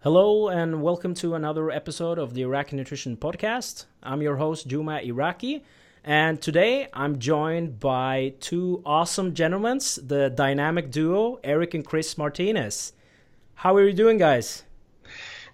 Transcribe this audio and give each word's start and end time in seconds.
Hello 0.00 0.48
and 0.48 0.80
welcome 0.80 1.12
to 1.14 1.34
another 1.34 1.70
episode 1.70 2.18
of 2.18 2.32
the 2.32 2.42
Iraki 2.42 2.76
Nutrition 2.76 3.16
Podcast. 3.16 3.86
I'm 4.02 4.22
your 4.22 4.36
host 4.36 4.66
Juma 4.66 5.00
Iraki, 5.00 5.64
and 6.04 6.40
today 6.40 6.88
I'm 6.94 7.18
joined 7.18 7.78
by 7.78 8.34
two 8.40 8.82
awesome 8.86 9.34
gentlemen, 9.34 9.80
the 10.02 10.32
dynamic 10.34 10.90
duo 10.90 11.40
Eric 11.44 11.74
and 11.74 11.84
Chris 11.84 12.16
Martinez. 12.16 12.92
How 13.54 13.74
are 13.76 13.86
you 13.86 13.92
doing, 13.92 14.18
guys? 14.18 14.64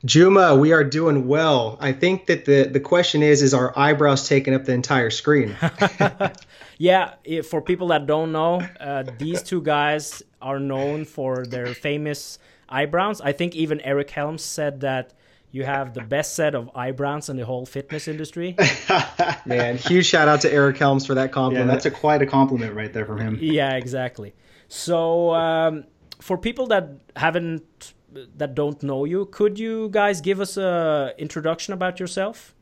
Juma, 0.05 0.54
we 0.54 0.72
are 0.72 0.85
doing 0.85 1.26
well. 1.26 1.79
I 1.81 1.93
think 1.93 2.26
that 2.26 2.45
the, 2.45 2.64
the 2.64 2.81
question 2.81 3.22
is 3.22 3.40
is 3.40 3.54
our 3.54 3.76
eyebrows 3.79 4.29
taking 4.29 4.53
up 4.53 4.64
the 4.64 4.72
entire 4.72 5.11
screen? 5.11 5.57
yeah, 6.79 7.14
for 7.43 7.62
people 7.62 7.89
that 7.89 8.07
don't 8.07 8.31
know, 8.31 8.61
uh, 8.81 9.04
these 9.18 9.43
two 9.43 9.62
guys 9.62 10.22
are 10.43 10.61
known 10.61 11.07
for 11.07 11.46
their 11.46 11.68
famous 11.68 12.39
eyebrows. 12.68 13.22
I 13.22 13.32
think 13.32 13.54
even 13.54 13.81
Eric 13.81 14.11
Helms 14.11 14.43
said 14.43 14.81
that 14.81 15.14
you 15.53 15.64
have 15.64 15.95
the 15.95 16.03
best 16.03 16.34
set 16.34 16.54
of 16.54 16.68
eyebrows 16.75 17.31
in 17.31 17.36
the 17.36 17.46
whole 17.46 17.64
fitness 17.64 18.07
industry. 18.09 18.57
Man, 19.46 19.79
huge 19.79 20.04
shout 20.04 20.29
out 20.29 20.43
to 20.43 20.53
Eric 20.53 20.76
Helms 20.76 21.07
for 21.07 21.14
that 21.14 21.32
compliment. 21.32 21.68
Yeah, 21.68 21.73
that's 21.73 21.86
a 21.86 21.90
quite 21.90 22.21
a 22.21 22.26
compliment 22.26 22.75
right 22.75 22.93
there 22.93 23.07
from 23.07 23.21
him. 23.21 23.39
Yeah, 23.40 23.76
exactly. 23.76 24.34
So, 24.68 25.32
um, 25.32 25.84
for 26.21 26.36
people 26.36 26.67
that 26.67 26.89
haven't 27.17 27.93
that 28.36 28.54
don't 28.54 28.82
know 28.82 29.04
you, 29.04 29.27
could 29.27 29.59
you 29.59 29.89
guys 29.91 30.21
give 30.21 30.41
us 30.41 30.57
a 30.57 31.14
introduction 31.18 31.75
about 31.75 32.00
yourself? 32.00 32.55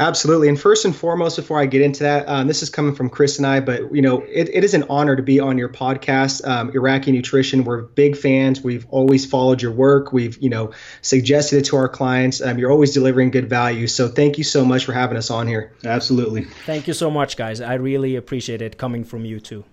Absolutely. 0.00 0.48
And 0.48 0.58
first 0.58 0.84
and 0.84 0.94
foremost, 0.94 1.36
before 1.36 1.60
I 1.60 1.66
get 1.66 1.82
into 1.82 2.04
that, 2.04 2.28
um, 2.28 2.46
this 2.46 2.62
is 2.62 2.70
coming 2.70 2.94
from 2.94 3.10
Chris 3.10 3.38
and 3.38 3.46
I, 3.46 3.60
but 3.60 3.94
you 3.94 4.00
know, 4.00 4.22
it, 4.22 4.48
it 4.52 4.64
is 4.64 4.72
an 4.72 4.84
honor 4.88 5.16
to 5.16 5.22
be 5.22 5.40
on 5.40 5.58
your 5.58 5.68
podcast, 5.68 6.46
um, 6.46 6.70
Iraki 6.70 7.12
Nutrition. 7.12 7.64
We're 7.64 7.82
big 7.82 8.16
fans. 8.16 8.62
We've 8.62 8.86
always 8.90 9.26
followed 9.26 9.60
your 9.60 9.72
work. 9.72 10.12
We've, 10.12 10.38
you 10.38 10.48
know, 10.48 10.72
suggested 11.02 11.58
it 11.58 11.64
to 11.66 11.76
our 11.76 11.88
clients. 11.88 12.40
Um, 12.40 12.58
you're 12.58 12.70
always 12.70 12.94
delivering 12.94 13.30
good 13.30 13.50
value. 13.50 13.86
So 13.88 14.08
thank 14.08 14.38
you 14.38 14.44
so 14.44 14.64
much 14.64 14.84
for 14.84 14.92
having 14.92 15.18
us 15.18 15.30
on 15.30 15.46
here. 15.46 15.72
Absolutely. 15.84 16.44
Thank 16.64 16.86
you 16.86 16.94
so 16.94 17.10
much, 17.10 17.36
guys. 17.36 17.60
I 17.60 17.74
really 17.74 18.16
appreciate 18.16 18.62
it 18.62 18.78
coming 18.78 19.04
from 19.04 19.24
you 19.24 19.40
too. 19.40 19.64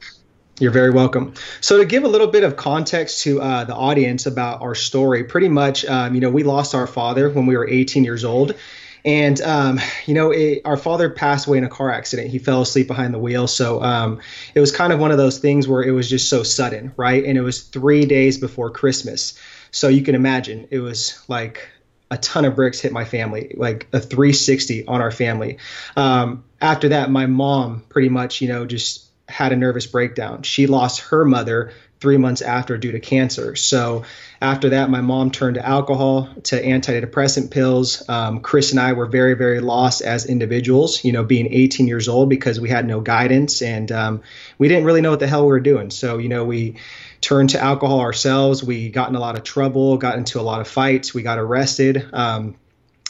You're 0.57 0.71
very 0.71 0.91
welcome. 0.91 1.33
So, 1.59 1.79
to 1.79 1.85
give 1.85 2.05
a 2.05 2.07
little 2.07 2.27
bit 2.27 2.45
of 2.45 2.55
context 2.55 3.23
to 3.23 3.41
uh, 3.41 3.63
the 3.65 3.75
audience 3.75 4.25
about 4.25 4.61
our 4.61 4.73
story, 4.73 5.25
pretty 5.25 5.49
much, 5.49 5.83
um, 5.83 6.15
you 6.15 6.21
know, 6.21 6.29
we 6.29 6.43
lost 6.43 6.73
our 6.73 6.87
father 6.87 7.29
when 7.29 7.45
we 7.45 7.57
were 7.57 7.67
18 7.67 8.05
years 8.05 8.23
old. 8.23 8.55
And 9.03 9.39
um, 9.41 9.79
you 10.05 10.13
know, 10.13 10.31
it, 10.31 10.61
our 10.65 10.77
father 10.77 11.09
passed 11.09 11.47
away 11.47 11.57
in 11.59 11.63
a 11.63 11.69
car 11.69 11.91
accident. 11.91 12.29
He 12.29 12.39
fell 12.39 12.61
asleep 12.61 12.87
behind 12.87 13.13
the 13.13 13.19
wheel. 13.19 13.47
So 13.47 13.83
um, 13.83 14.19
it 14.55 14.59
was 14.59 14.71
kind 14.71 14.91
of 14.91 14.99
one 14.99 15.11
of 15.11 15.17
those 15.17 15.39
things 15.39 15.67
where 15.67 15.83
it 15.83 15.91
was 15.91 16.09
just 16.09 16.29
so 16.29 16.41
sudden, 16.41 16.93
right? 16.97 17.23
And 17.23 17.37
it 17.37 17.41
was 17.41 17.61
three 17.63 18.05
days 18.05 18.37
before 18.39 18.71
Christmas. 18.71 19.37
So 19.71 19.89
you 19.89 20.01
can 20.01 20.15
imagine 20.15 20.69
it 20.71 20.79
was 20.79 21.21
like 21.27 21.69
a 22.09 22.17
ton 22.17 22.45
of 22.45 22.55
bricks 22.55 22.79
hit 22.79 22.91
my 22.91 23.05
family, 23.05 23.53
like 23.57 23.87
a 23.93 23.99
360 23.99 24.87
on 24.87 25.01
our 25.01 25.11
family. 25.11 25.57
Um, 25.95 26.45
after 26.61 26.89
that, 26.89 27.11
my 27.11 27.25
mom 27.25 27.83
pretty 27.89 28.09
much, 28.09 28.41
you 28.41 28.47
know, 28.47 28.65
just 28.65 29.04
had 29.27 29.51
a 29.51 29.55
nervous 29.55 29.87
breakdown. 29.87 30.43
She 30.43 30.67
lost 30.67 31.01
her 31.01 31.25
mother 31.25 31.71
three 31.99 32.17
months 32.17 32.41
after 32.41 32.77
due 32.77 32.91
to 32.91 32.99
cancer. 32.99 33.55
So 33.55 34.03
after 34.41 34.69
that, 34.69 34.89
my 34.89 35.01
mom 35.01 35.31
turned 35.31 35.55
to 35.55 35.65
alcohol, 35.65 36.29
to 36.43 36.61
antidepressant 36.61 37.49
pills. 37.49 38.07
Um, 38.07 38.41
Chris 38.41 38.71
and 38.71 38.79
I 38.79 38.93
were 38.93 39.07
very, 39.07 39.33
very 39.33 39.61
lost 39.61 40.01
as 40.01 40.25
individuals, 40.25 41.03
you 41.03 41.13
know, 41.13 41.23
being 41.23 41.51
18 41.51 41.87
years 41.87 42.07
old 42.07 42.29
because 42.29 42.59
we 42.59 42.69
had 42.69 42.85
no 42.85 42.99
guidance 42.99 43.61
and 43.61 43.91
um, 43.91 44.21
we 44.57 44.67
didn't 44.67 44.83
really 44.83 45.01
know 45.01 45.11
what 45.11 45.19
the 45.19 45.27
hell 45.27 45.43
we 45.43 45.47
were 45.47 45.59
doing. 45.59 45.89
So, 45.89 46.17
you 46.17 46.29
know, 46.29 46.43
we 46.43 46.75
turned 47.21 47.51
to 47.51 47.59
alcohol 47.59 48.01
ourselves. 48.01 48.63
We 48.63 48.89
got 48.89 49.09
in 49.09 49.15
a 49.15 49.19
lot 49.19 49.37
of 49.37 49.43
trouble, 49.43 49.97
got 49.97 50.17
into 50.17 50.39
a 50.39 50.43
lot 50.43 50.61
of 50.61 50.67
fights. 50.67 51.13
We 51.13 51.23
got 51.23 51.39
arrested. 51.39 52.07
Um, 52.13 52.55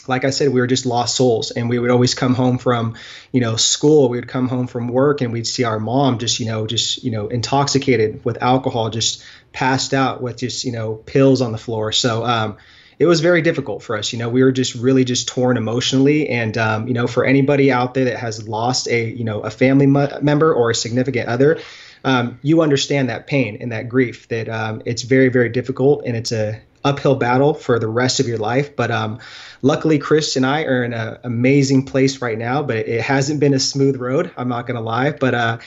like 0.08 0.24
I 0.24 0.30
said, 0.30 0.52
we 0.52 0.60
were 0.60 0.66
just 0.66 0.86
lost 0.86 1.16
souls. 1.16 1.50
And 1.50 1.68
we 1.68 1.78
would 1.78 1.90
always 1.90 2.14
come 2.14 2.34
home 2.34 2.58
from, 2.58 2.96
you 3.32 3.40
know, 3.40 3.56
school. 3.56 4.08
We 4.08 4.18
would 4.18 4.28
come 4.28 4.48
home 4.48 4.66
from 4.66 4.88
work 4.88 5.20
and 5.20 5.32
we'd 5.32 5.46
see 5.46 5.64
our 5.64 5.78
mom 5.78 6.18
just, 6.18 6.40
you 6.40 6.46
know, 6.46 6.66
just, 6.66 7.04
you 7.04 7.10
know, 7.10 7.28
intoxicated 7.28 8.24
with 8.24 8.42
alcohol, 8.42 8.90
just 8.90 9.22
passed 9.52 9.94
out 9.94 10.22
with 10.22 10.38
just, 10.38 10.64
you 10.64 10.72
know, 10.72 10.94
pills 10.94 11.40
on 11.40 11.52
the 11.52 11.58
floor. 11.58 11.92
So, 11.92 12.24
um, 12.24 12.56
it 12.98 13.06
was 13.06 13.20
very 13.20 13.42
difficult 13.42 13.82
for 13.82 13.96
us. 13.96 14.12
You 14.12 14.18
know, 14.18 14.28
we 14.28 14.42
were 14.42 14.52
just 14.52 14.74
really 14.74 15.04
just 15.04 15.28
torn 15.28 15.56
emotionally. 15.56 16.28
And, 16.28 16.56
um, 16.56 16.88
you 16.88 16.94
know, 16.94 17.06
for 17.06 17.24
anybody 17.24 17.70
out 17.70 17.94
there 17.94 18.06
that 18.06 18.16
has 18.16 18.48
lost 18.48 18.88
a, 18.88 19.10
you 19.10 19.24
know, 19.24 19.40
a 19.40 19.50
family 19.50 19.86
member 19.86 20.54
or 20.54 20.70
a 20.70 20.74
significant 20.74 21.28
other, 21.28 21.60
um, 22.04 22.38
you 22.42 22.62
understand 22.62 23.10
that 23.10 23.26
pain 23.26 23.58
and 23.60 23.72
that 23.72 23.88
grief 23.88 24.28
that 24.28 24.48
um, 24.48 24.80
it's 24.86 25.02
very, 25.02 25.28
very 25.28 25.48
difficult 25.48 26.04
and 26.06 26.16
it's 26.16 26.32
a 26.32 26.60
uphill 26.86 27.16
battle 27.16 27.52
for 27.52 27.78
the 27.78 27.88
rest 27.88 28.20
of 28.20 28.28
your 28.28 28.38
life. 28.38 28.76
But 28.76 28.90
um, 28.90 29.18
luckily, 29.60 29.98
Chris 29.98 30.36
and 30.36 30.46
I 30.46 30.62
are 30.62 30.84
in 30.84 30.92
an 30.92 31.18
amazing 31.24 31.84
place 31.84 32.22
right 32.22 32.38
now, 32.38 32.62
but 32.62 32.76
it 32.76 33.00
hasn't 33.00 33.40
been 33.40 33.54
a 33.54 33.58
smooth 33.58 33.96
road. 33.96 34.30
I'm 34.36 34.48
not 34.48 34.66
going 34.66 34.76
to 34.76 34.82
lie. 34.82 35.10
But 35.10 35.34
uh, 35.34 35.58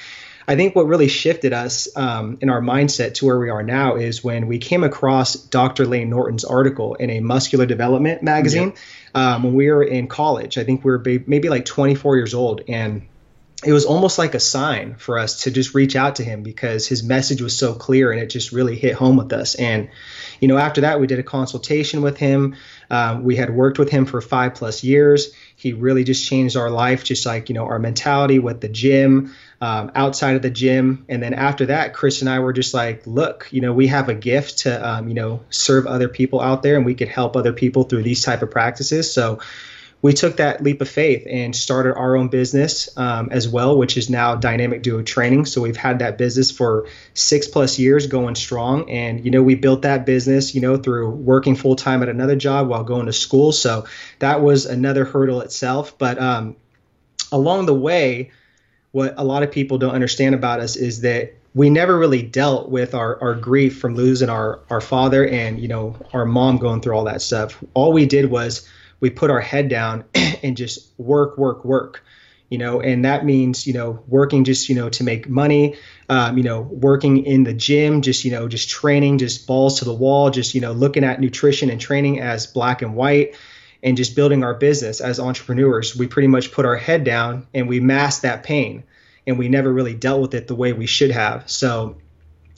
I 0.47 0.56
think 0.56 0.75
what 0.75 0.88
really 0.88 1.08
shifted 1.08 1.53
us 1.53 1.88
um, 1.96 2.40
in 2.41 2.50
our 2.50 2.62
mindset 2.62 3.13
to 3.16 3.25
where 3.25 3.38
we 3.38 3.50
are 3.50 3.62
now 3.62 3.97
is 3.97 4.24
when 4.24 4.47
we 4.47 4.58
came 4.58 4.84
across 4.84 5.35
Dr. 5.35 5.85
Lane 5.85 6.09
Norton's 6.09 6.44
article 6.44 6.96
in 6.96 7.12
a 7.12 7.19
muscular 7.19 7.68
development 7.68 8.24
magazine 8.24 8.74
yeah. 9.13 9.35
um, 9.35 9.44
when 9.44 9.53
we 9.53 9.69
were 9.69 9.84
in 9.84 10.08
college. 10.08 10.58
I 10.58 10.63
think 10.63 10.84
we 10.84 10.91
were 10.91 11.03
maybe 11.28 11.50
like 11.50 11.66
24 11.66 12.16
years 12.16 12.34
old. 12.34 12.62
And 12.68 13.08
it 13.66 13.74
was 13.74 13.86
almost 13.86 14.18
like 14.18 14.36
a 14.36 14.40
sign 14.40 14.96
for 14.96 15.20
us 15.20 15.44
to 15.44 15.52
just 15.52 15.74
reach 15.74 15.97
out 15.97 16.16
to 16.16 16.24
him 16.24 16.44
because 16.44 16.88
his 16.88 17.03
message 17.03 17.42
was 17.42 17.58
so 17.58 17.74
clear 17.74 18.09
and 18.09 18.22
it 18.22 18.28
just 18.28 18.53
really 18.53 18.78
hit 18.78 18.96
home 18.96 19.18
with 19.18 19.34
us. 19.34 19.56
And, 19.56 19.90
you 20.40 20.47
know, 20.47 20.58
after 20.58 20.81
that, 20.81 21.02
we 21.02 21.08
did 21.08 21.20
a 21.20 21.24
consultation 21.24 22.02
with 22.02 22.18
him. 22.18 22.56
Um, 22.90 23.24
we 23.24 23.36
had 23.36 23.50
worked 23.50 23.78
with 23.78 23.90
him 23.90 24.06
for 24.06 24.22
five 24.22 24.56
plus 24.56 24.81
years. 24.81 25.34
He 25.58 25.74
really 25.74 26.06
just 26.06 26.25
changed 26.25 26.56
our 26.56 26.70
life, 26.70 27.03
just 27.03 27.25
like, 27.25 27.50
you 27.50 27.56
know, 27.56 27.66
our 27.66 27.80
mentality 27.80 28.40
with 28.40 28.62
the 28.62 28.70
gym, 28.70 29.36
um, 29.59 29.91
outside 29.94 30.38
of 30.38 30.41
the 30.41 30.50
gym. 30.50 31.03
And 31.09 31.22
then 31.22 31.34
after 31.34 31.66
that, 31.66 31.94
Chris 31.94 32.22
and 32.22 32.30
I 32.30 32.40
were 32.40 32.53
just 32.53 32.74
like, 32.74 33.06
look, 33.06 33.50
you 33.52 33.59
know, 33.59 33.74
we 33.74 33.88
have 33.88 34.08
a 34.08 34.16
gift 34.16 34.59
to, 34.59 34.90
um, 34.90 35.09
you 35.09 35.16
know, 35.16 35.41
serve 35.50 35.86
other 35.86 36.08
people 36.08 36.40
out 36.40 36.64
there 36.64 36.78
and 36.78 36.86
we 36.86 36.96
could 36.96 37.09
help 37.09 37.36
other 37.36 37.52
people 37.52 37.84
through 37.84 38.03
these 38.03 38.24
type 38.24 38.41
of 38.41 38.52
practices. 38.52 39.14
So, 39.14 39.40
we 40.02 40.14
took 40.14 40.38
that 40.38 40.64
leap 40.64 40.80
of 40.80 40.88
faith 40.88 41.28
and 41.30 41.54
started 41.54 41.94
our 41.96 42.16
own 42.16 42.30
business 42.30 42.90
um, 42.98 43.30
as 43.32 43.50
well, 43.50 43.78
which 43.78 43.98
is 43.98 44.10
now 44.10 44.36
Dynamic 44.36 44.82
Duo 44.82 45.02
Training. 45.02 45.46
So 45.46 45.62
we've 45.62 45.76
had 45.76 46.00
that 46.00 46.18
business 46.18 46.52
for 46.52 46.88
six 47.14 47.48
plus 47.48 47.78
years 47.78 48.08
going 48.08 48.36
strong. 48.36 48.90
And, 48.90 49.26
you 49.26 49.32
know, 49.32 49.44
we 49.44 49.56
built 49.56 49.82
that 49.82 50.06
business, 50.06 50.56
you 50.56 50.62
know, 50.62 50.78
through 50.78 51.09
working 51.09 51.56
full 51.56 51.76
time 51.76 52.02
at 52.02 52.08
another 52.08 52.38
job 52.38 52.70
while 52.70 52.86
going 52.86 53.08
to 53.08 53.14
school. 53.14 53.52
So 53.52 53.88
that 54.20 54.42
was 54.42 54.66
another 54.66 55.04
hurdle 55.04 55.42
itself. 55.42 55.98
But 55.98 56.18
um, 56.18 56.56
along 57.32 57.66
the 57.66 57.76
way, 57.76 58.32
what 58.92 59.16
a 59.18 59.24
lot 59.26 59.44
of 59.44 59.52
people 59.52 59.80
don't 59.80 59.94
understand 59.94 60.34
about 60.34 60.62
us 60.62 60.78
is 60.78 61.02
that 61.02 61.34
we 61.54 61.70
never 61.70 61.98
really 61.98 62.22
dealt 62.22 62.70
with 62.70 62.96
our, 62.96 63.22
our 63.22 63.36
grief 63.36 63.80
from 63.80 63.96
losing 63.96 64.30
our, 64.30 64.62
our 64.70 64.80
father 64.80 65.28
and, 65.28 65.59
you 65.59 65.68
know, 65.68 65.98
our 66.14 66.26
mom 66.26 66.58
going 66.58 66.80
through 66.80 66.96
all 66.96 67.04
that 67.04 67.22
stuff. 67.22 67.62
All 67.74 67.92
we 67.92 68.06
did 68.06 68.32
was, 68.32 68.66
we 69.00 69.10
put 69.10 69.32
our 69.32 69.42
head 69.42 69.70
down 69.70 70.06
and 70.44 70.58
just 70.58 70.92
work, 70.98 71.38
work, 71.38 71.64
work. 71.66 72.04
You 72.50 72.58
know, 72.58 72.82
and 72.82 73.06
that 73.06 73.26
means 73.26 73.68
you 73.68 73.74
know 73.74 74.04
working 74.08 74.44
just 74.44 74.70
you 74.70 74.76
know 74.76 74.90
to 74.90 75.04
make 75.04 75.30
money. 75.30 75.76
Um, 76.10 76.36
you 76.38 76.44
know, 76.44 76.62
working 76.62 77.24
in 77.24 77.44
the 77.44 77.54
gym, 77.54 78.02
just 78.02 78.26
you 78.26 78.32
know, 78.32 78.48
just 78.48 78.70
training, 78.70 79.20
just 79.20 79.46
balls 79.46 79.80
to 79.80 79.86
the 79.86 79.94
wall, 79.94 80.32
just 80.32 80.56
you 80.56 80.62
know, 80.62 80.72
looking 80.72 81.04
at 81.04 81.22
nutrition 81.22 81.70
and 81.70 81.80
training 81.80 82.20
as 82.20 82.48
black 82.48 82.82
and 82.82 82.96
white 82.96 83.35
and 83.84 83.97
just 83.97 84.16
building 84.16 84.44
our 84.44 84.53
business 84.53 85.02
as 85.02 85.20
entrepreneurs, 85.20 85.96
we 85.96 86.08
pretty 86.08 86.28
much 86.28 86.52
put 86.52 86.66
our 86.66 86.76
head 86.76 87.03
down 87.03 87.47
and 87.53 87.68
we 87.68 87.79
masked 87.79 88.23
that 88.23 88.44
pain 88.44 88.84
and 89.26 89.38
we 89.38 89.47
never 89.47 89.72
really 89.72 89.94
dealt 89.94 90.22
with 90.22 90.34
it 90.34 90.47
the 90.47 90.56
way 90.56 90.73
we 90.73 90.85
should 90.85 91.12
have. 91.12 91.50
So, 91.50 91.97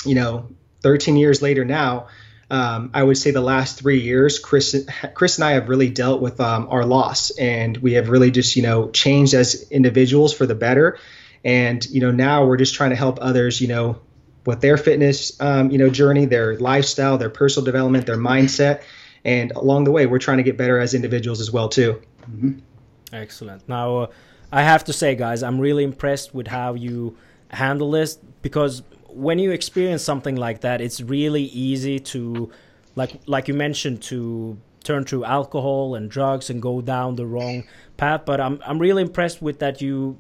you 0.05 0.15
know, 0.15 0.49
13 0.81 1.17
years 1.17 1.41
later 1.41 1.63
now, 1.63 2.07
um, 2.51 2.91
I 2.93 3.01
would 3.01 3.17
say 3.17 3.31
the 3.31 3.39
last 3.39 3.79
three 3.79 4.01
years, 4.01 4.37
Chris, 4.37 4.75
Chris 5.13 5.37
and 5.37 5.45
I 5.45 5.53
have 5.53 5.69
really 5.69 5.89
dealt 5.89 6.21
with 6.21 6.41
um, 6.41 6.67
our 6.69 6.85
loss, 6.85 7.31
and 7.31 7.77
we 7.77 7.93
have 7.93 8.09
really 8.09 8.29
just 8.29 8.57
you 8.57 8.61
know 8.61 8.91
changed 8.91 9.33
as 9.33 9.69
individuals 9.71 10.33
for 10.33 10.45
the 10.45 10.53
better. 10.53 10.99
And 11.45 11.83
you 11.85 12.01
know 12.01 12.11
now 12.11 12.45
we're 12.45 12.57
just 12.57 12.75
trying 12.75 12.89
to 12.89 12.97
help 12.97 13.19
others, 13.21 13.61
you 13.61 13.69
know, 13.69 14.01
with 14.45 14.59
their 14.59 14.75
fitness, 14.75 15.39
um, 15.39 15.71
you 15.71 15.77
know, 15.77 15.89
journey, 15.89 16.25
their 16.25 16.57
lifestyle, 16.57 17.17
their 17.17 17.29
personal 17.29 17.63
development, 17.63 18.05
their 18.05 18.17
mindset, 18.17 18.83
and 19.23 19.51
along 19.51 19.85
the 19.85 19.91
way, 19.91 20.05
we're 20.05 20.19
trying 20.19 20.37
to 20.37 20.43
get 20.43 20.57
better 20.57 20.77
as 20.77 20.93
individuals 20.93 21.39
as 21.39 21.51
well 21.51 21.69
too. 21.69 22.01
Mm-hmm. 22.23 22.59
Excellent. 23.13 23.67
Now, 23.69 23.97
uh, 23.97 24.07
I 24.51 24.63
have 24.63 24.83
to 24.85 24.93
say, 24.93 25.15
guys, 25.15 25.41
I'm 25.41 25.57
really 25.57 25.85
impressed 25.85 26.35
with 26.35 26.47
how 26.47 26.73
you 26.73 27.15
handle 27.49 27.91
this 27.91 28.15
because 28.41 28.83
when 29.13 29.39
you 29.39 29.51
experience 29.51 30.03
something 30.03 30.35
like 30.35 30.61
that, 30.61 30.81
it's 30.81 31.01
really 31.01 31.43
easy 31.43 31.99
to, 31.99 32.51
like 32.95 33.21
like 33.25 33.47
you 33.47 33.53
mentioned, 33.53 34.01
to 34.03 34.57
turn 34.83 35.05
to 35.05 35.23
alcohol 35.25 35.95
and 35.95 36.09
drugs 36.09 36.49
and 36.49 36.61
go 36.61 36.81
down 36.81 37.15
the 37.15 37.25
wrong 37.25 37.63
path. 37.97 38.21
But 38.25 38.41
I'm 38.41 38.61
I'm 38.65 38.79
really 38.79 39.01
impressed 39.01 39.41
with 39.41 39.59
that 39.59 39.81
you 39.81 40.17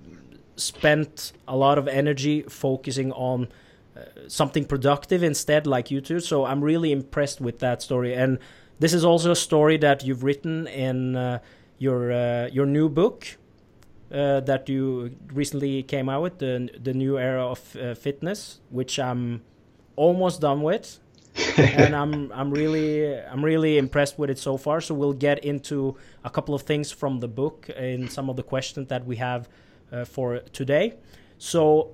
spent 0.55 1.33
a 1.47 1.55
lot 1.55 1.77
of 1.77 1.87
energy 1.87 2.43
focusing 2.43 3.11
on 3.13 3.47
uh, 3.97 4.01
something 4.27 4.65
productive 4.65 5.23
instead, 5.23 5.65
like 5.65 5.89
you 5.91 6.01
two. 6.01 6.19
So 6.19 6.45
I'm 6.45 6.63
really 6.63 6.91
impressed 6.91 7.41
with 7.41 7.59
that 7.59 7.81
story. 7.81 8.13
And 8.13 8.37
this 8.79 8.93
is 8.93 9.03
also 9.03 9.31
a 9.31 9.35
story 9.35 9.77
that 9.77 10.03
you've 10.03 10.23
written 10.23 10.67
in 10.67 11.15
uh, 11.15 11.39
your 11.77 12.11
uh, 12.11 12.47
your 12.51 12.65
new 12.65 12.89
book 12.89 13.37
uh, 14.11 14.41
that 14.41 14.67
you 14.67 15.15
recently 15.33 15.83
came 15.83 16.09
out 16.09 16.21
with, 16.21 16.39
the 16.39 16.69
the 16.81 16.93
new 16.93 17.17
era 17.17 17.45
of 17.45 17.75
uh, 17.75 17.95
fitness, 17.95 18.59
which 18.69 18.99
I'm 18.99 19.41
almost 19.95 20.41
done 20.41 20.61
with. 20.61 20.99
and 21.57 21.95
I'm 21.95 22.31
I'm 22.33 22.51
really 22.51 23.17
I'm 23.17 23.43
really 23.43 23.77
impressed 23.77 24.19
with 24.19 24.29
it 24.29 24.37
so 24.37 24.57
far. 24.57 24.81
So 24.81 24.93
we'll 24.93 25.13
get 25.13 25.45
into 25.45 25.95
a 26.25 26.29
couple 26.29 26.53
of 26.53 26.63
things 26.63 26.91
from 26.91 27.19
the 27.21 27.27
book 27.27 27.69
and 27.75 28.11
some 28.11 28.29
of 28.29 28.35
the 28.35 28.43
questions 28.43 28.89
that 28.89 29.05
we 29.05 29.15
have 29.15 29.47
uh, 29.91 30.03
for 30.03 30.39
today. 30.51 30.95
So 31.37 31.91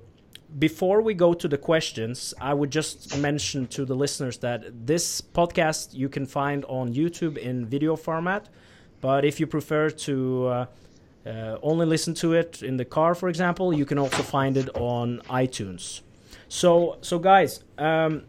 before 0.58 1.02
we 1.02 1.14
go 1.14 1.34
to 1.34 1.46
the 1.46 1.58
questions, 1.58 2.34
I 2.40 2.54
would 2.54 2.70
just 2.70 3.16
mention 3.18 3.66
to 3.68 3.84
the 3.84 3.94
listeners 3.94 4.38
that 4.38 4.86
this 4.86 5.20
podcast 5.20 5.94
you 5.94 6.08
can 6.08 6.26
find 6.26 6.64
on 6.64 6.94
YouTube 6.94 7.36
in 7.36 7.66
video 7.66 7.96
format. 7.96 8.48
But 9.00 9.24
if 9.24 9.38
you 9.38 9.46
prefer 9.46 9.90
to 9.90 10.66
uh, 11.26 11.58
only 11.62 11.86
listen 11.86 12.14
to 12.14 12.32
it 12.32 12.62
in 12.62 12.76
the 12.76 12.84
car, 12.84 13.14
for 13.14 13.28
example, 13.28 13.72
you 13.72 13.84
can 13.84 13.98
also 13.98 14.22
find 14.22 14.56
it 14.56 14.68
on 14.76 15.20
iTunes. 15.28 16.00
So, 16.48 16.98
so 17.02 17.18
guys, 17.18 17.62
um, 17.76 18.24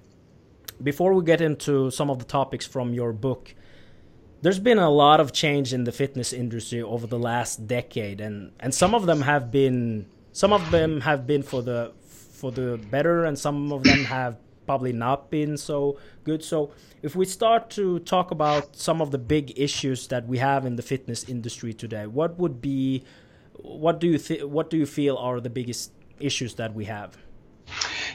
before 0.81 1.13
we 1.13 1.24
get 1.24 1.41
into 1.41 1.91
some 1.91 2.09
of 2.09 2.19
the 2.19 2.25
topics 2.25 2.65
from 2.65 2.94
your 2.94 3.13
book, 3.13 3.53
there's 4.41 4.59
been 4.59 4.80
a 4.80 4.89
lot 4.89 5.19
of 5.19 5.33
change 5.33 5.74
in 5.74 5.83
the 5.83 5.91
fitness 5.91 6.33
industry 6.33 6.81
over 6.81 7.07
the 7.07 7.19
last 7.19 7.68
decade, 7.68 8.21
and 8.21 8.51
and 8.59 8.74
some 8.74 8.95
of 8.95 9.06
them 9.06 9.21
have 9.21 9.51
been 9.51 10.06
some 10.31 10.53
of 10.53 10.71
them 10.71 11.01
have 11.01 11.27
been 11.27 11.44
for 11.44 11.62
the 11.62 11.92
for 12.07 12.51
the 12.51 12.80
better, 12.89 13.25
and 13.25 13.38
some 13.38 13.71
of 13.71 13.83
them 13.83 14.06
have 14.06 14.38
probably 14.69 14.94
not 14.94 15.31
been 15.31 15.57
so 15.57 15.98
good. 16.24 16.44
So, 16.44 16.69
if 17.01 17.16
we 17.16 17.25
start 17.25 17.71
to 17.71 17.98
talk 18.13 18.30
about 18.30 18.75
some 18.75 19.01
of 19.01 19.10
the 19.10 19.18
big 19.18 19.60
issues 19.60 20.06
that 20.10 20.27
we 20.27 20.38
have 20.38 20.63
in 20.63 20.75
the 20.75 20.83
fitness 20.83 21.24
industry 21.27 21.74
today, 21.74 22.06
what 22.06 22.38
would 22.38 22.62
be, 22.62 23.04
what 23.56 24.00
do 24.00 24.06
you 24.06 24.19
th- 24.19 24.44
what 24.44 24.69
do 24.69 24.77
you 24.77 24.86
feel 24.86 25.18
are 25.18 25.39
the 25.42 25.50
biggest 25.50 25.92
issues 26.19 26.54
that 26.62 26.75
we 26.75 26.86
have? 26.86 27.18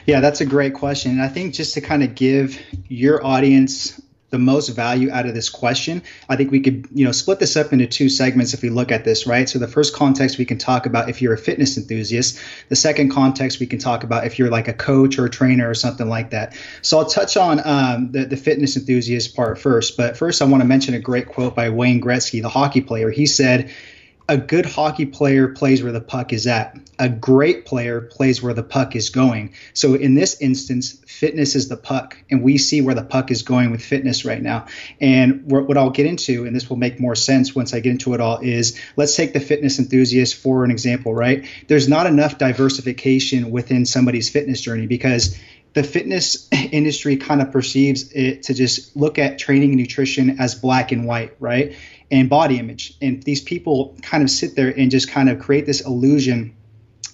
Yeah, 0.05 0.21
that's 0.21 0.39
a 0.39 0.45
great 0.45 0.73
question. 0.73 1.11
And 1.11 1.21
I 1.21 1.27
think 1.27 1.53
just 1.53 1.73
to 1.73 1.81
kind 1.81 2.01
of 2.03 2.15
give 2.15 2.57
your 2.87 3.17
audience 3.25 4.01
the 4.35 4.39
most 4.39 4.67
value 4.69 5.09
out 5.11 5.25
of 5.25 5.33
this 5.33 5.49
question, 5.49 6.03
I 6.27 6.35
think 6.35 6.51
we 6.51 6.59
could, 6.59 6.89
you 6.93 7.05
know, 7.05 7.13
split 7.13 7.39
this 7.39 7.55
up 7.55 7.71
into 7.71 7.87
two 7.87 8.09
segments 8.09 8.53
if 8.53 8.61
we 8.61 8.69
look 8.69 8.91
at 8.91 9.05
this, 9.05 9.25
right? 9.25 9.47
So 9.47 9.59
the 9.59 9.67
first 9.67 9.95
context 9.95 10.37
we 10.37 10.43
can 10.43 10.57
talk 10.57 10.85
about 10.85 11.09
if 11.09 11.21
you're 11.21 11.33
a 11.33 11.37
fitness 11.37 11.77
enthusiast. 11.77 12.37
The 12.67 12.75
second 12.75 13.11
context 13.11 13.61
we 13.61 13.65
can 13.65 13.79
talk 13.79 14.03
about 14.03 14.25
if 14.25 14.37
you're 14.37 14.49
like 14.49 14.67
a 14.67 14.73
coach 14.73 15.17
or 15.17 15.25
a 15.25 15.29
trainer 15.29 15.69
or 15.69 15.73
something 15.73 16.09
like 16.09 16.31
that. 16.31 16.53
So 16.81 16.97
I'll 16.97 17.05
touch 17.05 17.37
on 17.37 17.61
um, 17.65 18.11
the, 18.11 18.25
the 18.25 18.35
fitness 18.35 18.75
enthusiast 18.75 19.37
part 19.37 19.57
first. 19.57 19.95
But 19.95 20.17
first, 20.17 20.41
I 20.41 20.45
want 20.45 20.61
to 20.61 20.67
mention 20.67 20.93
a 20.95 20.99
great 20.99 21.27
quote 21.27 21.55
by 21.55 21.69
Wayne 21.69 22.01
Gretzky, 22.01 22.41
the 22.41 22.49
hockey 22.49 22.81
player. 22.81 23.09
He 23.09 23.25
said, 23.25 23.71
a 24.27 24.37
good 24.37 24.65
hockey 24.65 25.05
player 25.05 25.49
plays 25.49 25.83
where 25.83 25.91
the 25.91 26.01
puck 26.01 26.33
is 26.33 26.47
at. 26.47 26.77
A 26.97 27.07
great 27.07 27.65
player 27.65 28.01
plays 28.01 28.41
where 28.41 28.53
the 28.53 28.63
puck 28.63 28.95
is 28.95 29.09
going. 29.09 29.53
So 29.73 29.93
in 29.93 30.15
this 30.15 30.41
instance, 30.41 30.93
fitness 31.07 31.55
is 31.55 31.67
the 31.67 31.77
puck, 31.77 32.17
and 32.31 32.41
we 32.41 32.57
see 32.57 32.81
where 32.81 32.95
the 32.95 33.03
puck 33.03 33.29
is 33.29 33.43
going 33.43 33.71
with 33.71 33.83
fitness 33.83 34.25
right 34.25 34.41
now. 34.41 34.65
And 34.99 35.43
what 35.45 35.77
I'll 35.77 35.91
get 35.91 36.07
into, 36.07 36.45
and 36.45 36.55
this 36.55 36.69
will 36.69 36.77
make 36.77 36.99
more 36.99 37.15
sense 37.15 37.53
once 37.53 37.73
I 37.73 37.81
get 37.81 37.91
into 37.91 38.13
it 38.15 38.21
all, 38.21 38.39
is 38.39 38.79
let's 38.95 39.15
take 39.15 39.33
the 39.33 39.39
fitness 39.39 39.77
enthusiast 39.77 40.35
for 40.35 40.63
an 40.63 40.71
example, 40.71 41.13
right? 41.13 41.45
There's 41.67 41.87
not 41.87 42.07
enough 42.07 42.39
diversification 42.39 43.51
within 43.51 43.85
somebody's 43.85 44.29
fitness 44.29 44.61
journey 44.61 44.87
because 44.87 45.37
the 45.73 45.83
fitness 45.83 46.49
industry 46.71 47.17
kind 47.17 47.41
of 47.41 47.51
perceives 47.51 48.11
it 48.13 48.43
to 48.43 48.55
just 48.55 48.95
look 48.95 49.19
at 49.19 49.37
training 49.37 49.71
and 49.71 49.79
nutrition 49.79 50.39
as 50.39 50.55
black 50.55 50.91
and 50.91 51.05
white, 51.05 51.35
right? 51.39 51.75
And 52.11 52.29
body 52.29 52.59
image. 52.59 52.95
And 53.01 53.21
these 53.23 53.41
people 53.41 53.95
kind 54.01 54.23
of 54.23 54.29
sit 54.29 54.55
there 54.55 54.69
and 54.69 54.91
just 54.91 55.09
kind 55.09 55.29
of 55.29 55.39
create 55.39 55.65
this 55.65 55.81
illusion 55.81 56.54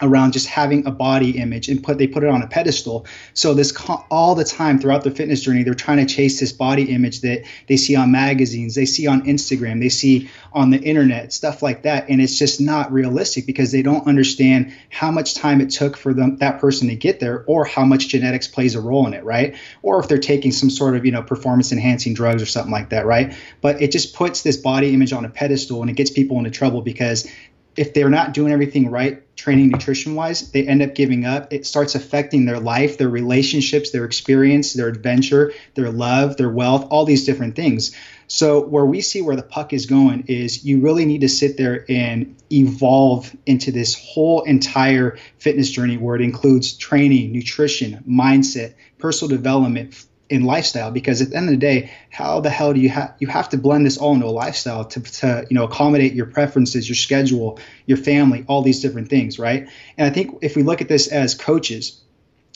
around 0.01 0.33
just 0.33 0.47
having 0.47 0.85
a 0.85 0.91
body 0.91 1.37
image 1.37 1.69
and 1.69 1.83
put 1.83 1.97
they 1.97 2.07
put 2.07 2.23
it 2.23 2.29
on 2.29 2.41
a 2.41 2.47
pedestal. 2.47 3.05
So 3.33 3.53
this 3.53 3.73
all 4.09 4.35
the 4.35 4.43
time 4.43 4.79
throughout 4.79 5.03
their 5.03 5.13
fitness 5.13 5.41
journey, 5.41 5.63
they're 5.63 5.73
trying 5.73 6.05
to 6.05 6.13
chase 6.13 6.39
this 6.39 6.51
body 6.51 6.83
image 6.93 7.21
that 7.21 7.43
they 7.67 7.77
see 7.77 7.95
on 7.95 8.11
magazines, 8.11 8.75
they 8.75 8.85
see 8.85 9.07
on 9.07 9.23
Instagram, 9.23 9.79
they 9.79 9.89
see 9.89 10.29
on 10.53 10.69
the 10.69 10.79
internet, 10.79 11.31
stuff 11.33 11.61
like 11.61 11.83
that, 11.83 12.09
and 12.09 12.21
it's 12.21 12.37
just 12.37 12.59
not 12.59 12.91
realistic 12.91 13.45
because 13.45 13.71
they 13.71 13.81
don't 13.81 14.07
understand 14.07 14.73
how 14.89 15.11
much 15.11 15.35
time 15.35 15.61
it 15.61 15.69
took 15.69 15.95
for 15.95 16.13
them 16.13 16.37
that 16.37 16.59
person 16.59 16.87
to 16.87 16.95
get 16.95 17.19
there, 17.19 17.43
or 17.47 17.65
how 17.65 17.85
much 17.85 18.09
genetics 18.09 18.47
plays 18.47 18.75
a 18.75 18.81
role 18.81 19.07
in 19.07 19.13
it, 19.13 19.23
right? 19.23 19.55
Or 19.81 19.99
if 19.99 20.07
they're 20.07 20.17
taking 20.17 20.51
some 20.51 20.69
sort 20.69 20.95
of 20.95 21.05
you 21.05 21.11
know 21.11 21.23
performance 21.23 21.71
enhancing 21.71 22.13
drugs 22.13 22.41
or 22.41 22.45
something 22.45 22.71
like 22.71 22.89
that, 22.89 23.05
right? 23.05 23.35
But 23.61 23.81
it 23.81 23.91
just 23.91 24.15
puts 24.15 24.41
this 24.41 24.57
body 24.57 24.93
image 24.93 25.13
on 25.13 25.25
a 25.25 25.29
pedestal 25.29 25.81
and 25.81 25.89
it 25.89 25.95
gets 25.95 26.09
people 26.09 26.37
into 26.37 26.51
trouble 26.51 26.81
because 26.81 27.27
if 27.75 27.93
they're 27.93 28.09
not 28.09 28.33
doing 28.33 28.51
everything 28.51 28.89
right 28.89 29.23
training 29.35 29.69
nutrition 29.69 30.13
wise 30.13 30.51
they 30.51 30.67
end 30.67 30.81
up 30.81 30.93
giving 30.93 31.25
up. 31.25 31.51
It 31.51 31.65
starts 31.65 31.95
affecting 31.95 32.45
their 32.45 32.59
life 32.59 32.97
their 32.97 33.09
relationships 33.09 33.91
their 33.91 34.05
experience 34.05 34.73
their 34.73 34.87
adventure 34.87 35.53
their 35.75 35.91
love 35.91 36.37
their 36.37 36.49
wealth 36.49 36.87
all 36.89 37.05
these 37.05 37.25
different 37.25 37.55
things. 37.55 37.95
So 38.27 38.61
where 38.61 38.85
we 38.85 39.01
see 39.01 39.21
where 39.21 39.35
the 39.35 39.43
puck 39.43 39.73
is 39.73 39.87
going 39.87 40.25
is 40.27 40.63
you 40.63 40.79
really 40.79 41.05
need 41.05 41.21
to 41.21 41.29
sit 41.29 41.57
there 41.57 41.85
and 41.89 42.35
evolve 42.51 43.35
into 43.45 43.71
this 43.71 43.95
whole 43.95 44.43
entire 44.43 45.17
fitness 45.39 45.69
journey 45.69 45.97
where 45.97 46.15
it 46.15 46.21
includes 46.21 46.73
training 46.73 47.31
nutrition 47.31 48.03
mindset 48.07 48.75
personal 48.99 49.35
development 49.35 50.05
in 50.31 50.45
lifestyle 50.45 50.91
because 50.91 51.21
at 51.21 51.29
the 51.29 51.35
end 51.35 51.49
of 51.49 51.51
the 51.51 51.57
day 51.57 51.91
how 52.09 52.39
the 52.39 52.49
hell 52.49 52.73
do 52.73 52.79
you 52.79 52.87
have 52.87 53.13
you 53.19 53.27
have 53.27 53.49
to 53.49 53.57
blend 53.57 53.85
this 53.85 53.97
all 53.97 54.13
into 54.13 54.25
a 54.25 54.27
lifestyle 54.27 54.85
to, 54.85 55.01
to 55.01 55.45
you 55.49 55.55
know 55.55 55.65
accommodate 55.65 56.13
your 56.13 56.25
preferences 56.25 56.87
your 56.87 56.95
schedule 56.95 57.59
your 57.85 57.97
family 57.97 58.45
all 58.47 58.61
these 58.61 58.81
different 58.81 59.09
things 59.09 59.37
right? 59.37 59.67
And 59.97 60.09
i 60.09 60.09
think 60.09 60.39
if 60.41 60.55
we 60.55 60.63
look 60.63 60.81
at 60.81 60.87
this 60.87 61.09
as 61.09 61.35
coaches 61.35 62.01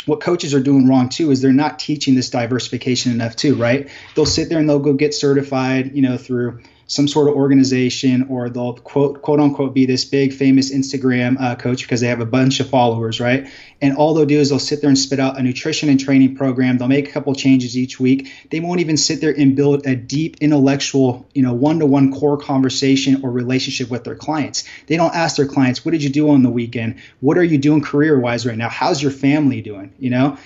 what 0.05 0.21
coaches 0.21 0.53
are 0.53 0.61
doing 0.61 0.87
wrong 0.87 1.09
too 1.09 1.31
is 1.31 1.41
they're 1.41 1.51
not 1.51 1.79
teaching 1.79 2.15
this 2.15 2.29
diversification 2.29 3.11
enough 3.11 3.35
too 3.35 3.55
right? 3.55 3.89
They'll 4.15 4.25
sit 4.25 4.47
there 4.47 4.59
and 4.59 4.69
they'll 4.69 4.79
go 4.79 4.93
get 4.93 5.13
certified 5.13 5.95
you 5.95 6.01
know 6.01 6.17
through 6.17 6.61
some 6.87 7.07
sort 7.07 7.27
of 7.27 7.35
organization 7.35 8.27
or 8.29 8.49
they'll 8.49 8.73
quote 8.73 9.21
quote 9.21 9.39
unquote 9.39 9.73
be 9.73 9.85
this 9.85 10.05
big 10.05 10.33
famous 10.33 10.71
Instagram 10.71 11.39
uh, 11.39 11.55
coach 11.55 11.81
because 11.81 12.01
they 12.01 12.07
have 12.07 12.19
a 12.19 12.25
bunch 12.25 12.59
of 12.59 12.69
followers, 12.69 13.19
right? 13.19 13.49
And 13.81 13.97
all 13.97 14.13
they'll 14.13 14.25
do 14.25 14.39
is 14.39 14.49
they'll 14.49 14.59
sit 14.59 14.81
there 14.81 14.89
and 14.89 14.97
spit 14.97 15.19
out 15.19 15.39
a 15.39 15.43
nutrition 15.43 15.89
and 15.89 15.99
training 15.99 16.35
program. 16.35 16.77
They'll 16.77 16.87
make 16.87 17.09
a 17.09 17.11
couple 17.11 17.33
changes 17.33 17.77
each 17.77 17.99
week. 17.99 18.31
They 18.51 18.59
won't 18.59 18.79
even 18.81 18.97
sit 18.97 19.19
there 19.19 19.33
and 19.35 19.55
build 19.55 19.85
a 19.85 19.95
deep 19.95 20.37
intellectual, 20.41 21.27
you 21.33 21.41
know, 21.41 21.53
one-to-one 21.53 22.13
core 22.13 22.37
conversation 22.37 23.21
or 23.23 23.31
relationship 23.31 23.89
with 23.89 24.03
their 24.03 24.15
clients. 24.15 24.63
They 24.87 24.97
don't 24.97 25.13
ask 25.13 25.37
their 25.37 25.47
clients, 25.47 25.83
"What 25.83 25.91
did 25.91 26.03
you 26.03 26.09
do 26.09 26.29
on 26.29 26.43
the 26.43 26.49
weekend? 26.49 26.95
What 27.19 27.37
are 27.37 27.43
you 27.43 27.57
doing 27.57 27.81
career-wise 27.81 28.45
right 28.45 28.57
now? 28.57 28.69
How's 28.69 29.01
your 29.01 29.11
family 29.11 29.61
doing?" 29.61 29.91
You 29.99 30.11
know, 30.11 30.37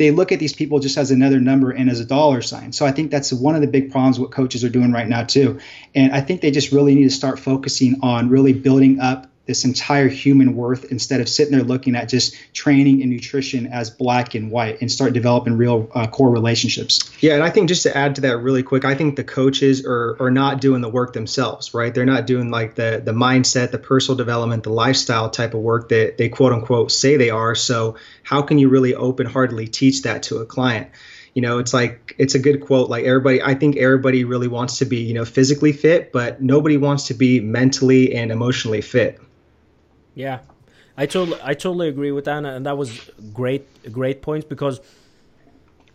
they 0.00 0.10
look 0.10 0.32
at 0.32 0.38
these 0.38 0.54
people 0.54 0.78
just 0.78 0.96
as 0.96 1.10
another 1.10 1.38
number 1.38 1.70
and 1.72 1.90
as 1.90 2.00
a 2.00 2.06
dollar 2.06 2.40
sign. 2.40 2.72
So 2.72 2.86
I 2.86 2.90
think 2.90 3.10
that's 3.10 3.34
one 3.34 3.54
of 3.54 3.60
the 3.60 3.66
big 3.66 3.92
problems 3.92 4.18
what 4.18 4.30
coaches 4.30 4.64
are 4.64 4.70
doing 4.70 4.92
right 4.92 5.06
now 5.06 5.24
too. 5.24 5.60
And 5.94 6.10
I 6.12 6.22
think 6.22 6.40
they 6.40 6.50
just 6.50 6.72
really 6.72 6.94
need 6.94 7.04
to 7.04 7.10
start 7.10 7.38
focusing 7.38 7.98
on 8.00 8.30
really 8.30 8.54
building 8.54 8.98
up 8.98 9.29
this 9.50 9.64
entire 9.64 10.06
human 10.06 10.54
worth 10.54 10.92
instead 10.92 11.20
of 11.20 11.28
sitting 11.28 11.52
there 11.52 11.64
looking 11.64 11.96
at 11.96 12.08
just 12.08 12.36
training 12.54 13.02
and 13.02 13.10
nutrition 13.10 13.66
as 13.66 13.90
black 13.90 14.36
and 14.36 14.52
white 14.52 14.80
and 14.80 14.92
start 14.92 15.12
developing 15.12 15.56
real 15.56 15.90
uh, 15.92 16.06
core 16.06 16.30
relationships. 16.30 17.10
Yeah, 17.20 17.34
and 17.34 17.42
I 17.42 17.50
think 17.50 17.66
just 17.66 17.82
to 17.82 17.96
add 17.96 18.14
to 18.14 18.20
that 18.20 18.38
really 18.38 18.62
quick, 18.62 18.84
I 18.84 18.94
think 18.94 19.16
the 19.16 19.24
coaches 19.24 19.84
are 19.84 20.16
are 20.22 20.30
not 20.30 20.60
doing 20.60 20.82
the 20.82 20.88
work 20.88 21.14
themselves, 21.14 21.74
right? 21.74 21.92
They're 21.92 22.06
not 22.06 22.28
doing 22.28 22.52
like 22.52 22.76
the 22.76 23.02
the 23.04 23.10
mindset, 23.10 23.72
the 23.72 23.78
personal 23.78 24.16
development, 24.16 24.62
the 24.62 24.70
lifestyle 24.70 25.28
type 25.28 25.52
of 25.52 25.62
work 25.62 25.88
that 25.88 26.16
they 26.16 26.28
quote 26.28 26.52
unquote 26.52 26.92
say 26.92 27.16
they 27.16 27.30
are. 27.30 27.56
So 27.56 27.96
how 28.22 28.42
can 28.42 28.60
you 28.60 28.68
really 28.68 28.94
open 28.94 29.26
heartedly 29.26 29.66
teach 29.66 30.02
that 30.02 30.22
to 30.24 30.38
a 30.38 30.46
client? 30.46 30.90
you 31.34 31.42
know 31.42 31.58
it's 31.58 31.72
like 31.72 32.14
it's 32.18 32.34
a 32.34 32.38
good 32.38 32.60
quote 32.60 32.90
like 32.90 33.04
everybody 33.04 33.40
i 33.42 33.54
think 33.54 33.76
everybody 33.76 34.24
really 34.24 34.48
wants 34.48 34.78
to 34.78 34.84
be 34.84 34.98
you 34.98 35.14
know 35.14 35.24
physically 35.24 35.72
fit 35.72 36.12
but 36.12 36.42
nobody 36.42 36.76
wants 36.76 37.06
to 37.06 37.14
be 37.14 37.40
mentally 37.40 38.14
and 38.14 38.32
emotionally 38.32 38.80
fit 38.80 39.20
yeah, 40.14 40.40
I 40.96 41.06
totally 41.06 41.38
I 41.42 41.54
totally 41.54 41.88
agree 41.88 42.12
with 42.12 42.24
that, 42.26 42.44
and 42.44 42.66
that 42.66 42.76
was 42.76 43.10
great 43.32 43.92
great 43.92 44.22
points 44.22 44.46
because, 44.46 44.80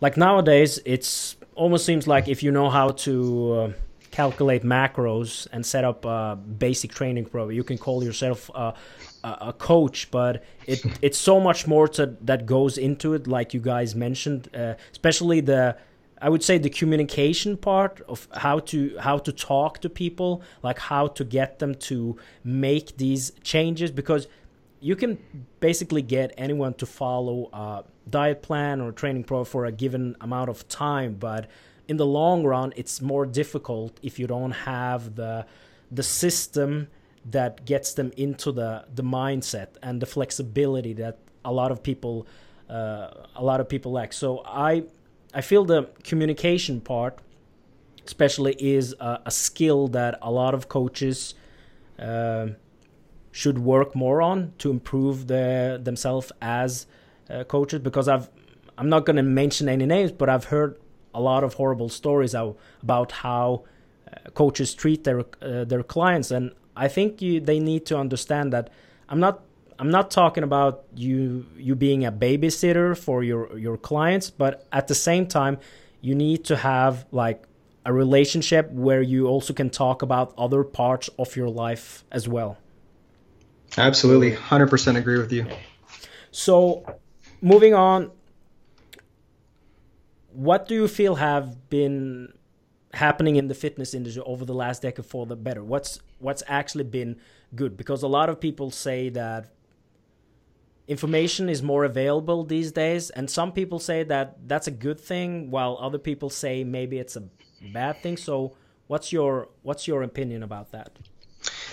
like 0.00 0.16
nowadays, 0.16 0.80
it's 0.84 1.36
almost 1.54 1.84
seems 1.86 2.06
like 2.06 2.28
if 2.28 2.42
you 2.42 2.52
know 2.52 2.70
how 2.70 2.88
to 2.88 3.52
uh, 3.52 3.72
calculate 4.10 4.62
macros 4.62 5.46
and 5.52 5.64
set 5.64 5.84
up 5.84 6.04
a 6.04 6.36
basic 6.36 6.90
training 6.92 7.26
program, 7.26 7.54
you 7.54 7.64
can 7.64 7.78
call 7.78 8.02
yourself 8.02 8.50
a, 8.54 8.74
a 9.22 9.52
coach. 9.52 10.10
But 10.10 10.42
it 10.66 10.84
it's 11.02 11.18
so 11.18 11.40
much 11.40 11.66
more 11.66 11.88
to, 11.88 12.16
that 12.22 12.46
goes 12.46 12.78
into 12.78 13.14
it, 13.14 13.26
like 13.26 13.54
you 13.54 13.60
guys 13.60 13.94
mentioned, 13.94 14.48
uh, 14.54 14.74
especially 14.92 15.40
the 15.40 15.76
I 16.20 16.28
would 16.30 16.42
say 16.42 16.58
the 16.58 16.70
communication 16.70 17.56
part 17.56 18.00
of 18.08 18.26
how 18.32 18.60
to 18.70 18.96
how 18.98 19.18
to 19.18 19.32
talk 19.32 19.80
to 19.82 19.90
people, 19.90 20.42
like 20.62 20.78
how 20.78 21.08
to 21.08 21.24
get 21.24 21.58
them 21.58 21.74
to 21.74 22.16
make 22.42 22.96
these 22.96 23.32
changes 23.42 23.90
because 23.90 24.26
you 24.80 24.96
can 24.96 25.18
basically 25.60 26.02
get 26.02 26.32
anyone 26.38 26.74
to 26.74 26.86
follow 26.86 27.48
a 27.52 27.84
diet 28.08 28.42
plan 28.42 28.80
or 28.80 28.92
training 28.92 29.24
pro 29.24 29.44
for 29.44 29.66
a 29.66 29.72
given 29.72 30.16
amount 30.20 30.48
of 30.48 30.66
time, 30.68 31.14
but 31.14 31.50
in 31.88 31.96
the 31.96 32.06
long 32.06 32.44
run, 32.44 32.72
it's 32.76 33.00
more 33.00 33.26
difficult 33.26 33.98
if 34.02 34.18
you 34.18 34.26
don't 34.26 34.52
have 34.52 35.16
the 35.16 35.46
the 35.90 36.02
system 36.02 36.88
that 37.30 37.64
gets 37.64 37.94
them 37.94 38.12
into 38.16 38.52
the 38.52 38.84
the 38.94 39.02
mindset 39.02 39.68
and 39.82 40.00
the 40.00 40.06
flexibility 40.06 40.92
that 40.94 41.18
a 41.44 41.52
lot 41.52 41.70
of 41.70 41.82
people 41.82 42.26
uh, 42.70 43.10
a 43.36 43.44
lot 43.44 43.60
of 43.60 43.68
people 43.68 43.92
lack. 43.92 44.12
So 44.12 44.42
I 44.44 44.84
I 45.36 45.40
feel 45.42 45.64
the 45.64 45.80
communication 46.02 46.80
part, 46.80 47.18
especially, 48.04 48.54
is 48.58 48.94
a, 48.98 49.20
a 49.26 49.30
skill 49.30 49.86
that 49.88 50.18
a 50.22 50.30
lot 50.30 50.52
of 50.54 50.68
coaches. 50.68 51.34
Uh, 51.98 52.48
should 53.36 53.58
work 53.58 53.94
more 53.94 54.22
on 54.22 54.50
to 54.56 54.70
improve 54.70 55.26
their 55.26 55.76
themselves 55.76 56.32
as 56.40 56.86
uh, 57.28 57.44
coaches 57.44 57.80
because 57.80 58.08
I've 58.08 58.30
I'm 58.78 58.88
not 58.88 59.04
going 59.04 59.16
to 59.16 59.22
mention 59.22 59.68
any 59.68 59.84
names 59.84 60.10
but 60.10 60.30
I've 60.30 60.44
heard 60.44 60.80
a 61.12 61.20
lot 61.20 61.44
of 61.44 61.52
horrible 61.54 61.90
stories 61.90 62.34
about 62.34 63.12
how 63.12 63.64
uh, 64.10 64.30
coaches 64.30 64.74
treat 64.74 65.04
their 65.04 65.20
uh, 65.42 65.64
their 65.64 65.82
clients 65.82 66.30
and 66.30 66.52
I 66.74 66.88
think 66.88 67.20
you, 67.20 67.40
they 67.40 67.60
need 67.60 67.84
to 67.86 67.98
understand 67.98 68.54
that 68.54 68.70
I'm 69.10 69.20
not 69.20 69.42
I'm 69.78 69.90
not 69.90 70.10
talking 70.10 70.44
about 70.44 70.84
you 70.94 71.46
you 71.56 71.74
being 71.74 72.04
a 72.04 72.12
babysitter 72.12 72.96
for 72.96 73.22
your 73.22 73.58
your 73.58 73.76
clients 73.76 74.30
but 74.30 74.66
at 74.72 74.88
the 74.88 74.94
same 74.94 75.26
time 75.26 75.58
you 76.00 76.14
need 76.14 76.44
to 76.46 76.56
have 76.56 77.06
like 77.12 77.44
a 77.84 77.92
relationship 77.92 78.70
where 78.70 79.02
you 79.02 79.26
also 79.26 79.52
can 79.52 79.70
talk 79.70 80.02
about 80.02 80.34
other 80.36 80.64
parts 80.64 81.08
of 81.18 81.36
your 81.36 81.48
life 81.48 82.04
as 82.10 82.28
well 82.28 82.58
Absolutely, 83.78 84.32
hundred 84.32 84.68
percent 84.68 84.96
agree 84.96 85.18
with 85.18 85.32
you. 85.32 85.46
So, 86.30 86.98
moving 87.40 87.74
on, 87.74 88.10
what 90.32 90.68
do 90.68 90.74
you 90.74 90.88
feel 90.88 91.16
have 91.16 91.68
been 91.68 92.32
happening 92.92 93.36
in 93.36 93.48
the 93.48 93.54
fitness 93.54 93.92
industry 93.92 94.22
over 94.24 94.44
the 94.44 94.54
last 94.54 94.82
decade 94.82 95.04
for 95.04 95.26
the 95.26 95.36
better? 95.36 95.62
What's 95.62 96.00
what's 96.18 96.42
actually 96.46 96.84
been 96.84 97.20
good? 97.54 97.76
Because 97.76 98.02
a 98.02 98.08
lot 98.08 98.30
of 98.30 98.40
people 98.40 98.70
say 98.70 99.10
that 99.10 99.52
information 100.88 101.48
is 101.48 101.62
more 101.62 101.84
available 101.84 102.44
these 102.44 102.72
days, 102.72 103.10
and 103.10 103.30
some 103.30 103.52
people 103.52 103.78
say 103.78 104.02
that 104.04 104.36
that's 104.46 104.66
a 104.66 104.70
good 104.70 105.00
thing, 105.00 105.50
while 105.50 105.78
other 105.80 105.98
people 105.98 106.30
say 106.30 106.64
maybe 106.64 106.98
it's 106.98 107.16
a 107.16 107.24
bad 107.72 108.02
thing. 108.02 108.16
So, 108.16 108.56
what's 108.86 109.12
your 109.12 109.48
what's 109.62 109.88
your 109.88 110.02
opinion 110.02 110.42
about 110.42 110.72
that? 110.72 110.98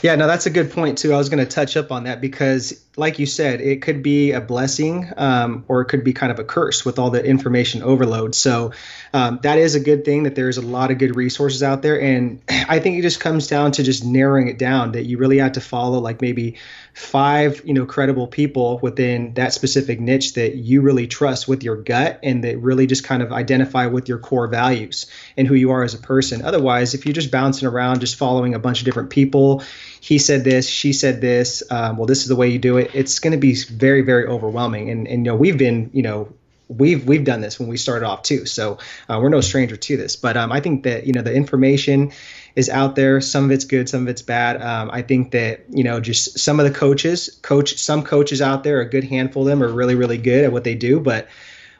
Yeah, 0.03 0.15
no, 0.15 0.27
that's 0.27 0.45
a 0.47 0.49
good 0.49 0.69
point 0.73 0.97
too. 0.97 1.13
I 1.13 1.17
was 1.17 1.29
going 1.29 1.39
to 1.39 1.49
touch 1.49 1.77
up 1.77 1.89
on 1.89 2.03
that 2.03 2.19
because, 2.19 2.83
like 2.97 3.19
you 3.19 3.25
said, 3.25 3.61
it 3.61 3.81
could 3.81 4.03
be 4.03 4.33
a 4.33 4.41
blessing 4.41 5.09
um, 5.15 5.63
or 5.69 5.79
it 5.79 5.85
could 5.85 6.03
be 6.03 6.11
kind 6.11 6.29
of 6.29 6.39
a 6.39 6.43
curse 6.43 6.83
with 6.83 6.99
all 6.99 7.09
the 7.09 7.23
information 7.23 7.81
overload. 7.81 8.35
So 8.35 8.73
um, 9.13 9.39
that 9.43 9.59
is 9.59 9.75
a 9.75 9.79
good 9.79 10.03
thing 10.03 10.23
that 10.23 10.35
there's 10.35 10.57
a 10.57 10.61
lot 10.61 10.91
of 10.91 10.97
good 10.97 11.15
resources 11.15 11.63
out 11.63 11.83
there, 11.83 12.01
and 12.01 12.41
I 12.49 12.79
think 12.79 12.99
it 12.99 13.01
just 13.01 13.21
comes 13.21 13.47
down 13.47 13.71
to 13.71 13.83
just 13.83 14.03
narrowing 14.03 14.49
it 14.49 14.59
down. 14.59 14.91
That 14.91 15.05
you 15.05 15.17
really 15.17 15.37
have 15.37 15.53
to 15.53 15.61
follow 15.61 15.99
like 15.99 16.21
maybe 16.21 16.57
five, 16.93 17.61
you 17.65 17.73
know, 17.73 17.85
credible 17.85 18.27
people 18.27 18.79
within 18.81 19.33
that 19.35 19.53
specific 19.53 19.99
niche 19.99 20.33
that 20.33 20.55
you 20.55 20.81
really 20.81 21.07
trust 21.07 21.47
with 21.47 21.63
your 21.63 21.75
gut 21.75 22.19
and 22.21 22.43
that 22.43 22.59
really 22.59 22.85
just 22.87 23.03
kind 23.03 23.23
of 23.23 23.31
identify 23.31 23.87
with 23.87 24.07
your 24.07 24.19
core 24.19 24.47
values 24.47 25.07
and 25.35 25.47
who 25.47 25.55
you 25.55 25.71
are 25.71 25.83
as 25.83 25.93
a 25.93 25.97
person. 25.97 26.43
Otherwise, 26.43 26.93
if 26.93 27.05
you're 27.05 27.13
just 27.13 27.31
bouncing 27.31 27.67
around, 27.67 27.99
just 27.99 28.17
following 28.17 28.53
a 28.53 28.59
bunch 28.59 28.79
of 28.79 28.85
different 28.85 29.09
people, 29.09 29.63
he 30.03 30.19
said 30.19 30.43
this, 30.43 30.67
she 30.67 30.91
said 30.91 31.21
this, 31.21 31.63
um, 31.71 31.95
well, 31.95 32.05
this 32.05 32.23
is 32.23 32.27
the 32.27 32.35
way 32.35 32.49
you 32.49 32.59
do 32.59 32.75
it. 32.75 32.91
It's 32.93 33.19
going 33.19 33.31
to 33.31 33.37
be 33.37 33.55
very, 33.55 34.01
very 34.01 34.27
overwhelming. 34.27 34.89
And, 34.89 35.07
and, 35.07 35.25
you 35.25 35.31
know, 35.31 35.37
we've 35.37 35.57
been, 35.57 35.91
you 35.93 36.01
know, 36.01 36.27
we've 36.67 37.05
we've 37.07 37.23
done 37.23 37.39
this 37.41 37.59
when 37.59 37.67
we 37.67 37.75
started 37.75 38.05
off 38.05 38.23
too 38.23 38.45
so 38.45 38.79
uh, 39.09 39.19
we're 39.21 39.27
no 39.27 39.41
stranger 39.41 39.75
to 39.75 39.97
this 39.97 40.15
but 40.15 40.37
um, 40.37 40.49
i 40.49 40.61
think 40.61 40.83
that 40.83 41.05
you 41.05 41.11
know 41.11 41.21
the 41.21 41.31
information 41.31 42.11
is 42.55 42.69
out 42.69 42.95
there. 42.95 43.19
Some 43.21 43.45
of 43.45 43.51
it's 43.51 43.65
good, 43.65 43.89
some 43.89 44.03
of 44.03 44.07
it's 44.07 44.21
bad. 44.21 44.61
Um, 44.61 44.91
I 44.91 45.01
think 45.01 45.31
that 45.31 45.65
you 45.69 45.83
know 45.83 45.99
just 45.99 46.39
some 46.39 46.59
of 46.59 46.65
the 46.65 46.71
coaches, 46.71 47.39
coach, 47.41 47.77
some 47.77 48.03
coaches 48.03 48.41
out 48.41 48.63
there, 48.63 48.81
a 48.81 48.89
good 48.89 49.03
handful 49.03 49.43
of 49.43 49.47
them 49.47 49.63
are 49.63 49.71
really 49.71 49.95
really 49.95 50.17
good 50.17 50.45
at 50.45 50.51
what 50.51 50.63
they 50.63 50.75
do, 50.75 50.99
but 50.99 51.27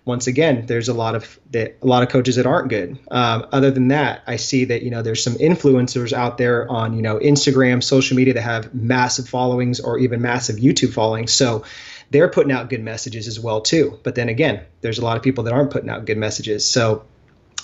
once 0.06 0.28
again, 0.28 0.66
there's 0.66 0.90
a 0.90 0.94
lot 0.94 1.16
of 1.16 1.40
that 1.52 1.78
a 1.82 1.88
lot 1.88 2.04
of 2.04 2.10
coaches 2.10 2.36
that 2.36 2.46
aren't 2.46 2.70
good. 2.70 3.00
Um, 3.10 3.48
other 3.52 3.72
than 3.72 3.88
that, 3.90 4.24
I 4.28 4.36
see 4.36 4.66
that 4.66 4.84
you 4.84 4.92
know 4.92 5.02
there's 5.02 5.24
some 5.24 5.36
influencers 5.36 6.12
out 6.12 6.38
there 6.38 6.70
on 6.70 6.94
you 6.94 7.02
know 7.02 7.20
Instagram, 7.20 7.82
social 7.82 8.18
media 8.18 8.34
that 8.34 8.42
have 8.42 8.74
massive 8.74 9.30
followings 9.30 9.80
or 9.80 9.98
even 9.98 10.22
massive 10.22 10.58
YouTube 10.58 10.94
followings. 10.94 11.32
So 11.32 11.64
they're 12.12 12.30
putting 12.30 12.52
out 12.52 12.70
good 12.70 12.84
messages 12.84 13.28
as 13.28 13.40
well 13.40 13.62
too. 13.62 14.00
But 14.04 14.16
then 14.16 14.30
again, 14.30 14.64
there's 14.82 15.00
a 15.00 15.04
lot 15.04 15.16
of 15.16 15.24
people 15.24 15.46
that 15.46 15.54
aren't 15.54 15.72
putting 15.72 15.90
out 15.90 16.06
good 16.06 16.18
messages. 16.18 16.66
So 16.66 17.06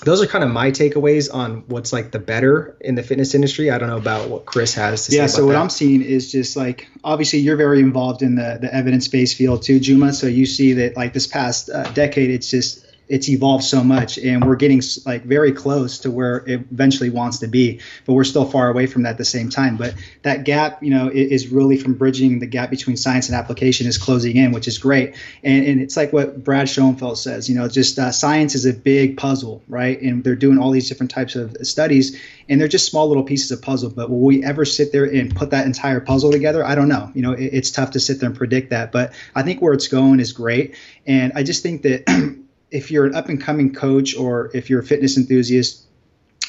those 0.04 0.22
are 0.22 0.26
kind 0.26 0.42
of 0.42 0.50
my 0.50 0.70
takeaways 0.70 1.32
on 1.32 1.64
what's 1.68 1.92
like 1.92 2.10
the 2.10 2.18
better 2.18 2.76
in 2.80 2.94
the 2.94 3.02
fitness 3.02 3.34
industry. 3.34 3.70
I 3.70 3.78
don't 3.78 3.88
know 3.88 3.96
about 3.96 4.28
what 4.28 4.46
Chris 4.46 4.74
has 4.74 5.06
to 5.06 5.12
yeah, 5.12 5.16
say. 5.16 5.22
Yeah, 5.22 5.26
so 5.26 5.46
what 5.46 5.52
that. 5.52 5.60
I'm 5.60 5.70
seeing 5.70 6.02
is 6.02 6.32
just 6.32 6.56
like 6.56 6.88
obviously 7.04 7.40
you're 7.40 7.56
very 7.56 7.80
involved 7.80 8.22
in 8.22 8.34
the 8.34 8.58
the 8.60 8.74
evidence 8.74 9.08
based 9.08 9.36
field 9.36 9.62
too, 9.62 9.80
Juma. 9.80 10.12
So 10.12 10.26
you 10.26 10.46
see 10.46 10.74
that 10.74 10.96
like 10.96 11.12
this 11.12 11.26
past 11.26 11.70
uh, 11.70 11.90
decade, 11.92 12.30
it's 12.30 12.50
just 12.50 12.84
it's 13.10 13.28
evolved 13.28 13.64
so 13.64 13.82
much 13.82 14.18
and 14.18 14.44
we're 14.46 14.56
getting 14.56 14.80
like 15.04 15.24
very 15.24 15.52
close 15.52 15.98
to 15.98 16.10
where 16.10 16.38
it 16.46 16.60
eventually 16.70 17.10
wants 17.10 17.40
to 17.40 17.48
be 17.48 17.80
but 18.06 18.12
we're 18.14 18.24
still 18.24 18.44
far 18.44 18.70
away 18.70 18.86
from 18.86 19.02
that 19.02 19.10
at 19.10 19.18
the 19.18 19.24
same 19.24 19.50
time. 19.50 19.76
But 19.76 19.94
that 20.22 20.44
gap 20.44 20.82
you 20.82 20.90
know 20.90 21.10
is 21.12 21.48
really 21.48 21.76
from 21.76 21.94
bridging 21.94 22.38
the 22.38 22.46
gap 22.46 22.70
between 22.70 22.96
science 22.96 23.28
and 23.28 23.36
application 23.36 23.86
is 23.88 23.98
closing 23.98 24.36
in 24.36 24.52
which 24.52 24.68
is 24.68 24.78
great. 24.78 25.16
And, 25.42 25.66
and 25.66 25.80
it's 25.80 25.96
like 25.96 26.12
what 26.12 26.42
brad 26.44 26.68
schoenfeld 26.68 27.18
says 27.18 27.48
you 27.48 27.56
know 27.56 27.68
just 27.68 27.98
uh, 27.98 28.12
science 28.12 28.54
is 28.54 28.64
a 28.64 28.72
big 28.72 29.16
puzzle 29.16 29.62
right? 29.68 30.00
And 30.00 30.22
they're 30.22 30.36
doing 30.36 30.58
all 30.58 30.70
these 30.70 30.88
different 30.88 31.10
types 31.10 31.34
of 31.34 31.56
studies 31.62 32.20
and 32.48 32.60
they're 32.60 32.68
just 32.68 32.88
small 32.88 33.08
little 33.08 33.24
pieces 33.24 33.50
of 33.50 33.60
puzzle. 33.60 33.90
But 33.90 34.08
will 34.08 34.20
we 34.20 34.44
ever 34.44 34.64
sit 34.64 34.92
there 34.92 35.04
and 35.04 35.34
put 35.34 35.50
that 35.50 35.66
entire 35.66 36.00
puzzle 36.00 36.30
together? 36.30 36.64
I 36.64 36.76
don't 36.76 36.88
know. 36.88 37.10
You 37.14 37.22
know 37.22 37.32
it, 37.32 37.50
it's 37.52 37.72
tough 37.72 37.90
to 37.92 38.00
sit 38.00 38.20
there 38.20 38.28
and 38.28 38.38
predict 38.38 38.70
that 38.70 38.92
but 38.92 39.12
i 39.34 39.42
think 39.42 39.60
where 39.60 39.72
it's 39.72 39.88
going 39.88 40.20
is 40.20 40.32
great. 40.32 40.76
And 41.06 41.32
i 41.34 41.42
just 41.42 41.64
think 41.64 41.82
that 41.82 42.04
if 42.70 42.90
you're 42.90 43.06
an 43.06 43.14
up 43.14 43.28
and 43.28 43.40
coming 43.40 43.74
coach 43.74 44.16
or 44.16 44.50
if 44.54 44.70
you're 44.70 44.80
a 44.80 44.84
fitness 44.84 45.16
enthusiast, 45.16 45.86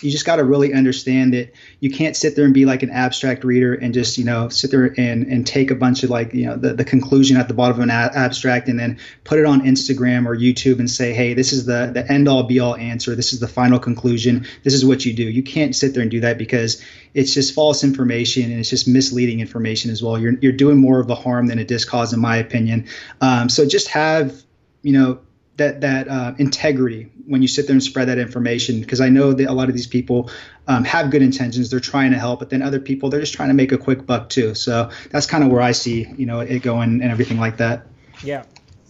you 0.01 0.10
just 0.10 0.25
got 0.25 0.38
to 0.38 0.44
really 0.44 0.74
understand 0.74 1.34
that 1.34 1.54
you 1.80 1.92
can't 1.92 2.16
sit 2.16 2.36
there 2.36 2.46
and 2.46 2.54
be 2.54 2.66
like 2.66 2.84
an 2.84 2.90
abstract 2.90 3.44
reader 3.44 3.74
and 3.74 3.94
just 3.94 4.18
you 4.18 4.25
know 4.25 4.50
sit 4.50 4.72
there 4.72 4.94
and 4.98 5.28
and 5.28 5.46
take 5.46 5.72
a 5.72 5.75
bunch 5.75 6.04
of 6.04 6.10
like 6.10 6.34
you 6.34 6.46
know 6.46 6.56
the, 6.56 6.74
the 6.74 6.84
conclusion 6.84 7.38
at 7.38 7.48
the 7.48 7.54
bottom 7.54 7.78
of 7.78 7.84
an 7.84 7.90
a- 7.90 8.12
abstract 8.16 8.68
and 8.68 8.80
then 8.80 8.98
put 9.24 9.40
it 9.40 9.46
on 9.46 9.62
Instagram 9.62 10.25
or 10.25 10.36
YouTube 10.36 10.80
and 10.80 10.90
say 10.90 11.13
hey 11.13 11.34
this 11.34 11.54
is 11.54 11.66
the 11.66 11.92
the 11.94 12.10
end 12.12 12.28
all 12.28 12.44
be 12.44 12.60
all 12.60 12.75
answer. 12.75 13.16
This 13.16 13.34
is 13.34 13.40
the 13.40 13.48
final 13.48 13.80
conclusion. 13.80 14.46
This 14.63 14.74
is 14.74 14.86
what 14.86 15.06
you 15.06 15.13
do. 15.13 15.24
You 15.24 15.44
can't 15.44 15.75
sit 15.75 15.94
there 15.94 16.01
and 16.01 16.12
do 16.12 16.22
that 16.22 16.38
because 16.38 16.84
it's 17.13 17.34
just 17.34 17.54
false 17.54 17.84
information 17.84 18.50
and 18.50 18.60
it's 18.60 18.70
just 18.70 18.88
misleading 18.88 19.40
information 19.40 19.92
as 19.92 20.01
well. 20.01 20.18
You're 20.18 20.34
you're 20.42 20.51
doing 20.51 20.78
more 20.78 21.00
of 21.00 21.10
a 21.10 21.16
harm 21.16 21.48
than 21.48 21.60
a 21.60 21.63
discause 21.63 22.13
in 22.13 22.20
my 22.20 22.38
opinion. 22.38 22.88
Um, 23.22 23.50
so 23.50 23.68
just 23.68 23.88
have 23.90 24.42
you 24.82 24.94
know 24.94 25.20
that 25.58 25.81
that 25.81 26.08
uh, 26.08 26.34
integrity 26.38 27.12
when 27.27 27.41
you 27.41 27.48
sit 27.48 27.67
there 27.67 27.74
and 27.74 27.84
spread 27.84 28.08
that 28.08 28.17
information 28.17 28.81
because 28.81 29.01
I 29.01 29.10
know 29.10 29.34
that 29.34 29.48
a 29.50 29.53
lot 29.53 29.70
of 29.70 29.75
these 29.75 29.88
people 29.88 30.29
um, 30.67 30.84
have 30.86 31.12
good 31.12 31.22
intentions 31.22 31.70
they're 31.70 31.79
trying 31.79 32.12
to 32.12 32.20
help 32.20 32.39
but 32.39 32.50
then 32.50 32.62
other 32.62 32.79
people 32.79 33.10
they're 33.10 33.20
just 33.20 33.34
trying 33.34 33.50
to 33.50 33.53
make 33.53 33.72
a 33.72 33.77
quick 33.77 34.05
buck 34.05 34.29
too. 34.29 34.55
So 34.55 34.89
that's 35.10 35.25
kind 35.25 35.43
of 35.43 35.51
where 35.51 35.62
I 35.62 35.72
see 35.72 36.08
you 36.17 36.25
know 36.25 36.39
it 36.39 36.60
going 36.60 37.01
and 37.01 37.12
everything 37.12 37.39
like 37.39 37.58
that. 37.58 37.86
Yeah. 38.24 38.43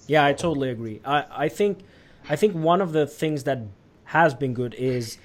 Yeah 0.07 0.25
I 0.25 0.33
totally 0.33 0.69
agree. 0.69 1.01
I, 1.03 1.25
I 1.31 1.49
think 1.49 1.79
I 2.29 2.35
think 2.35 2.53
one 2.53 2.81
of 2.81 2.93
the 2.93 3.07
things 3.07 3.43
that 3.45 3.59
has 4.05 4.33
been 4.33 4.53
good 4.53 4.75
is 4.75 5.17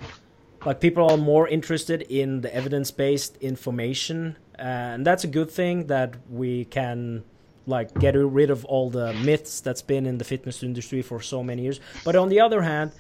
like 0.65 0.81
people 0.81 1.09
are 1.11 1.17
more 1.17 1.47
interested 1.47 2.03
in 2.03 2.41
the 2.41 2.55
evidence-based 2.55 3.37
information 3.39 4.37
and 4.59 5.07
that's 5.07 5.23
a 5.23 5.27
good 5.27 5.51
thing 5.51 5.87
that 5.89 6.15
we 6.31 6.65
can 6.65 7.25
like 7.67 7.93
get 7.99 8.15
rid 8.15 8.51
of 8.51 8.65
all 8.65 8.91
the 8.91 9.13
myths 9.13 9.61
that's 9.61 9.83
been 9.83 10.07
in 10.07 10.19
the 10.19 10.25
fitness 10.25 10.63
industry 10.63 11.03
for 11.03 11.21
so 11.21 11.43
many 11.43 11.63
years. 11.63 11.81
But 12.05 12.17
on 12.17 12.29
the 12.29 12.41
other 12.41 12.63
hand, 12.63 12.93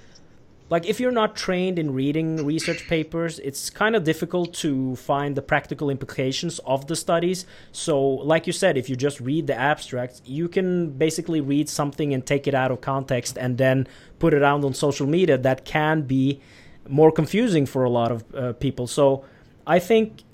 like 0.69 0.85
if 0.87 0.99
you're 0.99 1.13
not 1.13 1.37
trained 1.37 1.79
in 1.79 1.95
reading 1.95 2.45
research 2.45 2.89
papers, 2.89 3.39
it's 3.39 3.71
kind 3.71 3.95
of 3.95 4.03
difficult 4.03 4.53
to 4.55 4.97
find 4.97 5.37
the 5.37 5.43
practical 5.43 5.91
implications 5.91 6.59
of 6.61 6.89
the 6.89 6.97
studies. 6.97 7.47
So, 7.71 8.03
like 8.03 8.49
you 8.49 8.53
said, 8.53 8.77
if 8.77 8.91
you 8.91 8.97
just 8.97 9.21
read 9.21 9.47
the 9.47 9.55
abstracts, 9.55 10.23
you 10.25 10.49
can 10.49 10.91
basically 10.91 11.41
read 11.41 11.69
something 11.69 12.13
and 12.13 12.27
take 12.27 12.49
it 12.49 12.55
out 12.55 12.73
of 12.73 12.81
context 12.81 13.39
and 13.39 13.59
then 13.59 13.87
put 14.19 14.35
it 14.35 14.43
out 14.43 14.65
on 14.65 14.75
social 14.75 15.07
media. 15.07 15.39
That 15.39 15.65
can 15.65 16.03
be 16.03 16.41
more 16.89 17.13
confusing 17.13 17.67
for 17.67 17.85
a 17.85 17.91
lot 17.91 18.11
of 18.11 18.35
uh, 18.35 18.53
people. 18.55 18.89
So, 18.89 19.25
I 19.69 19.79
think, 19.79 20.25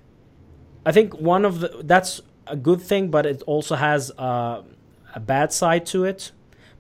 I 0.87 0.93
think 0.93 1.13
one 1.21 1.45
of 1.45 1.61
the 1.61 1.83
that's 1.85 2.23
a 2.47 2.57
good 2.57 2.81
thing, 2.81 3.11
but 3.11 3.27
it 3.27 3.43
also 3.43 3.75
has 3.77 4.11
uh, 4.19 4.63
a 5.15 5.21
bad 5.21 5.53
side 5.53 5.87
to 5.87 6.05
it. 6.05 6.33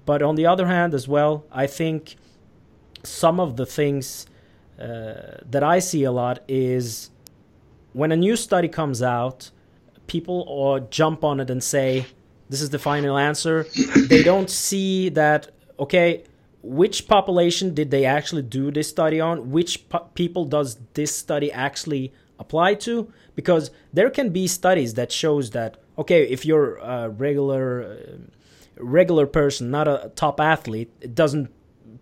But 0.05 0.23
on 0.23 0.35
the 0.35 0.47
other 0.47 0.67
hand, 0.67 0.95
as 0.95 1.07
well, 1.07 1.45
I 1.53 1.67
think 1.67 2.17
some 3.05 3.41
of 3.41 3.57
the 3.57 3.67
things 3.67 4.27
uh, 4.79 5.39
that 5.49 5.63
I 5.63 5.79
see 5.79 6.05
a 6.05 6.13
lot 6.13 6.43
is 6.49 7.11
when 7.93 8.11
a 8.11 8.17
new 8.17 8.37
study 8.37 8.69
comes 8.69 9.03
out, 9.03 9.51
people 10.07 10.45
or 10.49 10.81
jump 10.81 11.25
on 11.25 11.41
it 11.41 11.51
and 11.51 11.63
say 11.63 12.07
this 12.49 12.61
is 12.61 12.71
the 12.71 12.79
final 12.79 13.17
answer. 13.17 13.67
they 14.09 14.23
don't 14.23 14.51
see 14.51 15.09
that 15.11 15.51
okay, 15.79 16.25
which 16.63 17.09
population 17.09 17.75
did 17.75 17.91
they 17.91 18.05
actually 18.05 18.43
do 18.43 18.71
this 18.71 18.89
study 18.89 19.21
on? 19.21 19.51
Which 19.51 19.89
po- 19.89 20.09
people 20.15 20.45
does 20.45 20.79
this 20.95 21.15
study 21.15 21.51
actually 21.53 22.13
apply 22.43 22.75
to? 22.87 22.95
Because 23.35 23.71
there 23.93 24.11
can 24.11 24.29
be 24.31 24.47
studies 24.47 24.95
that 24.95 25.11
shows 25.11 25.51
that 25.51 25.79
okay, 25.99 26.23
if 26.25 26.45
you're 26.45 26.77
a 26.77 27.09
regular 27.09 28.19
regular 28.77 29.27
person, 29.27 29.71
not 29.71 29.87
a 29.89 30.13
top 30.15 30.41
athlete, 30.41 30.91
it 31.01 31.15
doesn't 31.15 31.51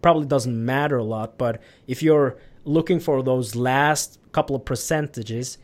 probably 0.03 0.27
doesn't 0.27 0.65
matter 0.75 0.99
a 0.99 1.05
lot. 1.05 1.39
But 1.39 1.61
if 1.87 2.03
you're 2.03 2.37
looking 2.65 3.01
for 3.01 3.23
those 3.23 3.55
last 3.55 4.19
couple 4.33 4.57
of 4.57 4.65
percentages, 4.65 5.59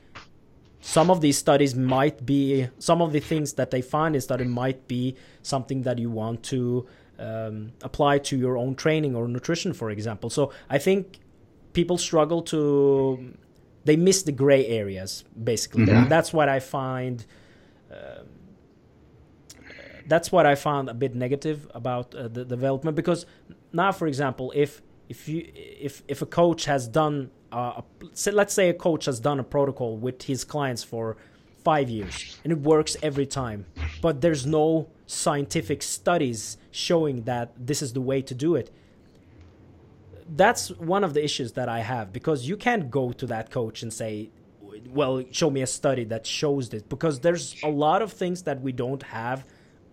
some 0.80 1.10
of 1.10 1.20
these 1.20 1.38
studies 1.38 1.74
might 1.74 2.24
be 2.24 2.68
some 2.78 3.02
of 3.02 3.12
the 3.12 3.20
things 3.20 3.54
that 3.54 3.70
they 3.70 3.82
find 3.82 4.14
is 4.14 4.26
that 4.28 4.40
it 4.40 4.48
might 4.48 4.86
be 4.86 5.16
something 5.42 5.82
that 5.82 5.98
you 5.98 6.10
want 6.10 6.42
to 6.44 6.86
um, 7.18 7.72
apply 7.82 8.18
to 8.18 8.36
your 8.36 8.56
own 8.56 8.74
training 8.74 9.16
or 9.16 9.26
nutrition, 9.26 9.72
for 9.72 9.90
example. 9.90 10.30
So 10.30 10.52
I 10.68 10.78
think 10.78 11.18
people 11.72 11.98
struggle 11.98 12.42
to 12.42 13.34
they 13.86 13.96
miss 13.96 14.22
the 14.22 14.32
gray 14.32 14.66
areas 14.66 15.24
basically. 15.52 15.86
Mm-hmm. 15.86 16.08
That's 16.08 16.32
what 16.32 16.48
I 16.48 16.60
find. 16.60 17.24
Uh, 17.90 18.24
that's 20.08 20.30
what 20.30 20.46
I 20.46 20.54
found 20.54 20.88
a 20.88 20.94
bit 20.94 21.14
negative 21.14 21.68
about 21.74 22.14
uh, 22.14 22.28
the 22.28 22.44
development 22.44 22.96
because 22.96 23.26
now, 23.72 23.92
for 23.92 24.06
example, 24.06 24.52
if 24.54 24.82
if 25.08 25.28
you 25.28 25.40
if 25.54 26.02
if 26.08 26.22
a 26.22 26.26
coach 26.26 26.64
has 26.66 26.88
done 26.88 27.30
uh, 27.52 27.80
a, 27.80 28.30
let's 28.32 28.54
say 28.54 28.68
a 28.68 28.74
coach 28.74 29.04
has 29.06 29.20
done 29.20 29.38
a 29.40 29.44
protocol 29.44 29.96
with 29.96 30.22
his 30.22 30.44
clients 30.44 30.82
for 30.82 31.16
five 31.64 31.88
years 31.88 32.38
and 32.44 32.52
it 32.52 32.60
works 32.60 32.96
every 33.02 33.26
time, 33.26 33.66
but 34.00 34.20
there's 34.20 34.44
no 34.46 34.88
scientific 35.06 35.82
studies 35.82 36.58
showing 36.70 37.22
that 37.22 37.52
this 37.56 37.82
is 37.82 37.92
the 37.92 38.00
way 38.00 38.20
to 38.22 38.34
do 38.34 38.56
it. 38.56 38.70
That's 40.28 40.70
one 40.70 41.04
of 41.04 41.14
the 41.14 41.22
issues 41.22 41.52
that 41.52 41.68
I 41.68 41.80
have 41.80 42.12
because 42.12 42.48
you 42.48 42.56
can't 42.56 42.90
go 42.90 43.12
to 43.12 43.26
that 43.26 43.50
coach 43.50 43.82
and 43.82 43.92
say, 43.92 44.30
well, 44.90 45.22
show 45.30 45.50
me 45.50 45.62
a 45.62 45.66
study 45.66 46.04
that 46.04 46.26
shows 46.26 46.68
this 46.68 46.82
because 46.82 47.20
there's 47.20 47.56
a 47.62 47.68
lot 47.68 48.02
of 48.02 48.12
things 48.12 48.42
that 48.42 48.60
we 48.60 48.72
don't 48.72 49.02
have 49.02 49.44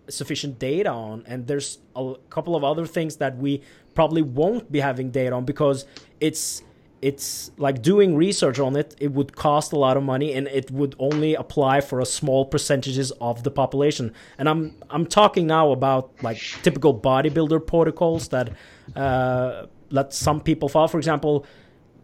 sufficient 0.08 0.58
data 0.58 0.90
on 0.90 1.24
and 1.26 1.46
there's 1.46 1.78
a 1.96 2.14
couple 2.28 2.54
of 2.54 2.64
other 2.64 2.86
things 2.86 3.16
that 3.16 3.36
we 3.38 3.62
probably 3.94 4.22
won't 4.22 4.70
be 4.70 4.80
having 4.80 5.10
data 5.10 5.34
on 5.34 5.44
because 5.44 5.86
it's 6.20 6.62
it's 7.00 7.50
like 7.58 7.82
doing 7.82 8.16
research 8.16 8.58
on 8.58 8.76
it 8.76 8.94
it 8.98 9.12
would 9.12 9.34
cost 9.36 9.72
a 9.72 9.76
lot 9.76 9.96
of 9.96 10.02
money 10.02 10.32
and 10.32 10.46
it 10.48 10.70
would 10.70 10.94
only 10.98 11.34
apply 11.34 11.80
for 11.80 12.00
a 12.00 12.06
small 12.06 12.46
percentages 12.46 13.10
of 13.12 13.42
the 13.44 13.50
population. 13.50 14.12
And 14.38 14.48
i'm 14.48 14.74
i'm 14.90 15.06
talking 15.06 15.46
now 15.46 15.70
about 15.72 16.10
like 16.22 16.40
typical 16.62 16.98
bodybuilder 16.98 17.66
protocols 17.66 18.28
that 18.28 18.52
uh, 18.96 19.66
let 19.90 20.12
some 20.12 20.40
people 20.40 20.68
follow 20.68 20.88
for 20.88 20.98
example 20.98 21.46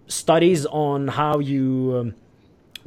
studies 0.06 0.66
on 0.66 1.08
how 1.08 1.38
you 1.38 1.96
um, 1.96 2.14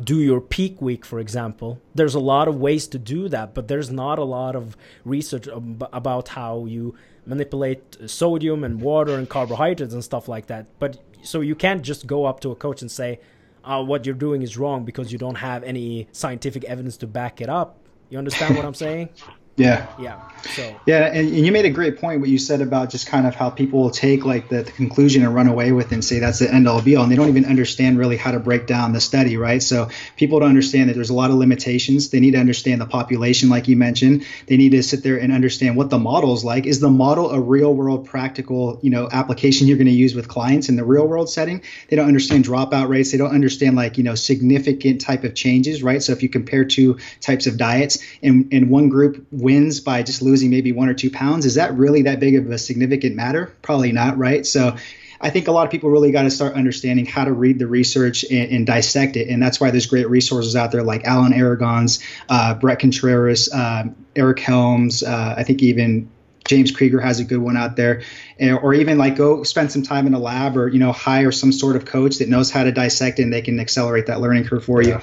do 0.02 0.20
your 0.20 0.42
peak 0.42 0.82
week, 0.82 1.06
for 1.06 1.20
example. 1.20 1.80
There's 1.96 2.16
a 2.16 2.20
lot 2.20 2.48
of 2.48 2.56
ways 2.60 2.88
to 2.88 3.00
do 3.00 3.30
that, 3.30 3.54
but 3.54 3.68
there's 3.68 3.92
not 3.92 4.20
a 4.20 4.24
lot 4.24 4.56
of 4.56 4.76
research 5.06 5.48
about 5.48 6.30
how 6.30 6.66
you 6.66 6.96
manipulate 7.26 8.10
sodium 8.10 8.64
and 8.64 8.82
water 8.82 9.16
and 9.16 9.30
carbohydrates 9.30 9.94
and 9.94 10.04
stuff 10.04 10.28
like 10.28 10.48
that. 10.48 10.66
But 10.80 11.00
so 11.22 11.42
you 11.42 11.56
can't 11.56 11.82
just 11.82 12.08
go 12.08 12.26
up 12.26 12.40
to 12.42 12.52
a 12.52 12.56
coach 12.56 12.82
and 12.82 12.92
say, 12.92 13.20
uh, 13.64 13.84
what 13.84 14.06
you're 14.06 14.16
doing 14.16 14.42
is 14.42 14.58
wrong 14.58 14.84
because 14.84 15.12
you 15.12 15.18
don't 15.18 15.36
have 15.36 15.64
any 15.64 16.08
scientific 16.12 16.66
evidence 16.66 16.98
to 16.98 17.08
back 17.08 17.40
it 17.40 17.50
up. 17.50 17.78
You 18.10 18.18
understand 18.18 18.58
what 18.58 18.66
I'm 18.66 18.74
saying? 18.86 19.10
Yeah. 19.56 19.88
Yeah. 20.00 20.20
So. 20.56 20.76
Yeah, 20.86 21.06
and, 21.06 21.30
and, 21.30 21.46
you 21.46 21.52
made 21.52 21.66
a 21.66 21.70
great 21.70 22.00
point. 22.00 22.20
What 22.20 22.30
you 22.30 22.38
said 22.38 22.62
about 22.62 22.90
just 22.90 23.08
kind 23.08 23.26
of 23.26 23.36
how 23.36 23.50
people 23.50 23.82
will 23.82 23.92
take 23.92 24.26
like 24.26 24.50
the, 24.50 24.64
the, 24.64 24.72
conclusion 24.72 25.24
and 25.24 25.34
run 25.34 25.48
away 25.48 25.72
with 25.72 25.88
it 25.88 25.94
and 25.94 26.04
say 26.04 26.20
that's 26.20 26.40
the 26.40 26.54
end 26.54 26.68
all 26.68 26.82
be 26.82 26.96
all, 26.96 27.04
and 27.04 27.12
they 27.12 27.16
don't 27.16 27.30
even 27.30 27.46
understand 27.46 27.98
really 27.98 28.18
how 28.18 28.32
to 28.32 28.40
break 28.40 28.68
down 28.68 28.92
the 28.92 29.00
study, 29.00 29.38
right? 29.38 29.64
So 29.64 29.90
people 30.18 30.40
don't 30.40 30.50
understand 30.50 30.90
that 30.90 30.96
there's 30.96 31.10
a 31.10 31.14
lot 31.14 31.30
of 31.30 31.38
limitations. 31.38 32.10
They 32.10 32.20
need 32.20 32.32
to 32.32 32.40
understand 32.40 32.82
the 32.82 32.86
population, 32.86 33.50
like 33.50 33.68
you 33.68 33.78
mentioned. 33.78 34.26
They 34.48 34.58
need 34.58 34.72
to 34.72 34.84
sit 34.84 35.04
there 35.04 35.18
and 35.18 35.32
understand 35.32 35.78
what 35.78 35.90
the 35.90 36.00
model 36.00 36.34
is 36.34 36.44
like. 36.44 36.66
Is 36.66 36.80
the 36.80 36.90
model 36.90 37.32
a 37.32 37.40
real 37.40 37.74
world 37.74 38.06
practical, 38.06 38.80
you 38.82 38.90
know, 38.90 39.08
application 39.12 39.68
you're 39.68 39.78
going 39.78 39.88
to 39.88 39.94
use 39.94 40.14
with 40.14 40.28
clients 40.28 40.68
in 40.68 40.76
the 40.76 40.84
real 40.84 41.08
world 41.08 41.30
setting? 41.30 41.62
They 41.90 41.96
don't 41.96 42.08
understand 42.08 42.44
dropout 42.44 42.90
rates. 42.90 43.12
They 43.12 43.18
don't 43.18 43.34
understand 43.34 43.76
like 43.76 43.98
you 43.98 44.04
know 44.04 44.16
significant 44.16 45.00
type 45.00 45.24
of 45.24 45.36
changes, 45.36 45.84
right? 45.84 46.04
So 46.04 46.12
if 46.12 46.22
you 46.22 46.30
compare 46.30 46.66
two 46.66 46.98
types 47.22 47.48
of 47.48 47.58
diets, 47.58 48.00
and 48.22 48.52
in 48.52 48.70
one 48.70 48.90
group 48.90 49.26
wins 49.44 49.80
by 49.80 50.02
just 50.02 50.22
losing 50.22 50.50
maybe 50.50 50.72
one 50.72 50.90
or 50.90 50.94
two 50.94 51.12
pounds, 51.12 51.46
is 51.46 51.56
that 51.56 51.76
really 51.76 52.04
that 52.04 52.20
big 52.20 52.36
of 52.36 52.50
a 52.50 52.58
significant 52.58 53.16
matter? 53.16 53.54
Probably 53.62 53.92
not, 53.92 54.18
right? 54.18 54.46
So 54.46 54.76
I 55.22 55.30
think 55.30 55.48
a 55.48 55.52
lot 55.52 55.66
of 55.66 55.72
people 55.72 55.90
really 55.90 56.12
got 56.12 56.24
to 56.24 56.32
start 56.32 56.56
understanding 56.56 57.06
how 57.06 57.24
to 57.24 57.32
read 57.32 57.60
the 57.60 57.68
research 57.68 58.26
and, 58.30 58.52
and, 58.52 58.68
dissect 58.68 59.16
it. 59.16 59.30
And 59.30 59.42
that's 59.42 59.60
why 59.60 59.72
there's 59.72 59.86
great 59.86 60.10
resources 60.10 60.56
out 60.56 60.72
there 60.72 60.84
like 60.84 61.06
Alan 61.06 61.32
Aragon's, 61.34 62.04
uh, 62.28 62.56
Bret 62.56 62.80
Contreras, 62.80 63.52
uh, 63.54 63.86
Eric 64.16 64.40
Helms, 64.40 65.02
uh, 65.02 65.36
I 65.38 65.44
think 65.44 65.64
even 65.64 66.10
James 66.46 66.72
Krieger 66.72 67.00
has 67.00 67.20
a 67.20 67.24
good 67.24 67.38
one 67.38 67.56
out 67.56 67.78
there, 67.78 68.04
or 68.40 68.74
even 68.74 68.98
like 68.98 69.16
go 69.16 69.44
spend 69.44 69.72
some 69.72 69.82
time 69.82 70.08
in 70.08 70.14
a 70.14 70.20
lab 70.20 70.58
or 70.58 70.68
you 70.68 70.80
know 70.80 70.92
hire 70.92 71.32
some 71.32 71.54
sort 71.54 71.78
of 71.78 71.86
coach 71.86 72.18
that 72.18 72.28
knows 72.28 72.52
how 72.52 72.64
to 72.64 72.72
dissect 72.72 73.20
and 73.20 73.32
they 73.32 73.42
can 73.42 73.62
accelerate 73.62 74.08
that 74.08 74.20
learning 74.20 74.44
curve 74.44 74.66
for 74.66 74.82
you. 74.82 75.00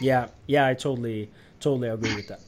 Yeah, 0.00 0.28
yeah, 0.46 0.66
I 0.66 0.74
totally 0.74 1.30
totally 1.60 1.88
agree 1.88 2.16
with 2.16 2.28
that. 2.28 2.40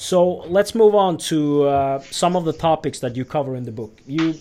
So 0.00 0.46
let's 0.48 0.74
move 0.74 0.94
on 0.94 1.18
to 1.28 1.64
uh, 1.64 1.98
some 2.10 2.34
of 2.34 2.46
the 2.46 2.54
topics 2.54 3.00
that 3.00 3.16
you 3.16 3.26
cover 3.26 3.54
in 3.54 3.64
the 3.64 3.70
book. 3.70 4.00
You 4.06 4.34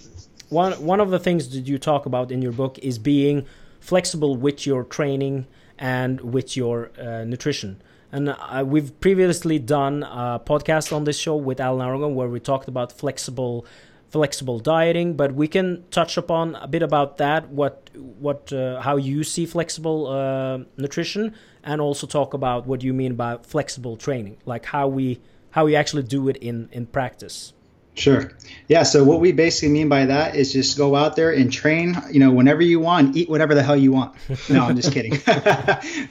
one 0.48 0.72
one 0.86 1.02
of 1.02 1.10
the 1.10 1.20
things 1.20 1.50
that 1.50 1.68
you 1.68 1.78
talk 1.78 2.06
about 2.06 2.32
in 2.32 2.42
your 2.42 2.54
book 2.54 2.80
is 2.80 2.98
being 2.98 3.46
flexible 3.82 4.38
with 4.38 4.66
your 4.66 4.86
training 4.86 5.48
and 5.78 6.22
with 6.22 6.56
your 6.56 6.92
uh, 6.98 7.26
nutrition. 7.26 7.82
And 8.10 8.30
uh, 8.30 8.64
we've 8.66 8.98
previously 9.02 9.60
done 9.60 10.04
a 10.04 10.40
podcast 10.40 10.94
on 10.96 11.04
this 11.04 11.20
show 11.20 11.36
with 11.36 11.60
Alan 11.60 11.86
Aragon 11.86 12.16
where 12.16 12.30
we 12.30 12.40
talked 12.40 12.70
about 12.70 12.94
flexible 12.94 13.66
flexible 14.08 14.60
dieting, 14.60 15.18
but 15.18 15.34
we 15.36 15.50
can 15.50 15.84
touch 15.92 16.16
upon 16.16 16.56
a 16.56 16.70
bit 16.70 16.84
about 16.84 17.18
that, 17.18 17.50
what 17.50 17.90
what 18.18 18.54
uh, 18.54 18.80
how 18.80 18.96
you 18.96 19.26
see 19.26 19.46
flexible 19.46 20.08
uh, 20.08 20.60
nutrition, 20.78 21.34
and 21.66 21.82
also 21.82 22.08
talk 22.08 22.34
about 22.34 22.66
what 22.66 22.82
you 22.82 22.94
mean 22.94 23.16
by 23.16 23.36
flexible 23.44 23.98
training, 23.98 24.38
like 24.46 24.64
how 24.64 24.88
we 24.88 25.20
how 25.52 25.66
we 25.66 25.76
actually 25.76 26.04
do 26.04 26.30
it 26.30 26.38
in 26.38 26.70
in 26.72 26.86
practice. 26.86 27.54
Sure. 28.00 28.32
Yeah. 28.68 28.84
So 28.84 29.04
what 29.04 29.20
we 29.20 29.34
basically 29.34 29.70
mean 29.70 29.90
by 29.90 30.06
that 30.06 30.36
is 30.36 30.54
just 30.54 30.78
go 30.78 30.96
out 30.96 31.16
there 31.16 31.32
and 31.32 31.52
train, 31.52 32.02
you 32.12 32.20
know, 32.20 32.32
whenever 32.32 32.62
you 32.62 32.80
want, 32.80 33.18
eat 33.18 33.30
whatever 33.30 33.56
the 33.56 33.64
hell 33.64 33.76
you 33.76 33.92
want. 33.92 34.16
No, 34.50 34.66
I'm 34.66 34.76
just 34.76 34.94
kidding. 34.94 35.12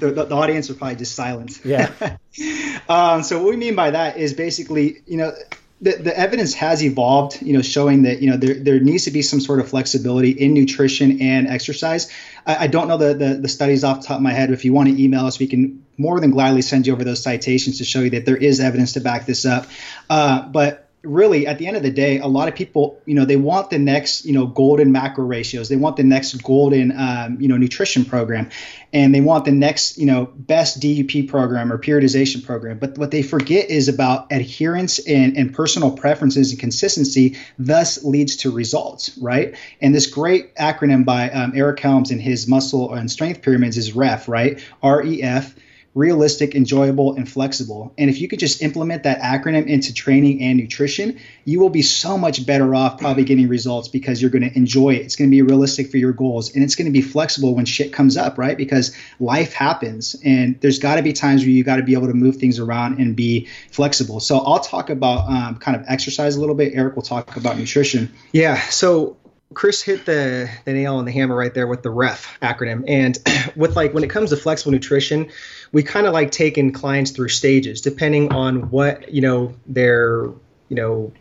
the, 0.01 0.13
the, 0.15 0.25
the, 0.25 0.35
audience 0.35 0.69
would 0.69 0.79
probably 0.79 0.97
just 0.97 1.15
silent 1.15 1.61
Yeah. 1.65 1.91
um, 2.89 3.23
so 3.23 3.43
what 3.43 3.51
we 3.51 3.57
mean 3.57 3.75
by 3.75 3.91
that 3.91 4.19
is 4.19 4.35
basically, 4.35 5.03
you 5.07 5.17
know, 5.17 5.33
the, 5.81 5.93
the 5.93 6.17
evidence 6.17 6.55
has 6.55 6.83
evolved, 6.83 7.41
you 7.41 7.53
know, 7.53 7.63
showing 7.63 8.03
that, 8.03 8.21
you 8.21 8.31
know, 8.31 8.37
there, 8.37 8.55
there 8.55 8.81
needs 8.81 9.05
to 9.05 9.11
be 9.11 9.23
some 9.23 9.41
sort 9.41 9.61
of 9.61 9.69
flexibility 9.69 10.31
in 10.31 10.53
nutrition 10.53 11.23
and 11.23 11.47
exercise. 11.47 12.11
I, 12.49 12.65
I 12.65 12.67
don't 12.67 12.89
know 12.89 12.97
the, 12.97 13.15
the, 13.15 13.35
the 13.35 13.49
studies 13.49 13.85
off 13.85 14.01
the 14.01 14.07
top 14.09 14.17
of 14.17 14.23
my 14.23 14.33
head. 14.33 14.51
If 14.51 14.65
you 14.65 14.73
want 14.73 14.89
to 14.89 15.01
email 15.01 15.27
us, 15.27 15.39
we 15.39 15.47
can 15.47 15.85
more 15.99 16.19
than 16.19 16.31
gladly 16.31 16.63
send 16.63 16.87
you 16.87 16.95
over 16.95 17.05
those 17.05 17.23
citations 17.23 17.79
to 17.79 17.85
show 17.85 18.01
you 18.01 18.11
that 18.11 18.25
there 18.25 18.37
is 18.37 18.59
evidence 18.59 18.95
to 18.95 19.01
back 19.01 19.27
this 19.27 19.45
up. 19.45 19.67
Uh, 20.09 20.43
but 20.43 20.88
really 21.03 21.47
at 21.47 21.59
the 21.59 21.67
end 21.67 21.77
of 21.77 21.83
the 21.83 21.91
day 21.91 22.19
a 22.19 22.27
lot 22.27 22.49
of 22.49 22.57
people 22.57 23.01
you 23.07 23.15
know 23.15 23.25
they 23.25 23.37
want 23.37 23.71
the 23.71 23.79
next 23.79 24.25
you 24.25 24.33
know 24.33 24.47
golden 24.47 24.91
macro 24.91 25.25
ratios. 25.25 25.69
They 25.69 25.77
want 25.77 25.97
the 25.97 26.03
next 26.03 26.35
golden 26.43 26.93
um, 26.99 27.41
you 27.41 27.49
know 27.49 27.57
nutrition 27.57 28.05
program. 28.05 28.51
And 28.93 29.15
they 29.15 29.21
want 29.21 29.45
the 29.45 29.53
next 29.53 29.99
you 29.99 30.07
know 30.07 30.27
best 30.35 30.81
dup 30.81 31.29
program 31.29 31.73
or 31.73 31.79
periodization 31.79 32.45
program. 32.45 32.79
But 32.79 32.99
what 32.99 33.11
they 33.11 33.23
forget 33.23 33.71
is 33.71 33.89
about 33.89 34.33
adherence 34.33 34.99
and, 34.99 35.37
and 35.37 35.55
personal 35.55 35.93
preferences 35.93 36.51
and 36.51 36.61
consistency 36.61 37.37
thus 37.59 38.05
leads 38.05 38.37
to 38.39 38.51
results 38.51 39.17
right? 39.19 39.57
And 39.81 39.95
this 39.95 40.07
great 40.07 40.55
acronym 40.57 41.05
by 41.05 41.31
um, 41.31 41.53
eric 41.55 41.81
helms 41.81 42.11
and 42.11 42.21
his 42.21 42.49
muscle 42.49 42.93
and 42.93 43.11
strength 43.11 43.43
pyramids 43.43 43.77
is 43.77 43.93
ref 43.93 44.29
right? 44.29 44.63
Ref 44.83 45.55
realistic, 45.99 46.55
enjoyable, 46.55 47.17
and 47.17 47.29
flexible. 47.29 47.93
And 47.99 48.09
if 48.09 48.21
you 48.21 48.29
could 48.29 48.39
just 48.39 48.63
implement 48.63 49.03
that 49.03 49.21
acronym 49.21 49.67
into 49.67 49.93
training 49.93 50.41
and 50.43 50.57
nutrition, 50.57 51.19
you 51.45 51.59
will 51.59 51.71
be 51.71 51.83
so 51.83 52.17
much 52.17 52.47
better 52.47 52.73
off 52.73 52.99
probably 52.99 53.25
getting 53.25 53.49
results 53.49 53.89
because 53.89 54.23
you're 54.23 54.31
going 54.31 54.49
to 54.49 54.57
enjoy 54.57 54.95
it. 54.95 55.03
It's 55.03 55.17
going 55.17 55.29
to 55.29 55.31
be 55.31 55.43
realistic 55.43 55.91
for 55.91 55.97
your 55.97 56.13
goals 56.13 56.55
and 56.55 56.63
it's 56.63 56.77
going 56.77 56.87
to 56.87 56.93
be 56.93 57.03
flexible 57.03 57.57
when 57.57 57.65
shit 57.65 57.93
comes 57.93 58.17
up, 58.17 58.39
right? 58.39 58.57
Because 58.57 58.97
life 59.19 59.53
happens 59.53 60.15
and 60.25 60.61
there's 60.61 60.79
got 60.79 60.97
to 60.97 61.03
be 61.03 61.13
times 61.13 61.43
where 61.43 61.51
you 61.51 61.65
got 61.65 61.77
to 61.77 61.83
be 61.83 61.95
able 61.95 62.07
to 62.07 62.15
move 62.15 62.37
things 62.37 62.61
around 62.61 63.01
and 63.01 63.17
be 63.17 63.49
flexible. 63.73 64.21
So 64.21 64.39
I'll 64.39 64.61
talk 64.61 64.91
about 64.91 65.29
um, 65.29 65.57
kind 65.57 65.77
of 65.77 65.85
exercise 65.89 66.37
a 66.37 66.41
little 66.41 66.55
bit. 66.55 66.75
Eric 66.75 66.95
will 66.95 67.03
talk 67.03 67.37
about 67.37 67.59
nutrition. 67.59 68.13
Yeah. 68.33 68.61
So 68.69 69.17
Chris 69.55 69.83
hit 69.83 70.05
the, 70.05 70.51
the 70.65 70.73
nail 70.73 70.97
on 70.97 71.07
the 71.07 71.13
hammer 71.13 71.35
right 71.35 71.53
there 71.55 71.67
with 71.67 71.83
the 71.83 71.91
REF 71.91 72.39
acronym. 72.43 72.85
And 72.87 73.19
with 73.57 73.77
like 73.77 73.95
when 73.95 74.05
it 74.05 74.11
comes 74.11 74.31
to 74.31 74.37
flexible 74.37 74.73
nutrition, 74.73 75.31
we 75.73 75.83
kind 75.83 76.07
of 76.07 76.13
like 76.13 76.31
taking 76.31 76.73
clients 76.73 77.11
through 77.11 77.29
stages 77.29 77.81
depending 77.81 78.33
on 78.33 78.71
what, 78.71 79.13
you 79.13 79.21
know, 79.21 79.55
their 79.67 80.31
you 80.69 80.77
know 80.77 81.13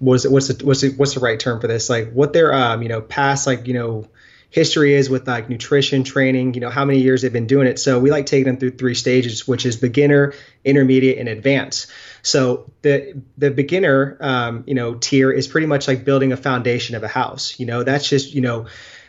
was 0.00 0.24
it 0.24 0.32
what's 0.32 0.48
the 0.48 0.64
what's 0.64 0.80
the, 0.80 0.90
what's 0.90 1.14
the 1.14 1.20
right 1.20 1.38
term 1.38 1.60
for 1.60 1.66
this? 1.66 1.90
Like 1.90 2.12
what 2.12 2.32
their 2.32 2.52
um 2.52 2.82
you 2.82 2.88
know 2.88 3.00
past 3.00 3.46
like 3.46 3.66
you 3.66 3.74
know 3.74 4.08
history 4.48 4.94
is 4.94 5.08
with 5.08 5.28
like 5.28 5.48
nutrition 5.48 6.02
training 6.02 6.54
you 6.54 6.60
know 6.60 6.70
how 6.70 6.84
many 6.84 6.98
years 6.98 7.22
they've 7.22 7.32
been 7.32 7.46
doing 7.46 7.66
it. 7.66 7.78
So 7.78 7.98
we 7.98 8.10
like 8.10 8.26
taking 8.26 8.46
them 8.46 8.56
through 8.56 8.72
three 8.72 8.94
stages 8.94 9.46
which 9.46 9.66
is 9.66 9.76
beginner 9.76 10.32
intermediate 10.64 11.18
and 11.18 11.28
advanced. 11.28 11.90
So 12.22 12.70
the 12.82 13.20
the 13.36 13.50
beginner 13.50 14.16
um, 14.20 14.64
you 14.66 14.74
know 14.74 14.94
tier 14.94 15.30
is 15.30 15.46
pretty 15.46 15.66
much 15.66 15.86
like 15.86 16.04
building 16.04 16.32
a 16.32 16.36
foundation 16.36 16.96
of 16.96 17.02
a 17.02 17.08
house. 17.08 17.60
You 17.60 17.66
know 17.66 17.82
that's 17.84 18.08
just 18.08 18.34
you 18.34 18.40
know 18.40 18.66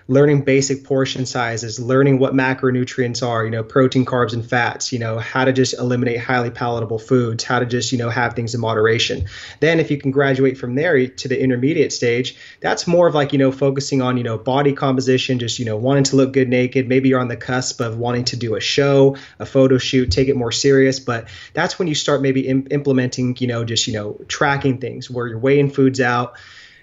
learning 0.08 0.42
basic 0.42 0.84
portion 0.84 1.26
sizes, 1.26 1.80
learning 1.80 2.20
what 2.20 2.34
macronutrients 2.34 3.26
are, 3.26 3.46
you 3.46 3.52
know, 3.52 3.64
protein, 3.64 4.06
carbs, 4.06 4.34
and 4.34 4.46
fats, 4.46 4.92
you 4.92 5.00
know, 5.00 5.18
how 5.20 5.46
to 5.46 5.54
just 5.54 5.74
eliminate 5.74 6.20
highly 6.20 6.50
palatable 6.50 7.00
foods, 7.00 7.44
how 7.44 7.60
to 7.60 7.66
just, 7.66 7.92
you 7.92 7.98
know, 7.98 8.10
have 8.10 8.34
things 8.34 8.54
in 8.54 8.62
moderation. 8.62 9.26
Then 9.60 9.80
if 9.80 9.92
you 9.92 9.98
can 9.98 10.12
graduate 10.12 10.58
from 10.58 10.76
there 10.76 11.08
to 11.08 11.28
the 11.28 11.42
intermediate 11.42 11.94
stage, 11.94 12.36
that's 12.60 12.88
more 12.88 13.08
of 13.08 13.16
like, 13.16 13.34
you 13.34 13.40
know, 13.40 13.52
focusing 13.52 14.02
on, 14.02 14.18
you 14.18 14.24
know, 14.24 14.38
body 14.38 14.74
composition, 14.74 15.40
just, 15.40 15.60
you 15.60 15.66
know, 15.66 15.78
wanting 15.78 16.04
to 16.06 16.16
look 16.16 16.34
good 16.34 16.50
naked. 16.50 16.88
Maybe 16.88 17.10
you're 17.10 17.20
on 17.20 17.28
the 17.28 17.38
cusp 17.38 17.82
of 17.82 17.98
wanting 17.98 18.26
to 18.26 18.38
do 18.38 18.56
a 18.56 18.60
show, 18.60 19.18
a 19.40 19.46
photo 19.46 19.78
shoot, 19.78 20.12
take 20.12 20.28
it 20.28 20.36
more 20.36 20.52
serious. 20.52 21.00
But 21.00 21.30
that's 21.54 21.80
when 21.80 21.88
you 21.88 21.96
start 21.96 22.22
maybe 22.22 22.48
Im- 22.48 22.68
implementing, 22.72 23.36
you 23.40 23.48
know, 23.48 23.64
just, 23.64 23.88
you 23.88 23.94
know, 23.94 24.20
tracking 24.28 24.80
things 24.80 25.10
where 25.10 25.28
you're 25.28 25.40
weighing 25.40 25.70
foods 25.70 26.02
out. 26.02 26.36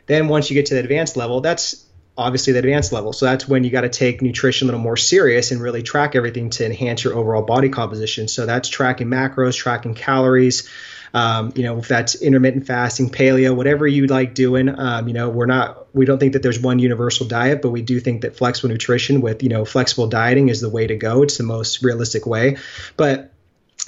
Then 0.06 0.28
once 0.28 0.50
you 0.50 0.54
get 0.54 0.66
to 0.66 0.74
the 0.74 0.80
advanced 0.80 1.16
level, 1.16 1.42
that's 1.42 1.84
obviously 2.18 2.52
the 2.52 2.58
advanced 2.58 2.92
level. 2.92 3.12
So 3.12 3.26
that's 3.26 3.46
when 3.48 3.62
you 3.62 3.70
got 3.70 3.82
to 3.82 3.88
take 3.88 4.20
nutrition 4.20 4.66
a 4.66 4.66
little 4.66 4.80
more 4.80 4.96
serious 4.96 5.52
and 5.52 5.60
really 5.60 5.82
track 5.82 6.16
everything 6.16 6.50
to 6.50 6.66
enhance 6.66 7.04
your 7.04 7.14
overall 7.14 7.42
body 7.42 7.68
composition. 7.68 8.26
So 8.26 8.44
that's 8.44 8.68
tracking 8.68 9.06
macros, 9.06 9.56
tracking 9.56 9.94
calories. 9.94 10.68
Um, 11.14 11.52
you 11.54 11.62
know, 11.62 11.78
if 11.78 11.88
that's 11.88 12.16
intermittent 12.16 12.66
fasting, 12.66 13.08
paleo, 13.08 13.56
whatever 13.56 13.86
you 13.86 14.08
like 14.08 14.34
doing, 14.34 14.68
um, 14.68 15.08
you 15.08 15.14
know, 15.14 15.30
we're 15.30 15.46
not, 15.46 15.94
we 15.94 16.04
don't 16.04 16.18
think 16.18 16.34
that 16.34 16.42
there's 16.42 16.60
one 16.60 16.80
universal 16.80 17.26
diet, 17.26 17.62
but 17.62 17.70
we 17.70 17.80
do 17.80 17.98
think 18.00 18.22
that 18.22 18.36
flexible 18.36 18.68
nutrition 18.68 19.22
with, 19.22 19.42
you 19.42 19.48
know, 19.48 19.64
flexible 19.64 20.08
dieting 20.08 20.48
is 20.48 20.60
the 20.60 20.68
way 20.68 20.86
to 20.86 20.96
go. 20.96 21.22
It's 21.22 21.38
the 21.38 21.44
most 21.44 21.82
realistic 21.82 22.26
way. 22.26 22.58
But 22.96 23.32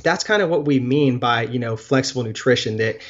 that's 0.03 0.25
kind 0.25 0.41
of 0.41 0.49
what 0.49 0.65
we 0.65 0.81
mean 0.81 1.19
by, 1.19 1.43
you 1.43 1.59
know, 1.59 1.77
flexible 1.77 2.23
nutrition 2.23 2.79
that, 2.79 3.01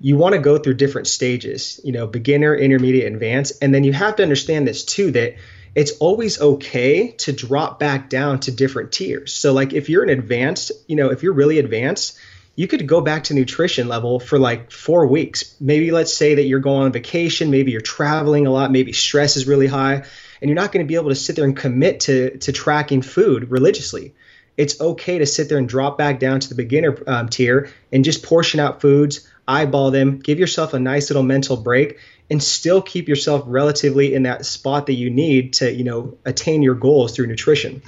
you 0.00 0.16
want 0.16 0.34
to 0.34 0.40
go 0.40 0.58
through 0.58 0.74
different 0.74 1.06
stages, 1.06 1.80
you 1.82 1.92
know, 1.92 2.06
beginner, 2.06 2.54
intermediate, 2.54 3.12
advanced. 3.12 3.54
And 3.62 3.74
then 3.74 3.84
you 3.84 3.92
have 3.92 4.16
to 4.16 4.22
understand 4.22 4.68
this 4.68 4.84
too 4.84 5.10
that 5.12 5.36
it's 5.74 5.92
always 5.98 6.40
okay 6.40 7.12
to 7.12 7.32
drop 7.32 7.78
back 7.78 8.08
down 8.08 8.40
to 8.40 8.52
different 8.52 8.92
tiers. 8.92 9.32
So, 9.32 9.52
like 9.52 9.72
if 9.72 9.88
you're 9.88 10.02
an 10.02 10.10
advanced, 10.10 10.72
you 10.86 10.96
know, 10.96 11.10
if 11.10 11.22
you're 11.22 11.32
really 11.32 11.58
advanced, 11.58 12.18
you 12.56 12.66
could 12.66 12.86
go 12.86 13.02
back 13.02 13.24
to 13.24 13.34
nutrition 13.34 13.86
level 13.86 14.18
for 14.18 14.38
like 14.38 14.70
four 14.70 15.06
weeks. 15.06 15.54
Maybe 15.60 15.90
let's 15.90 16.14
say 16.14 16.36
that 16.36 16.44
you're 16.44 16.60
going 16.60 16.84
on 16.84 16.92
vacation, 16.92 17.50
maybe 17.50 17.72
you're 17.72 17.82
traveling 17.82 18.46
a 18.46 18.50
lot, 18.50 18.72
maybe 18.72 18.92
stress 18.92 19.36
is 19.36 19.46
really 19.46 19.66
high, 19.66 20.04
and 20.40 20.48
you're 20.48 20.54
not 20.54 20.72
going 20.72 20.84
to 20.84 20.88
be 20.88 20.94
able 20.94 21.10
to 21.10 21.14
sit 21.14 21.36
there 21.36 21.44
and 21.44 21.56
commit 21.56 22.00
to, 22.00 22.38
to 22.38 22.52
tracking 22.52 23.02
food 23.02 23.50
religiously 23.50 24.14
it's 24.56 24.80
okay 24.80 25.18
to 25.18 25.26
sit 25.26 25.48
there 25.48 25.58
and 25.58 25.68
drop 25.68 25.98
back 25.98 26.18
down 26.18 26.40
to 26.40 26.48
the 26.48 26.54
beginner 26.54 26.96
um, 27.06 27.28
tier 27.28 27.70
and 27.92 28.04
just 28.04 28.22
portion 28.22 28.60
out 28.60 28.80
foods 28.80 29.28
eyeball 29.48 29.90
them, 29.90 30.18
give 30.18 30.38
yourself 30.38 30.74
a 30.74 30.78
nice 30.78 31.10
little 31.10 31.22
mental 31.22 31.56
break, 31.56 31.98
and 32.30 32.42
still 32.42 32.82
keep 32.82 33.08
yourself 33.08 33.44
relatively 33.46 34.14
in 34.14 34.24
that 34.24 34.44
spot 34.44 34.86
that 34.86 34.94
you 34.94 35.10
need 35.10 35.54
to, 35.54 35.72
you 35.72 35.84
know, 35.84 36.18
attain 36.24 36.62
your 36.62 36.74
goals 36.74 37.14
through 37.14 37.26
nutrition. 37.26 37.82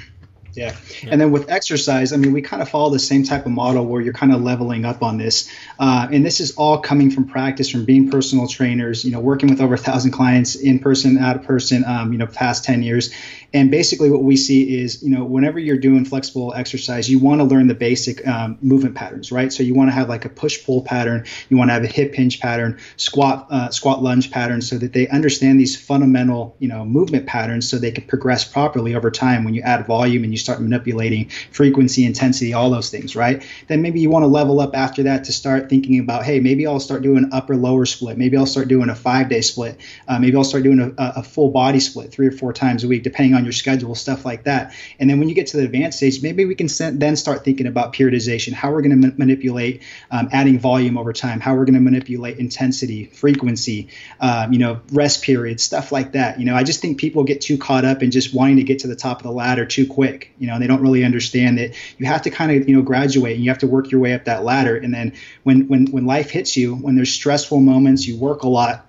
Yeah. 0.55 0.75
And 1.05 1.21
then 1.21 1.31
with 1.31 1.51
exercise, 1.51 2.13
I 2.13 2.17
mean, 2.17 2.33
we 2.33 2.43
kind 2.43 2.63
of 2.63 2.69
follow 2.69 2.91
the 2.91 2.99
same 2.99 3.23
type 3.23 3.47
of 3.47 3.53
model 3.53 3.87
where 3.87 4.01
you're 4.01 4.13
kind 4.13 4.33
of 4.33 4.43
leveling 4.43 4.85
up 4.85 5.05
on 5.05 5.17
this. 5.17 5.49
Uh, 5.79 6.09
and 6.11 6.25
this 6.27 6.41
is 6.41 6.53
all 6.57 6.79
coming 6.79 7.13
from 7.13 7.29
practice, 7.29 7.71
from 7.71 7.85
being 7.85 8.11
personal 8.11 8.49
trainers, 8.49 9.05
you 9.05 9.13
know, 9.13 9.21
working 9.21 9.51
with 9.51 9.61
over 9.61 9.75
a 9.75 9.79
thousand 9.79 10.11
clients 10.11 10.57
in 10.57 10.81
person, 10.81 11.19
out 11.19 11.37
of 11.37 11.45
person, 11.45 11.85
um, 11.85 12.13
you 12.13 12.19
know, 12.19 12.27
past 12.27 12.65
10 12.65 12.83
years. 12.83 13.11
And 13.55 13.71
basically, 13.71 14.11
what 14.11 14.23
we 14.23 14.37
see 14.37 14.79
is, 14.79 15.03
you 15.03 15.09
know, 15.09 15.25
whenever 15.25 15.59
you're 15.59 15.79
doing 15.79 16.05
flexible 16.05 16.53
exercise, 16.55 17.09
you 17.09 17.19
want 17.19 17.41
to 17.41 17.45
learn 17.45 17.67
the 17.67 17.75
basic 17.75 18.27
um, 18.27 18.59
movement 18.61 18.95
patterns, 18.95 19.33
right? 19.33 19.51
So 19.51 19.63
you 19.63 19.75
want 19.75 19.89
to 19.89 19.95
have 19.95 20.09
like 20.09 20.27
a 20.27 20.29
push 20.29 20.65
pull 20.65 20.83
pattern, 20.83 21.25
you 21.49 21.57
want 21.57 21.71
to 21.71 21.73
have 21.73 21.83
a 21.83 21.87
hip 21.87 22.15
hinge 22.15 22.41
pattern, 22.41 22.79
squat 22.99 23.47
uh, 23.51 23.71
squat 23.71 24.03
lunge 24.03 24.31
pattern, 24.31 24.61
so 24.61 24.77
that 24.77 24.93
they 24.93 25.09
understand 25.09 25.59
these 25.59 25.81
fundamental, 25.81 26.57
you 26.59 26.69
know, 26.69 26.85
movement 26.85 27.27
patterns, 27.27 27.69
so 27.71 27.79
they 27.79 27.91
can 27.91 28.05
progress 28.05 28.45
properly 28.45 28.95
over 28.95 29.11
time. 29.11 29.45
When 29.45 29.55
you 29.55 29.63
add 29.63 29.87
volume 29.87 30.25
and 30.25 30.33
you 30.33 30.39
start 30.39 30.61
manipulating 30.61 31.31
frequency, 31.51 32.05
intensity, 32.05 32.53
all 32.53 32.69
those 32.69 32.91
things, 32.91 33.17
right? 33.17 33.43
Then 33.69 33.81
maybe 33.81 34.01
you 34.01 34.11
want 34.11 34.25
to 34.25 34.29
level 34.29 34.61
up 34.61 34.77
after 34.77 35.05
that 35.05 35.25
to 35.25 35.33
start 35.33 35.71
thinking 35.71 35.99
about, 36.01 36.25
hey, 36.25 36.39
maybe 36.39 36.67
I'll 36.67 36.81
start 36.81 37.01
doing 37.01 37.31
upper 37.33 37.57
lower 37.57 37.87
split, 37.87 38.19
maybe 38.19 38.37
I'll 38.37 38.45
start 38.45 38.69
doing 38.69 38.91
a 38.91 38.95
five 38.95 39.31
day 39.31 39.41
split, 39.41 39.81
uh, 40.07 40.19
maybe 40.19 40.37
I'll 40.37 40.45
start 40.45 40.65
doing 40.65 40.81
a, 40.81 40.93
a 40.99 41.23
full 41.23 41.51
body 41.51 41.81
split 41.81 42.13
three 42.13 42.27
or 42.27 42.33
four 42.33 42.53
times 42.53 42.85
a 42.85 42.89
week, 42.89 43.03
depending 43.03 43.35
on 43.35 43.38
on 43.39 43.45
your 43.45 43.53
schedule, 43.53 43.95
stuff 43.95 44.25
like 44.25 44.45
that. 44.45 44.75
And 44.99 45.09
then 45.09 45.19
when 45.19 45.29
you 45.29 45.35
get 45.35 45.47
to 45.49 45.57
the 45.57 45.65
advanced 45.65 45.99
stage, 45.99 46.23
maybe 46.23 46.45
we 46.45 46.55
can 46.55 46.69
then 46.99 47.17
start 47.17 47.45
thinking 47.45 47.67
about 47.67 47.95
periodization, 47.95 48.53
how 48.53 48.71
we're 48.71 48.83
going 48.83 49.01
to 49.01 49.09
ma- 49.09 49.15
manipulate 49.17 49.83
um, 50.11 50.29
adding 50.33 50.59
volume 50.59 50.99
over 50.99 51.13
time, 51.13 51.41
how 51.41 51.55
we're 51.55 51.65
going 51.65 51.75
to 51.75 51.81
manipulate 51.81 52.39
intensity, 52.39 53.07
frequency, 53.07 53.89
um, 54.21 54.53
you 54.53 54.59
know, 54.59 54.81
rest 54.93 55.23
periods, 55.23 55.63
stuff 55.63 55.93
like 55.93 56.13
that. 56.13 56.39
You 56.39 56.45
know, 56.45 56.55
I 56.55 56.65
just 56.65 56.83
think 56.83 56.99
people 56.99 57.25
get 57.25 57.41
too 57.41 57.57
caught 57.57 57.85
up 57.85 58.03
in 58.03 58.11
just 58.11 58.35
wanting 58.35 58.57
to 58.57 58.65
get 58.65 58.81
to 58.81 58.89
the 58.89 58.97
top 58.97 59.19
of 59.19 59.23
the 59.23 59.33
ladder 59.33 59.65
too 59.65 59.87
quick. 59.87 60.33
You 60.39 60.49
know, 60.49 60.55
and 60.55 60.63
they 60.63 60.67
don't 60.67 60.83
really 60.83 61.05
understand 61.05 61.59
that 61.59 61.75
you 61.99 62.07
have 62.07 62.23
to 62.23 62.31
kind 62.31 62.53
of 62.53 62.69
you 62.69 62.77
know 62.77 62.83
graduate 62.83 63.37
and 63.37 63.45
you 63.45 63.51
have 63.51 63.59
to 63.59 63.67
work 63.67 63.91
your 63.91 64.01
way 64.01 64.13
up 64.15 64.25
that 64.25 64.45
ladder. 64.45 64.77
And 64.77 64.93
then 64.93 65.15
when 65.45 65.69
when 65.69 65.87
when 65.87 66.05
life 66.05 66.31
hits 66.31 66.57
you, 66.57 66.75
when 66.75 66.97
there's 66.97 67.13
stressful 67.13 67.61
moments, 67.61 68.07
you 68.07 68.19
work 68.19 68.43
a 68.43 68.49
lot. 68.49 68.85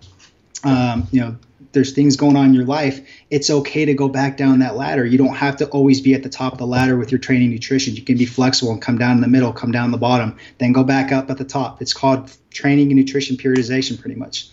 Um, 0.63 1.07
you 1.11 1.21
know, 1.21 1.37
there's 1.71 1.91
things 1.93 2.15
going 2.15 2.35
on 2.35 2.45
in 2.45 2.53
your 2.53 2.65
life, 2.65 2.99
it's 3.29 3.49
okay 3.49 3.85
to 3.85 3.93
go 3.93 4.09
back 4.09 4.37
down 4.37 4.59
that 4.59 4.75
ladder. 4.75 5.05
You 5.05 5.17
don't 5.17 5.35
have 5.35 5.57
to 5.57 5.67
always 5.69 6.01
be 6.01 6.13
at 6.13 6.23
the 6.23 6.29
top 6.29 6.53
of 6.53 6.59
the 6.59 6.65
ladder 6.65 6.97
with 6.97 7.11
your 7.11 7.19
training 7.19 7.51
nutrition. 7.51 7.95
You 7.95 8.01
can 8.01 8.17
be 8.17 8.25
flexible 8.25 8.71
and 8.71 8.81
come 8.81 8.97
down 8.97 9.15
in 9.15 9.21
the 9.21 9.27
middle, 9.27 9.53
come 9.53 9.71
down 9.71 9.91
the 9.91 9.97
bottom, 9.97 10.37
then 10.57 10.71
go 10.71 10.83
back 10.83 11.11
up 11.11 11.29
at 11.29 11.37
the 11.37 11.45
top. 11.45 11.81
It's 11.81 11.93
called 11.93 12.31
training 12.49 12.87
and 12.87 12.99
nutrition 12.99 13.37
periodization, 13.37 13.99
pretty 13.99 14.15
much. 14.15 14.49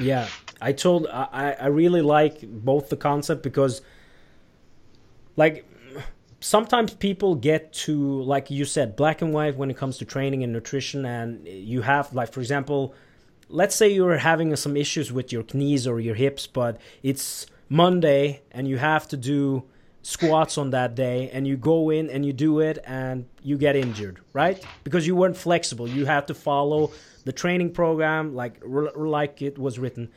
Yeah, 0.00 0.28
I 0.60 0.72
told 0.72 1.06
I 1.06 1.56
I 1.58 1.66
really 1.66 2.02
like 2.02 2.40
both 2.42 2.88
the 2.88 2.96
concept 2.96 3.42
because, 3.42 3.82
like, 5.36 5.66
sometimes 6.40 6.94
people 6.94 7.34
get 7.34 7.72
to 7.72 8.22
like 8.22 8.50
you 8.50 8.64
said 8.64 8.96
black 8.96 9.22
and 9.22 9.32
white 9.32 9.56
when 9.56 9.70
it 9.70 9.76
comes 9.76 9.98
to 9.98 10.04
training 10.04 10.42
and 10.42 10.52
nutrition, 10.52 11.04
and 11.04 11.46
you 11.46 11.82
have 11.82 12.12
like 12.14 12.32
for 12.32 12.40
example 12.40 12.94
let's 13.52 13.76
say 13.76 13.92
you're 13.92 14.16
having 14.16 14.56
some 14.56 14.76
issues 14.76 15.12
with 15.12 15.30
your 15.30 15.44
knees 15.52 15.86
or 15.86 16.00
your 16.00 16.14
hips, 16.14 16.46
but 16.46 16.80
it's 17.02 17.46
Monday 17.68 18.42
and 18.50 18.66
you 18.66 18.78
have 18.78 19.06
to 19.08 19.16
do 19.16 19.62
squats 20.02 20.58
on 20.58 20.70
that 20.70 20.94
day 20.94 21.30
and 21.32 21.46
you 21.46 21.56
go 21.56 21.90
in 21.90 22.10
and 22.10 22.26
you 22.26 22.32
do 22.32 22.58
it 22.58 22.78
and 22.84 23.26
you 23.42 23.56
get 23.56 23.76
injured, 23.76 24.18
right? 24.32 24.64
Because 24.82 25.06
you 25.06 25.14
weren't 25.14 25.36
flexible. 25.36 25.86
You 25.86 26.06
have 26.06 26.26
to 26.26 26.34
follow 26.34 26.90
the 27.24 27.32
training 27.32 27.72
program 27.72 28.34
like 28.34 28.60
like 28.64 29.42
it 29.42 29.58
was 29.58 29.78
written. 29.78 30.08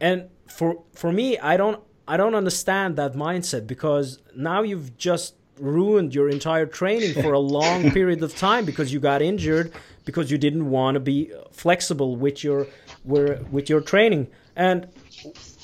And 0.00 0.30
for 0.46 0.82
for 0.94 1.12
me, 1.12 1.38
I 1.38 1.56
don't 1.56 1.82
I 2.06 2.16
don't 2.16 2.34
understand 2.34 2.96
that 2.96 3.14
mindset 3.14 3.66
because 3.66 4.20
now 4.34 4.62
you've 4.62 4.96
just 4.96 5.34
ruined 5.58 6.14
your 6.14 6.28
entire 6.28 6.66
training 6.66 7.20
for 7.20 7.32
a 7.32 7.38
long 7.38 7.90
period 7.98 8.22
of 8.22 8.34
time 8.36 8.64
because 8.64 8.92
you 8.92 9.00
got 9.00 9.20
injured 9.20 9.72
because 10.08 10.30
you 10.30 10.38
didn't 10.38 10.70
want 10.70 10.94
to 10.94 11.00
be 11.00 11.30
flexible 11.52 12.16
with 12.16 12.42
your 12.42 12.66
with 13.04 13.68
your 13.68 13.82
training. 13.82 14.26
And 14.56 14.88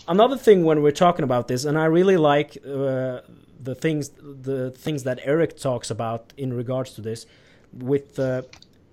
another 0.06 0.36
thing 0.36 0.64
when 0.64 0.82
we're 0.82 0.98
talking 1.06 1.24
about 1.24 1.48
this, 1.48 1.64
and 1.64 1.78
I 1.78 1.86
really 1.86 2.18
like 2.18 2.58
uh, 2.58 3.22
the 3.58 3.74
things 3.74 4.10
the 4.20 4.70
things 4.70 5.04
that 5.04 5.18
Eric 5.22 5.56
talks 5.56 5.90
about 5.90 6.34
in 6.36 6.52
regards 6.52 6.92
to 6.96 7.00
this, 7.00 7.24
with 7.72 8.18
uh, 8.18 8.42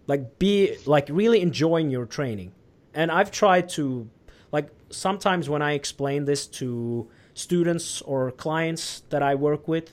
like 0.07 0.39
be 0.39 0.77
like 0.85 1.07
really 1.09 1.41
enjoying 1.41 1.91
your 1.91 2.05
training. 2.05 2.53
And 2.93 3.11
I've 3.11 3.29
tried 3.29 3.67
to 3.71 4.09
like 4.53 4.69
sometimes 4.89 5.49
when 5.49 5.61
I 5.61 5.73
explain 5.73 6.23
this 6.23 6.47
to 6.59 7.09
students 7.33 8.01
or 8.03 8.31
clients 8.31 9.01
that 9.09 9.21
I 9.21 9.35
work 9.35 9.67
with, 9.67 9.91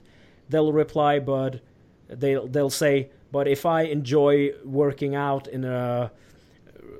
they'll 0.48 0.72
reply, 0.72 1.18
but 1.18 1.60
they'll 2.06 2.46
they'll 2.46 2.70
say, 2.70 3.10
but 3.30 3.48
if 3.48 3.66
I 3.66 3.82
enjoy 3.82 4.52
working 4.64 5.14
out 5.14 5.46
in 5.48 5.64
a 5.64 6.10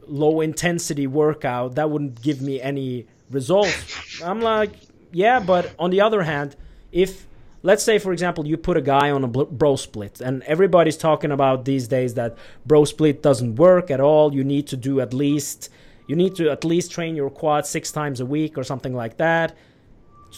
low 0.07 0.41
intensity 0.41 1.07
workout, 1.07 1.75
that 1.77 1.91
wouldn't 1.91 2.21
give 2.21 2.41
me 2.41 2.61
any 2.61 3.07
results. 3.31 4.23
I'm 4.23 4.41
like, 4.41 4.73
yeah, 5.13 5.41
but 5.41 5.75
on 5.79 5.91
the 5.91 6.01
other 6.01 6.23
hand, 6.23 6.57
if 6.93 7.27
let's 7.63 7.83
say 7.83 7.99
for 7.99 8.13
example 8.13 8.47
you 8.47 8.57
put 8.57 8.77
a 8.77 8.81
guy 8.81 9.11
on 9.11 9.25
a 9.25 9.29
bro 9.29 9.77
split 9.77 10.21
and 10.21 10.43
everybody's 10.45 10.97
talking 10.97 11.33
about 11.33 11.65
these 11.65 11.89
days 11.89 12.15
that 12.15 12.37
bro 12.65 12.85
split 12.85 13.23
doesn't 13.23 13.57
work 13.57 13.91
at 13.91 14.01
all 14.01 14.33
you 14.33 14.45
need 14.45 14.67
to 14.67 14.77
do 14.77 15.01
at 15.01 15.13
least 15.13 15.69
you 16.07 16.15
need 16.15 16.35
to 16.37 16.49
at 16.51 16.65
least 16.65 16.93
train 16.93 17.17
your 17.17 17.29
quad 17.29 17.67
six 17.67 17.91
times 17.91 18.21
a 18.21 18.27
week 18.27 18.57
or 18.57 18.63
something 18.63 18.95
like 18.95 19.17
that 19.17 19.57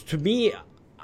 to 0.07 0.17
me 0.17 0.53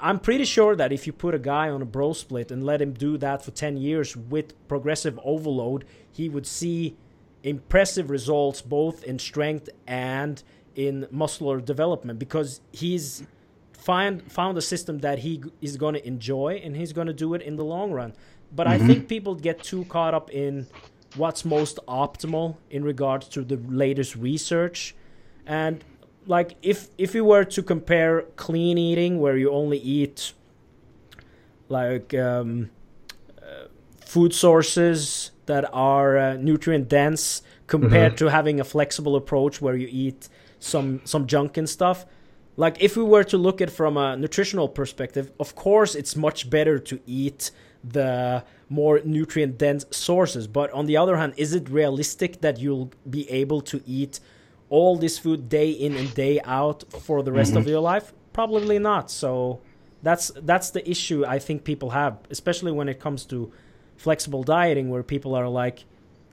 I'm 0.07 0.21
pretty 0.21 0.45
sure 0.45 0.77
that 0.77 0.93
if 0.93 1.09
you 1.09 1.13
put 1.13 1.35
a 1.35 1.39
guy 1.41 1.69
on 1.69 1.83
a 1.83 1.85
bro 1.85 2.13
split 2.13 2.53
and 2.53 2.65
let 2.65 2.81
him 2.81 2.93
do 2.93 3.19
that 3.19 3.45
for 3.45 3.51
10 3.51 3.77
years 3.77 4.17
with 4.17 4.55
progressive 4.69 5.19
overload, 5.25 5.85
he 6.13 6.29
would 6.29 6.47
see 6.47 6.97
impressive 7.43 8.09
results 8.09 8.63
both 8.63 9.03
in 9.03 9.19
strength 9.19 9.69
and 9.85 10.45
in 10.77 11.09
muscular 11.11 11.61
development 11.61 12.21
because 12.21 12.61
he's 12.71 13.25
find 13.73 14.31
found 14.31 14.57
a 14.57 14.63
system 14.63 14.99
that 14.99 15.19
he 15.19 15.43
is 15.61 15.77
going 15.77 15.95
to 15.95 16.07
enjoy 16.07 16.61
and 16.63 16.77
he's 16.77 16.93
going 16.93 17.09
to 17.09 17.13
do 17.13 17.35
it 17.35 17.43
in 17.43 17.57
the 17.57 17.65
long 17.65 17.91
run. 17.91 18.13
But 18.55 18.69
mm-hmm. 18.69 18.85
I 18.85 18.87
think 18.87 19.09
people 19.09 19.35
get 19.35 19.65
too 19.65 19.87
caught 19.87 20.15
up 20.15 20.31
in 20.31 20.69
what's 21.17 21.45
most 21.45 21.81
optimal 21.89 22.59
in 22.71 22.85
regards 22.85 23.27
to 23.31 23.43
the 23.43 23.57
latest 23.57 24.15
research 24.15 24.95
and 25.47 25.83
like 26.27 26.57
if 26.63 26.89
if 26.99 27.15
you 27.15 27.25
were 27.25 27.45
to 27.45 27.63
compare 27.63 28.23
clean 28.37 28.79
eating 28.79 29.21
where 29.21 29.37
you 29.37 29.51
only 29.51 29.79
eat 29.79 30.33
like 31.69 32.15
um, 32.15 32.71
uh, 33.41 33.67
food 34.05 34.35
sources 34.35 35.31
that 35.47 35.69
are 35.73 36.19
uh, 36.19 36.35
nutrient 36.35 36.89
dense 36.89 37.43
compared 37.67 38.13
mm-hmm. 38.13 38.27
to 38.27 38.31
having 38.31 38.61
a 38.61 38.65
flexible 38.65 39.17
approach 39.17 39.61
where 39.61 39.77
you 39.77 39.89
eat 39.91 40.29
some 40.59 41.01
some 41.05 41.27
junk 41.27 41.57
and 41.57 41.69
stuff 41.69 42.07
like 42.57 42.81
if 42.81 42.97
we 42.97 43.03
were 43.03 43.25
to 43.25 43.37
look 43.37 43.61
at 43.61 43.71
from 43.71 43.97
a 43.97 44.17
nutritional 44.17 44.69
perspective 44.69 45.33
of 45.39 45.55
course 45.55 45.95
it's 45.95 46.17
much 46.17 46.49
better 46.51 46.79
to 46.79 47.01
eat 47.07 47.51
the 47.85 48.43
more 48.69 49.01
nutrient 49.05 49.59
dense 49.59 49.85
sources 49.91 50.47
but 50.47 50.71
on 50.73 50.87
the 50.87 50.97
other 50.97 51.17
hand 51.17 51.33
is 51.37 51.55
it 51.55 51.69
realistic 51.69 52.41
that 52.41 52.59
you'll 52.59 52.91
be 53.09 53.31
able 53.31 53.61
to 53.61 53.81
eat 53.87 54.19
all 54.69 54.97
this 54.97 55.19
food 55.19 55.49
day 55.49 55.71
in 55.71 55.95
and 55.97 56.13
day 56.15 56.41
out 56.45 56.85
for 56.93 57.23
the 57.23 57.33
rest 57.33 57.51
mm-hmm. 57.51 57.59
of 57.59 57.69
your 57.69 57.81
life 57.81 58.13
probably 58.33 58.79
not 58.79 59.11
so 59.11 59.61
that's 60.03 60.31
that's 60.43 60.71
the 60.71 60.89
issue 60.89 61.25
i 61.27 61.39
think 61.39 61.65
people 61.65 61.91
have 61.91 62.19
especially 62.31 62.73
when 62.73 62.89
it 62.89 63.01
comes 63.01 63.25
to 63.25 63.53
flexible 63.97 64.43
dieting 64.43 64.91
where 64.91 65.03
people 65.03 65.35
are 65.35 65.49
like 65.49 65.85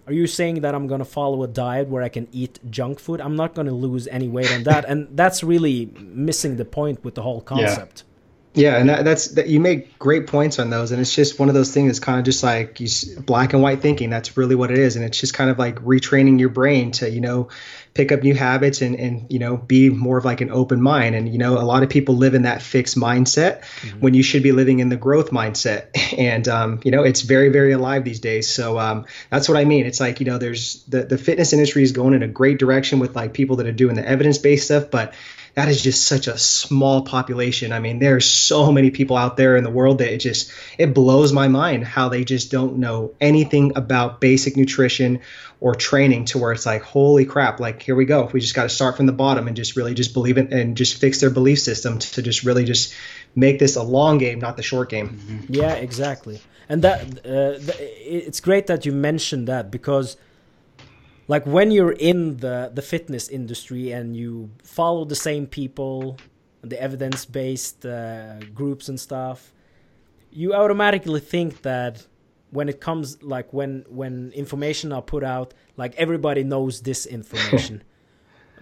are 0.05 0.13
you 0.13 0.27
saying 0.27 0.61
that 0.61 0.75
I'm 0.75 0.87
going 0.87 0.99
to 0.99 1.05
follow 1.05 1.43
a 1.43 1.47
diet 1.47 1.87
where 1.87 2.03
I 2.03 2.09
can 2.09 2.27
eat 2.31 2.59
junk 2.69 2.99
food? 2.99 3.21
I'm 3.21 3.35
not 3.35 3.55
going 3.55 3.67
to 3.67 3.73
lose 3.73 4.07
any 4.07 4.27
weight 4.27 4.51
on 4.51 4.63
that. 4.63 4.85
and 4.89 5.07
that's 5.15 5.43
really 5.43 5.85
missing 5.97 6.57
the 6.57 6.65
point 6.65 7.03
with 7.03 7.15
the 7.15 7.21
whole 7.21 7.41
concept. 7.41 8.03
Yeah. 8.05 8.12
Yeah, 8.55 8.77
and 8.77 8.89
that, 8.89 9.03
that's 9.03 9.29
that 9.29 9.47
you 9.47 9.59
make 9.59 9.97
great 9.97 10.27
points 10.27 10.59
on 10.59 10.69
those, 10.69 10.91
and 10.91 11.01
it's 11.01 11.15
just 11.15 11.39
one 11.39 11.49
of 11.49 11.55
those 11.55 11.73
things. 11.73 11.89
It's 11.89 11.99
kind 11.99 12.19
of 12.19 12.25
just 12.25 12.43
like 12.43 12.79
you, 12.79 12.87
black 13.21 13.53
and 13.53 13.63
white 13.63 13.81
thinking. 13.81 14.11
That's 14.11 14.37
really 14.37 14.53
what 14.53 14.69
it 14.69 14.77
is, 14.77 14.95
and 14.95 15.03
it's 15.03 15.19
just 15.19 15.33
kind 15.33 15.49
of 15.49 15.57
like 15.57 15.77
retraining 15.77 16.39
your 16.39 16.49
brain 16.49 16.91
to 16.93 17.09
you 17.09 17.19
know 17.19 17.49
pick 17.93 18.11
up 18.11 18.23
new 18.23 18.33
habits 18.33 18.81
and 18.81 18.95
and 18.95 19.25
you 19.31 19.39
know 19.39 19.57
be 19.57 19.89
more 19.89 20.17
of 20.17 20.25
like 20.25 20.41
an 20.41 20.51
open 20.51 20.81
mind 20.81 21.15
and 21.15 21.29
you 21.29 21.37
know 21.37 21.57
a 21.57 21.65
lot 21.65 21.83
of 21.83 21.89
people 21.89 22.15
live 22.15 22.33
in 22.33 22.43
that 22.43 22.61
fixed 22.61 22.97
mindset 22.97 23.61
mm-hmm. 23.61 23.99
when 23.99 24.13
you 24.13 24.23
should 24.23 24.43
be 24.43 24.51
living 24.51 24.79
in 24.79 24.89
the 24.89 24.95
growth 24.95 25.29
mindset 25.31 25.87
and 26.17 26.47
um, 26.47 26.79
you 26.83 26.91
know 26.91 27.03
it's 27.03 27.21
very 27.21 27.49
very 27.49 27.71
alive 27.71 28.03
these 28.03 28.19
days 28.19 28.47
so 28.47 28.79
um, 28.79 29.05
that's 29.29 29.47
what 29.47 29.57
i 29.57 29.65
mean 29.65 29.85
it's 29.85 29.99
like 29.99 30.19
you 30.19 30.25
know 30.25 30.37
there's 30.37 30.83
the, 30.85 31.03
the 31.03 31.17
fitness 31.17 31.53
industry 31.53 31.83
is 31.83 31.91
going 31.91 32.13
in 32.13 32.23
a 32.23 32.27
great 32.27 32.57
direction 32.57 32.99
with 32.99 33.15
like 33.15 33.33
people 33.33 33.57
that 33.57 33.67
are 33.67 33.71
doing 33.71 33.95
the 33.95 34.07
evidence-based 34.07 34.65
stuff 34.65 34.89
but 34.89 35.13
that 35.55 35.69
is 35.69 35.81
just 35.81 36.07
such 36.07 36.27
a 36.27 36.37
small 36.37 37.03
population. 37.03 37.71
I 37.71 37.79
mean, 37.79 37.99
there's 37.99 38.25
so 38.25 38.71
many 38.71 38.89
people 38.89 39.15
out 39.15 39.37
there 39.37 39.55
in 39.55 39.63
the 39.63 39.69
world 39.69 39.99
that 39.99 40.11
it 40.11 40.17
just 40.17 40.51
it 40.77 40.93
blows 40.93 41.31
my 41.31 41.47
mind 41.47 41.83
how 41.83 42.09
they 42.09 42.23
just 42.23 42.51
don't 42.51 42.77
know 42.77 43.13
anything 43.21 43.73
about 43.75 44.19
basic 44.19 44.57
nutrition 44.57 45.19
or 45.61 45.75
training 45.75 46.25
to 46.25 46.37
where 46.37 46.51
it's 46.51 46.65
like, 46.65 46.81
holy 46.81 47.23
crap, 47.23 47.59
like 47.59 47.81
here 47.81 47.95
we 47.95 48.05
go. 48.05 48.29
We 48.33 48.39
just 48.39 48.55
got 48.55 48.63
to 48.63 48.69
start 48.69 48.97
from 48.97 49.05
the 49.05 49.13
bottom 49.13 49.47
and 49.47 49.55
just 49.55 49.75
really 49.75 49.93
just 49.93 50.13
believe 50.13 50.37
it 50.37 50.51
and 50.51 50.75
just 50.75 50.99
fix 50.99 51.21
their 51.21 51.29
belief 51.29 51.59
system 51.59 51.99
to 51.99 52.21
just 52.21 52.43
really 52.43 52.65
just 52.65 52.93
make 53.35 53.59
this 53.59 53.75
a 53.75 53.83
long 53.83 54.17
game, 54.17 54.39
not 54.39 54.57
the 54.57 54.63
short 54.63 54.89
game. 54.89 55.09
Mm-hmm. 55.09 55.53
Yeah, 55.53 55.73
exactly. 55.73 56.41
And 56.67 56.81
that 56.81 57.01
uh, 57.25 57.59
it's 57.69 58.39
great 58.39 58.67
that 58.67 58.85
you 58.85 58.91
mentioned 58.91 59.47
that 59.47 59.69
because 59.69 60.17
like 61.27 61.45
when 61.45 61.71
you're 61.71 61.93
in 61.93 62.37
the 62.37 62.71
the 62.73 62.81
fitness 62.81 63.29
industry 63.29 63.91
and 63.91 64.15
you 64.15 64.49
follow 64.63 65.05
the 65.05 65.15
same 65.15 65.47
people 65.47 66.17
the 66.61 66.81
evidence 66.81 67.25
based 67.25 67.85
uh, 67.85 68.39
groups 68.53 68.89
and 68.89 68.99
stuff 68.99 69.53
you 70.31 70.53
automatically 70.53 71.19
think 71.19 71.61
that 71.61 72.05
when 72.53 72.69
it 72.69 72.79
comes 72.79 73.21
like 73.23 73.51
when 73.51 73.83
when 73.89 74.31
information 74.33 74.91
are 74.91 75.01
put 75.01 75.23
out 75.23 75.53
like 75.75 75.95
everybody 75.95 76.43
knows 76.43 76.81
this 76.81 77.05
information. 77.05 77.83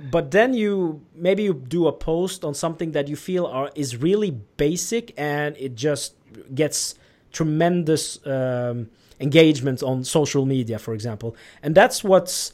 But 0.10 0.32
then 0.32 0.56
you 0.56 1.02
maybe 1.13 1.43
you 1.43 1.54
do 1.54 1.86
a 1.86 1.91
post 1.91 2.43
on 2.43 2.56
something 2.56 2.93
that 2.93 3.08
you 3.08 3.15
feel 3.15 3.45
are 3.45 3.69
is 3.76 3.97
really 3.97 4.32
basic 4.32 5.13
and 5.15 5.56
it 5.58 5.76
just 5.76 6.15
gets 6.56 6.95
tremendous 7.32 8.26
um, 8.26 8.89
engagement 9.21 9.84
on 9.84 10.03
social 10.03 10.45
media, 10.45 10.79
for 10.79 10.93
example. 10.93 11.36
And 11.63 11.75
that's 11.75 12.03
what's 12.03 12.53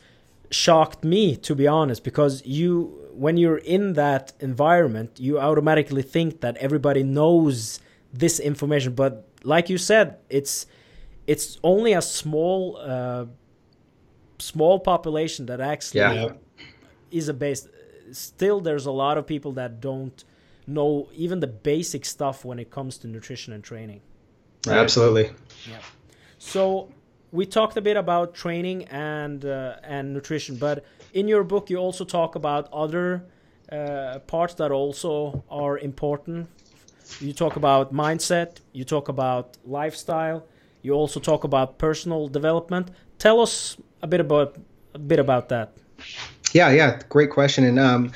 shocked 0.51 1.03
me, 1.03 1.35
to 1.37 1.55
be 1.55 1.67
honest, 1.67 2.03
because 2.03 2.45
you, 2.45 3.09
when 3.13 3.37
you're 3.37 3.57
in 3.57 3.93
that 3.93 4.33
environment, 4.39 5.19
you 5.19 5.39
automatically 5.39 6.03
think 6.03 6.41
that 6.41 6.57
everybody 6.57 7.03
knows 7.03 7.79
this 8.13 8.39
information. 8.39 8.93
But 8.93 9.27
like 9.43 9.69
you 9.69 9.77
said, 9.77 10.17
it's 10.29 10.67
it's 11.25 11.59
only 11.63 11.93
a 11.93 12.01
small 12.01 12.77
uh, 12.77 13.25
small 14.39 14.79
population 14.79 15.45
that 15.47 15.59
actually 15.59 16.01
yeah. 16.01 16.29
is 17.11 17.27
a 17.27 17.33
base. 17.33 17.67
Still, 18.11 18.61
there's 18.61 18.85
a 18.85 18.91
lot 18.91 19.17
of 19.17 19.27
people 19.27 19.51
that 19.53 19.81
don't 19.81 20.23
know 20.65 21.07
even 21.13 21.39
the 21.39 21.47
basic 21.47 22.05
stuff 22.05 22.45
when 22.45 22.59
it 22.59 22.69
comes 22.69 22.97
to 22.99 23.07
nutrition 23.07 23.53
and 23.53 23.63
training. 23.63 24.01
Right? 24.65 24.77
Absolutely. 24.77 25.31
Yeah. 25.69 25.79
So 26.37 26.89
we 27.31 27.45
talked 27.45 27.77
a 27.77 27.81
bit 27.81 27.97
about 27.97 28.33
training 28.33 28.85
and 28.85 29.43
uh, 29.43 29.75
and 29.83 30.13
nutrition, 30.13 30.57
but 30.57 30.85
in 31.13 31.27
your 31.27 31.43
book 31.43 31.69
you 31.69 31.77
also 31.77 32.05
talk 32.05 32.35
about 32.35 32.69
other 32.71 33.23
uh, 33.71 34.19
parts 34.27 34.53
that 34.55 34.71
also 34.71 35.43
are 35.49 35.77
important. 35.77 36.47
You 37.19 37.33
talk 37.33 37.55
about 37.55 37.93
mindset. 37.93 38.57
You 38.73 38.83
talk 38.83 39.09
about 39.09 39.57
lifestyle. 39.65 40.45
You 40.81 40.93
also 40.93 41.19
talk 41.19 41.43
about 41.43 41.77
personal 41.77 42.27
development. 42.27 42.91
Tell 43.17 43.41
us 43.41 43.77
a 44.01 44.07
bit 44.07 44.19
about 44.19 44.57
a 44.93 44.99
bit 44.99 45.19
about 45.19 45.49
that. 45.49 45.73
Yeah, 46.53 46.69
yeah, 46.71 46.99
great 47.09 47.31
question, 47.31 47.63
and 47.65 47.79
um, 47.79 48.11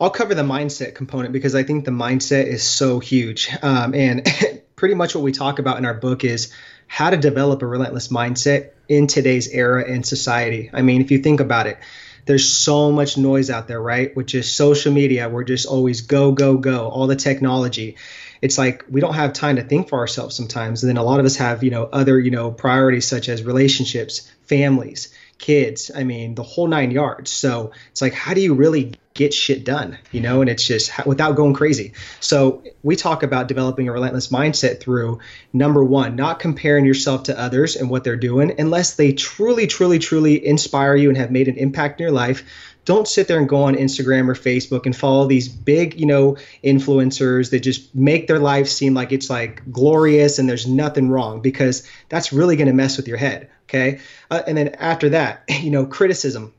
I'll 0.00 0.10
cover 0.10 0.34
the 0.34 0.42
mindset 0.42 0.94
component 0.94 1.32
because 1.32 1.54
I 1.54 1.62
think 1.62 1.84
the 1.84 1.90
mindset 1.90 2.46
is 2.46 2.62
so 2.62 3.00
huge. 3.00 3.48
Um, 3.62 3.94
and 3.94 4.26
pretty 4.76 4.94
much 4.94 5.14
what 5.14 5.24
we 5.24 5.32
talk 5.32 5.58
about 5.58 5.78
in 5.78 5.84
our 5.84 5.94
book 5.94 6.22
is 6.22 6.52
how 6.86 7.10
to 7.10 7.16
develop 7.16 7.62
a 7.62 7.66
relentless 7.66 8.08
mindset 8.08 8.70
in 8.88 9.06
today's 9.06 9.48
era 9.48 9.84
and 9.86 10.06
society. 10.06 10.70
I 10.72 10.82
mean, 10.82 11.00
if 11.00 11.10
you 11.10 11.18
think 11.18 11.40
about 11.40 11.66
it, 11.66 11.78
there's 12.26 12.48
so 12.48 12.90
much 12.90 13.16
noise 13.16 13.50
out 13.50 13.68
there, 13.68 13.80
right? 13.80 14.14
Which 14.16 14.34
is 14.34 14.50
social 14.50 14.92
media. 14.92 15.28
We're 15.28 15.44
just 15.44 15.66
always 15.66 16.02
go, 16.02 16.32
go, 16.32 16.58
go, 16.58 16.88
all 16.88 17.06
the 17.06 17.16
technology. 17.16 17.96
It's 18.42 18.58
like 18.58 18.84
we 18.88 19.00
don't 19.00 19.14
have 19.14 19.32
time 19.32 19.56
to 19.56 19.62
think 19.62 19.88
for 19.88 19.98
ourselves 19.98 20.34
sometimes. 20.36 20.82
And 20.82 20.90
then 20.90 20.96
a 20.96 21.04
lot 21.04 21.20
of 21.20 21.26
us 21.26 21.36
have, 21.36 21.62
you 21.62 21.70
know, 21.70 21.84
other, 21.84 22.18
you 22.18 22.30
know, 22.30 22.50
priorities 22.50 23.06
such 23.06 23.28
as 23.28 23.42
relationships, 23.42 24.30
families, 24.42 25.14
kids. 25.38 25.90
I 25.94 26.04
mean, 26.04 26.34
the 26.34 26.42
whole 26.42 26.66
nine 26.66 26.90
yards. 26.90 27.30
So 27.30 27.72
it's 27.90 28.02
like, 28.02 28.12
how 28.12 28.34
do 28.34 28.40
you 28.40 28.54
really 28.54 28.94
get 29.16 29.34
shit 29.34 29.64
done? 29.64 29.98
You 30.12 30.20
know, 30.20 30.40
and 30.40 30.48
it's 30.48 30.64
just 30.64 31.04
without 31.06 31.34
going 31.34 31.54
crazy. 31.54 31.94
So 32.20 32.62
we 32.82 32.94
talk 32.94 33.22
about 33.22 33.48
developing 33.48 33.88
a 33.88 33.92
relentless 33.92 34.28
mindset 34.28 34.80
through 34.80 35.18
number 35.52 35.82
one, 35.82 36.14
not 36.14 36.38
comparing 36.38 36.84
yourself 36.84 37.24
to 37.24 37.38
others 37.38 37.74
and 37.74 37.90
what 37.90 38.04
they're 38.04 38.16
doing 38.16 38.54
unless 38.58 38.94
they 38.94 39.12
truly, 39.12 39.66
truly, 39.66 39.98
truly 39.98 40.46
inspire 40.46 40.94
you 40.94 41.08
and 41.08 41.18
have 41.18 41.30
made 41.30 41.48
an 41.48 41.56
impact 41.56 42.00
in 42.00 42.04
your 42.04 42.12
life 42.12 42.44
don't 42.86 43.08
sit 43.08 43.26
there 43.26 43.38
and 43.38 43.48
go 43.48 43.64
on 43.64 43.74
Instagram 43.74 44.28
or 44.28 44.34
Facebook 44.34 44.86
and 44.86 44.96
follow 44.96 45.26
these 45.26 45.48
big, 45.48 46.00
you 46.00 46.06
know, 46.06 46.36
influencers 46.64 47.50
that 47.50 47.60
just 47.60 47.94
make 47.94 48.28
their 48.28 48.38
life 48.38 48.68
seem 48.68 48.94
like 48.94 49.12
it's 49.12 49.28
like 49.28 49.60
glorious 49.70 50.38
and 50.38 50.48
there's 50.48 50.68
nothing 50.68 51.10
wrong 51.10 51.42
because 51.42 51.86
that's 52.08 52.32
really 52.32 52.54
going 52.54 52.68
to 52.68 52.72
mess 52.72 52.96
with 52.96 53.08
your 53.08 53.16
head. 53.16 53.50
Okay. 53.64 53.98
Uh, 54.30 54.42
and 54.46 54.56
then 54.56 54.68
after 54.78 55.10
that, 55.10 55.42
you 55.48 55.70
know, 55.70 55.84
criticism. 55.84 56.54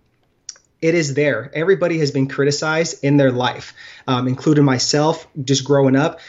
It 0.81 0.95
is 0.95 1.13
there. 1.13 1.51
Everybody 1.53 1.99
has 1.99 2.11
been 2.11 2.27
criticized 2.27 3.03
in 3.03 3.17
their 3.17 3.31
life, 3.31 3.73
um, 4.07 4.27
including 4.27 4.65
myself, 4.65 5.27
just 5.43 5.63
growing 5.63 5.95
up 5.95 6.19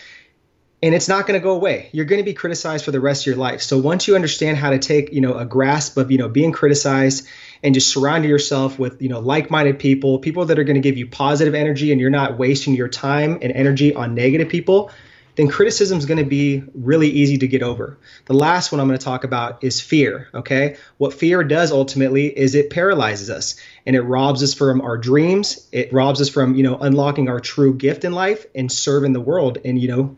and 0.82 0.94
it's 0.94 1.08
not 1.08 1.26
going 1.26 1.38
to 1.38 1.42
go 1.42 1.52
away 1.52 1.88
you're 1.92 2.04
going 2.04 2.20
to 2.20 2.24
be 2.24 2.34
criticized 2.34 2.84
for 2.84 2.90
the 2.90 3.00
rest 3.00 3.22
of 3.22 3.26
your 3.26 3.36
life 3.36 3.60
so 3.62 3.78
once 3.78 4.06
you 4.06 4.14
understand 4.14 4.56
how 4.56 4.70
to 4.70 4.78
take 4.78 5.12
you 5.12 5.20
know 5.20 5.34
a 5.34 5.44
grasp 5.44 5.96
of 5.96 6.10
you 6.10 6.18
know 6.18 6.28
being 6.28 6.52
criticized 6.52 7.26
and 7.62 7.74
just 7.74 7.90
surround 7.92 8.24
yourself 8.24 8.78
with 8.78 9.00
you 9.02 9.08
know 9.08 9.20
like-minded 9.20 9.78
people 9.78 10.18
people 10.18 10.46
that 10.46 10.58
are 10.58 10.64
going 10.64 10.76
to 10.76 10.80
give 10.80 10.96
you 10.96 11.06
positive 11.06 11.54
energy 11.54 11.92
and 11.92 12.00
you're 12.00 12.10
not 12.10 12.38
wasting 12.38 12.74
your 12.74 12.88
time 12.88 13.38
and 13.42 13.52
energy 13.52 13.94
on 13.94 14.14
negative 14.14 14.48
people 14.48 14.90
then 15.38 15.46
criticism 15.46 15.96
is 15.96 16.04
going 16.04 16.18
to 16.18 16.24
be 16.24 16.64
really 16.74 17.08
easy 17.08 17.38
to 17.38 17.46
get 17.46 17.62
over 17.62 17.96
the 18.26 18.34
last 18.34 18.72
one 18.72 18.80
i'm 18.80 18.88
going 18.88 18.98
to 18.98 19.04
talk 19.04 19.24
about 19.24 19.62
is 19.62 19.80
fear 19.80 20.28
okay 20.34 20.76
what 20.98 21.14
fear 21.14 21.44
does 21.44 21.70
ultimately 21.70 22.26
is 22.26 22.54
it 22.54 22.70
paralyzes 22.70 23.30
us 23.30 23.54
and 23.86 23.94
it 23.94 24.02
robs 24.02 24.42
us 24.42 24.52
from 24.52 24.80
our 24.80 24.98
dreams 24.98 25.68
it 25.72 25.92
robs 25.92 26.20
us 26.20 26.28
from 26.28 26.54
you 26.54 26.62
know 26.62 26.76
unlocking 26.76 27.28
our 27.28 27.40
true 27.40 27.72
gift 27.72 28.04
in 28.04 28.12
life 28.12 28.44
and 28.54 28.70
serving 28.70 29.12
the 29.12 29.20
world 29.20 29.58
and 29.64 29.80
you 29.80 29.88
know 29.88 30.16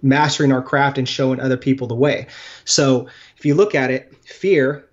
mastering 0.00 0.50
our 0.50 0.62
craft 0.62 0.98
and 0.98 1.08
showing 1.08 1.38
other 1.38 1.56
people 1.56 1.86
the 1.86 1.94
way 1.94 2.26
so 2.64 3.06
if 3.36 3.44
you 3.44 3.54
look 3.54 3.74
at 3.74 3.90
it 3.90 4.12
fear 4.24 4.88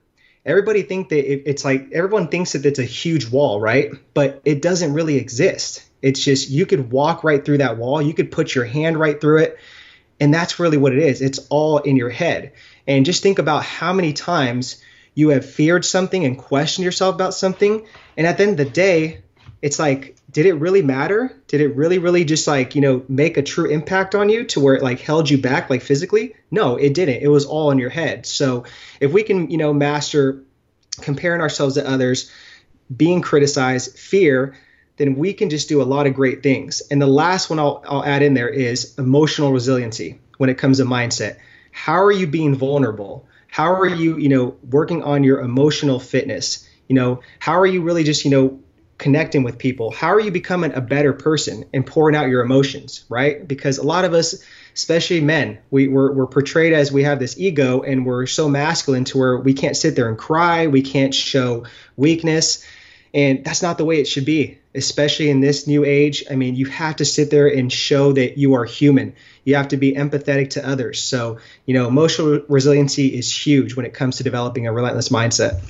everybody 0.46 0.82
think 0.82 1.10
that 1.10 1.32
it, 1.32 1.44
it's 1.46 1.64
like 1.64 1.92
everyone 1.92 2.28
thinks 2.28 2.54
that 2.54 2.66
it's 2.66 2.80
a 2.80 2.84
huge 2.84 3.30
wall, 3.30 3.60
right? 3.60 3.92
But 4.14 4.42
it 4.46 4.62
doesn't 4.62 4.94
really 4.94 5.18
exist. 5.18 5.84
It's 6.02 6.24
just 6.24 6.50
you 6.50 6.66
could 6.66 6.92
walk 6.92 7.24
right 7.24 7.44
through 7.44 7.60
that 7.60 7.78
wall, 7.78 8.02
you 8.02 8.14
could 8.14 8.32
put 8.32 8.56
your 8.56 8.66
hand 8.66 9.00
right 9.00 9.20
through 9.20 9.44
it, 9.44 9.60
and 10.20 10.34
that's 10.34 10.60
really 10.60 10.78
what 10.78 10.94
it 10.94 11.00
is. 11.00 11.22
It's 11.22 11.40
all 11.50 11.80
in 11.80 11.98
your 11.98 12.10
head. 12.10 12.54
And 12.88 13.06
just 13.06 13.24
think 13.24 13.40
about 13.40 13.64
how 13.64 13.94
many 13.94 14.14
times 14.14 14.84
you 15.14 15.30
have 15.30 15.46
feared 15.46 15.86
something 15.86 16.26
and 16.26 16.38
questioned 16.38 16.86
yourself 16.86 17.16
about 17.16 17.34
something, 17.34 17.86
and 18.18 18.28
at 18.28 18.38
the 18.38 18.44
end 18.44 18.60
of 18.60 18.66
the 18.66 18.72
day, 18.72 19.22
it's 19.62 19.80
like 19.80 20.16
did 20.32 20.46
it 20.46 20.54
really 20.54 20.82
matter? 20.82 21.36
Did 21.48 21.62
it 21.62 21.76
really, 21.76 21.98
really 21.98 22.24
just 22.24 22.48
like, 22.48 22.76
you 22.76 22.82
know, 22.82 23.04
make 23.08 23.38
a 23.38 23.42
true 23.42 23.70
impact 23.70 24.14
on 24.14 24.30
you 24.30 24.46
to 24.46 24.60
where 24.60 24.76
it 24.76 24.84
like 24.84 25.00
held 25.00 25.30
you 25.30 25.40
back 25.40 25.70
like 25.70 25.82
physically? 25.82 26.36
No, 26.52 26.76
it 26.76 26.94
didn't. 26.94 27.24
It 27.24 27.30
was 27.30 27.46
all 27.46 27.72
in 27.72 27.80
your 27.80 27.90
head. 27.90 28.26
So 28.26 28.66
if 29.00 29.12
we 29.12 29.24
can, 29.24 29.50
you 29.50 29.58
know, 29.58 29.74
master 29.74 30.44
comparing 31.02 31.42
ourselves 31.42 31.76
to 31.76 31.88
others, 31.88 32.32
being 32.96 33.22
criticized, 33.22 33.98
fear, 33.98 34.56
then 35.00 35.16
we 35.16 35.34
can 35.34 35.50
just 35.50 35.70
do 35.70 35.82
a 35.82 35.84
lot 35.84 36.06
of 36.06 36.14
great 36.14 36.44
things. 36.44 36.82
And 36.92 37.02
the 37.02 37.08
last 37.08 37.50
one 37.50 37.58
I'll, 37.58 37.84
I'll 37.88 38.06
add 38.06 38.22
in 38.22 38.36
there 38.36 38.50
is 38.50 38.94
emotional 39.00 39.52
resiliency 39.52 40.20
when 40.38 40.50
it 40.50 40.58
comes 40.58 40.78
to 40.78 40.84
mindset. 40.84 41.38
How 41.72 42.04
are 42.04 42.12
you 42.12 42.28
being 42.28 42.54
vulnerable? 42.54 43.26
How 43.48 43.74
are 43.74 43.88
you, 43.88 44.18
you 44.18 44.30
know, 44.30 44.58
working 44.70 45.02
on 45.02 45.24
your 45.24 45.40
emotional 45.40 46.00
fitness? 46.00 46.68
You 46.88 46.96
know, 46.96 47.22
how 47.40 47.60
are 47.60 47.66
you 47.66 47.82
really 47.82 48.04
just, 48.04 48.26
you 48.26 48.32
know, 48.32 48.60
connecting 48.98 49.44
with 49.44 49.58
people? 49.58 49.90
How 49.92 50.10
are 50.10 50.20
you 50.20 50.32
becoming 50.32 50.74
a 50.74 50.82
better 50.82 51.14
person 51.14 51.64
and 51.74 51.86
pouring 51.86 52.16
out 52.16 52.28
your 52.28 52.44
emotions, 52.44 53.06
right? 53.08 53.48
Because 53.48 53.78
a 53.78 53.84
lot 53.84 54.04
of 54.04 54.14
us, 54.14 54.44
especially 54.76 55.22
men, 55.22 55.60
we, 55.72 55.88
we're, 55.88 56.12
we're 56.12 56.28
portrayed 56.28 56.74
as 56.74 56.92
we 56.92 57.04
have 57.04 57.20
this 57.20 57.40
ego 57.40 57.82
and 57.82 58.06
we're 58.06 58.26
so 58.26 58.50
masculine 58.50 59.06
to 59.06 59.18
where 59.18 59.38
we 59.38 59.54
can't 59.54 59.78
sit 59.78 59.96
there 59.96 60.10
and 60.10 60.18
cry, 60.18 60.68
we 60.68 60.82
can't 60.82 61.16
show 61.16 61.66
weakness. 61.96 62.66
And 63.14 63.44
that's 63.44 63.62
not 63.62 63.78
the 63.78 63.86
way 63.86 64.00
it 64.00 64.08
should 64.08 64.26
be, 64.26 64.60
especially 64.76 65.30
in 65.30 65.40
this 65.40 65.66
new 65.66 65.84
age. 65.84 66.24
I 66.30 66.36
mean, 66.36 66.56
you 66.56 66.68
have 66.68 66.98
to 66.98 67.06
sit 67.06 67.32
there 67.32 67.48
and 67.48 67.72
show 67.72 68.14
that 68.14 68.38
you 68.38 68.54
are 68.54 68.66
human. 68.66 69.16
You 69.44 69.56
have 69.56 69.70
to 69.70 69.78
be 69.78 69.94
empathetic 69.94 70.52
to 70.52 70.68
others. 70.68 71.02
So, 71.02 71.40
you 71.66 71.74
know, 71.74 71.88
emotional 71.88 72.42
resiliency 72.48 73.08
is 73.08 73.36
huge 73.36 73.76
when 73.76 73.86
it 73.86 73.94
comes 73.94 74.18
to 74.18 74.24
developing 74.24 74.68
a 74.68 74.74
relentless 74.74 75.10
mindset. 75.10 75.62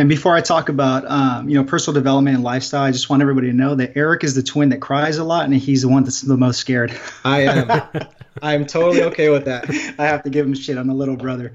And 0.00 0.08
before 0.08 0.34
I 0.34 0.40
talk 0.40 0.70
about 0.70 1.04
um, 1.06 1.50
you 1.50 1.56
know 1.56 1.64
personal 1.64 1.92
development 1.92 2.36
and 2.36 2.42
lifestyle, 2.42 2.84
I 2.84 2.90
just 2.90 3.10
want 3.10 3.20
everybody 3.20 3.48
to 3.48 3.52
know 3.52 3.74
that 3.74 3.98
Eric 3.98 4.24
is 4.24 4.34
the 4.34 4.42
twin 4.42 4.70
that 4.70 4.80
cries 4.80 5.18
a 5.18 5.24
lot, 5.24 5.44
and 5.44 5.54
he's 5.54 5.82
the 5.82 5.88
one 5.88 6.04
that's 6.04 6.22
the 6.22 6.38
most 6.38 6.58
scared. 6.58 6.98
I 7.22 7.42
am. 7.42 7.82
I'm 8.42 8.64
totally 8.64 9.02
okay 9.02 9.28
with 9.28 9.44
that. 9.44 9.68
I 9.98 10.06
have 10.06 10.22
to 10.22 10.30
give 10.30 10.46
him 10.46 10.54
shit. 10.54 10.78
I'm 10.78 10.86
the 10.86 10.94
little 10.94 11.16
brother. 11.16 11.52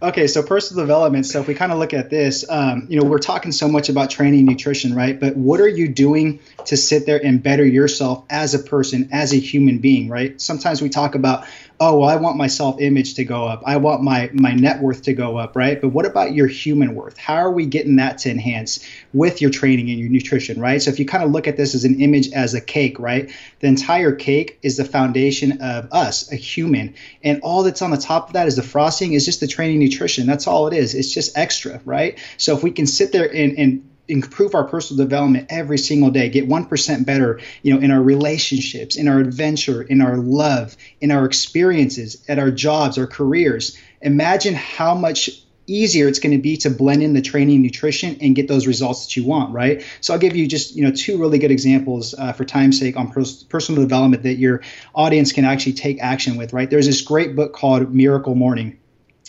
Okay, 0.00 0.28
so 0.28 0.44
personal 0.44 0.84
development. 0.84 1.26
So 1.26 1.40
if 1.40 1.48
we 1.48 1.56
kind 1.56 1.72
of 1.72 1.78
look 1.78 1.92
at 1.92 2.08
this, 2.08 2.48
um, 2.48 2.86
you 2.88 3.00
know, 3.00 3.04
we're 3.04 3.18
talking 3.18 3.50
so 3.50 3.66
much 3.66 3.88
about 3.88 4.10
training 4.10 4.44
nutrition, 4.44 4.94
right? 4.94 5.18
But 5.18 5.36
what 5.36 5.58
are 5.58 5.66
you 5.66 5.88
doing 5.88 6.38
to 6.66 6.76
sit 6.76 7.04
there 7.04 7.20
and 7.24 7.42
better 7.42 7.66
yourself 7.66 8.24
as 8.30 8.54
a 8.54 8.60
person, 8.60 9.08
as 9.10 9.32
a 9.32 9.38
human 9.38 9.78
being, 9.78 10.08
right? 10.08 10.40
Sometimes 10.40 10.80
we 10.80 10.88
talk 10.88 11.16
about 11.16 11.46
oh 11.80 11.98
well 11.98 12.08
i 12.08 12.16
want 12.16 12.36
my 12.36 12.46
self 12.46 12.80
image 12.80 13.14
to 13.14 13.24
go 13.24 13.46
up. 13.46 13.62
I 13.66 13.76
want 13.76 14.02
my 14.02 14.30
my 14.32 14.52
net 14.52 14.80
worth 14.80 15.02
to 15.02 15.12
go 15.12 15.36
up 15.36 15.56
right? 15.56 15.80
But 15.80 15.88
what 15.88 16.06
about 16.06 16.34
your 16.34 16.46
human 16.46 16.94
worth? 16.94 17.16
How 17.18 17.34
are 17.34 17.50
we 17.50 17.66
getting 17.66 17.96
that 17.96 18.18
to 18.18 18.30
enhance 18.30 18.84
with 19.12 19.42
your 19.42 19.50
training 19.50 19.90
and 19.90 19.98
your 19.98 20.08
nutrition 20.08 20.60
right? 20.60 20.80
So 20.80 20.90
if 20.90 20.98
you 20.98 21.06
kind 21.06 21.24
of 21.24 21.30
look 21.30 21.46
at 21.46 21.56
this 21.56 21.74
as 21.74 21.84
an 21.84 22.00
image 22.00 22.32
as 22.32 22.54
a 22.54 22.60
cake 22.60 22.98
right? 22.98 23.30
The 23.60 23.66
entire 23.66 24.12
cake 24.12 24.58
is 24.62 24.76
the 24.76 24.84
foundation 24.84 25.60
of 25.60 25.92
us 25.92 26.32
a 26.32 26.36
human. 26.36 26.94
And 27.22 27.40
all 27.42 27.62
that's 27.62 27.82
on 27.82 27.90
the 27.90 27.96
top 27.96 28.28
of 28.28 28.32
that 28.34 28.46
is 28.46 28.56
the 28.56 28.62
frosting 28.62 29.12
is 29.12 29.24
just 29.24 29.40
the 29.40 29.46
training 29.46 29.78
nutrition. 29.78 30.26
That's 30.26 30.46
all 30.46 30.68
it 30.68 30.74
is. 30.74 30.94
It's 30.94 31.12
just 31.12 31.36
extra 31.36 31.80
right? 31.84 32.18
So 32.36 32.56
if 32.56 32.62
we 32.62 32.70
can 32.70 32.86
sit 32.86 33.12
there 33.12 33.32
and 33.32 33.58
and 33.58 33.87
improve 34.08 34.54
our 34.54 34.64
personal 34.64 35.04
development 35.04 35.46
every 35.50 35.78
single 35.78 36.10
day, 36.10 36.28
get 36.28 36.48
1% 36.48 37.06
better, 37.06 37.40
you 37.62 37.74
know, 37.74 37.80
in 37.80 37.90
our 37.90 38.02
relationships, 38.02 38.96
in 38.96 39.06
our 39.06 39.20
adventure, 39.20 39.82
in 39.82 40.00
our 40.00 40.16
love, 40.16 40.76
in 41.00 41.10
our 41.10 41.24
experiences, 41.24 42.24
at 42.28 42.38
our 42.38 42.50
jobs, 42.50 42.98
our 42.98 43.06
careers. 43.06 43.78
Imagine 44.00 44.54
how 44.54 44.94
much 44.94 45.30
easier 45.68 46.08
it's 46.08 46.18
going 46.18 46.34
to 46.34 46.40
be 46.40 46.56
to 46.56 46.70
blend 46.70 47.02
in 47.02 47.12
the 47.12 47.20
training 47.20 47.56
and 47.56 47.62
nutrition 47.62 48.16
and 48.22 48.34
get 48.34 48.48
those 48.48 48.66
results 48.66 49.04
that 49.04 49.16
you 49.16 49.24
want 49.24 49.52
right? 49.52 49.84
So 50.00 50.14
i'll 50.14 50.18
give 50.18 50.34
you 50.34 50.48
just 50.48 50.74
you 50.74 50.82
know 50.82 50.90
two 50.90 51.18
really 51.18 51.38
good 51.38 51.50
examples 51.50 52.14
uh, 52.14 52.32
for 52.32 52.46
time's 52.46 52.78
sake 52.78 52.96
on 52.96 53.12
pers- 53.12 53.44
personal 53.44 53.82
development 53.82 54.22
that 54.22 54.38
your 54.38 54.62
audience 54.94 55.30
can 55.30 55.44
actually 55.44 55.74
take 55.74 56.00
action 56.00 56.38
with 56.38 56.54
right? 56.54 56.70
There's 56.70 56.86
this 56.86 57.02
great 57.02 57.36
book 57.36 57.52
called 57.52 57.94
miracle 57.94 58.34
morning 58.34 58.78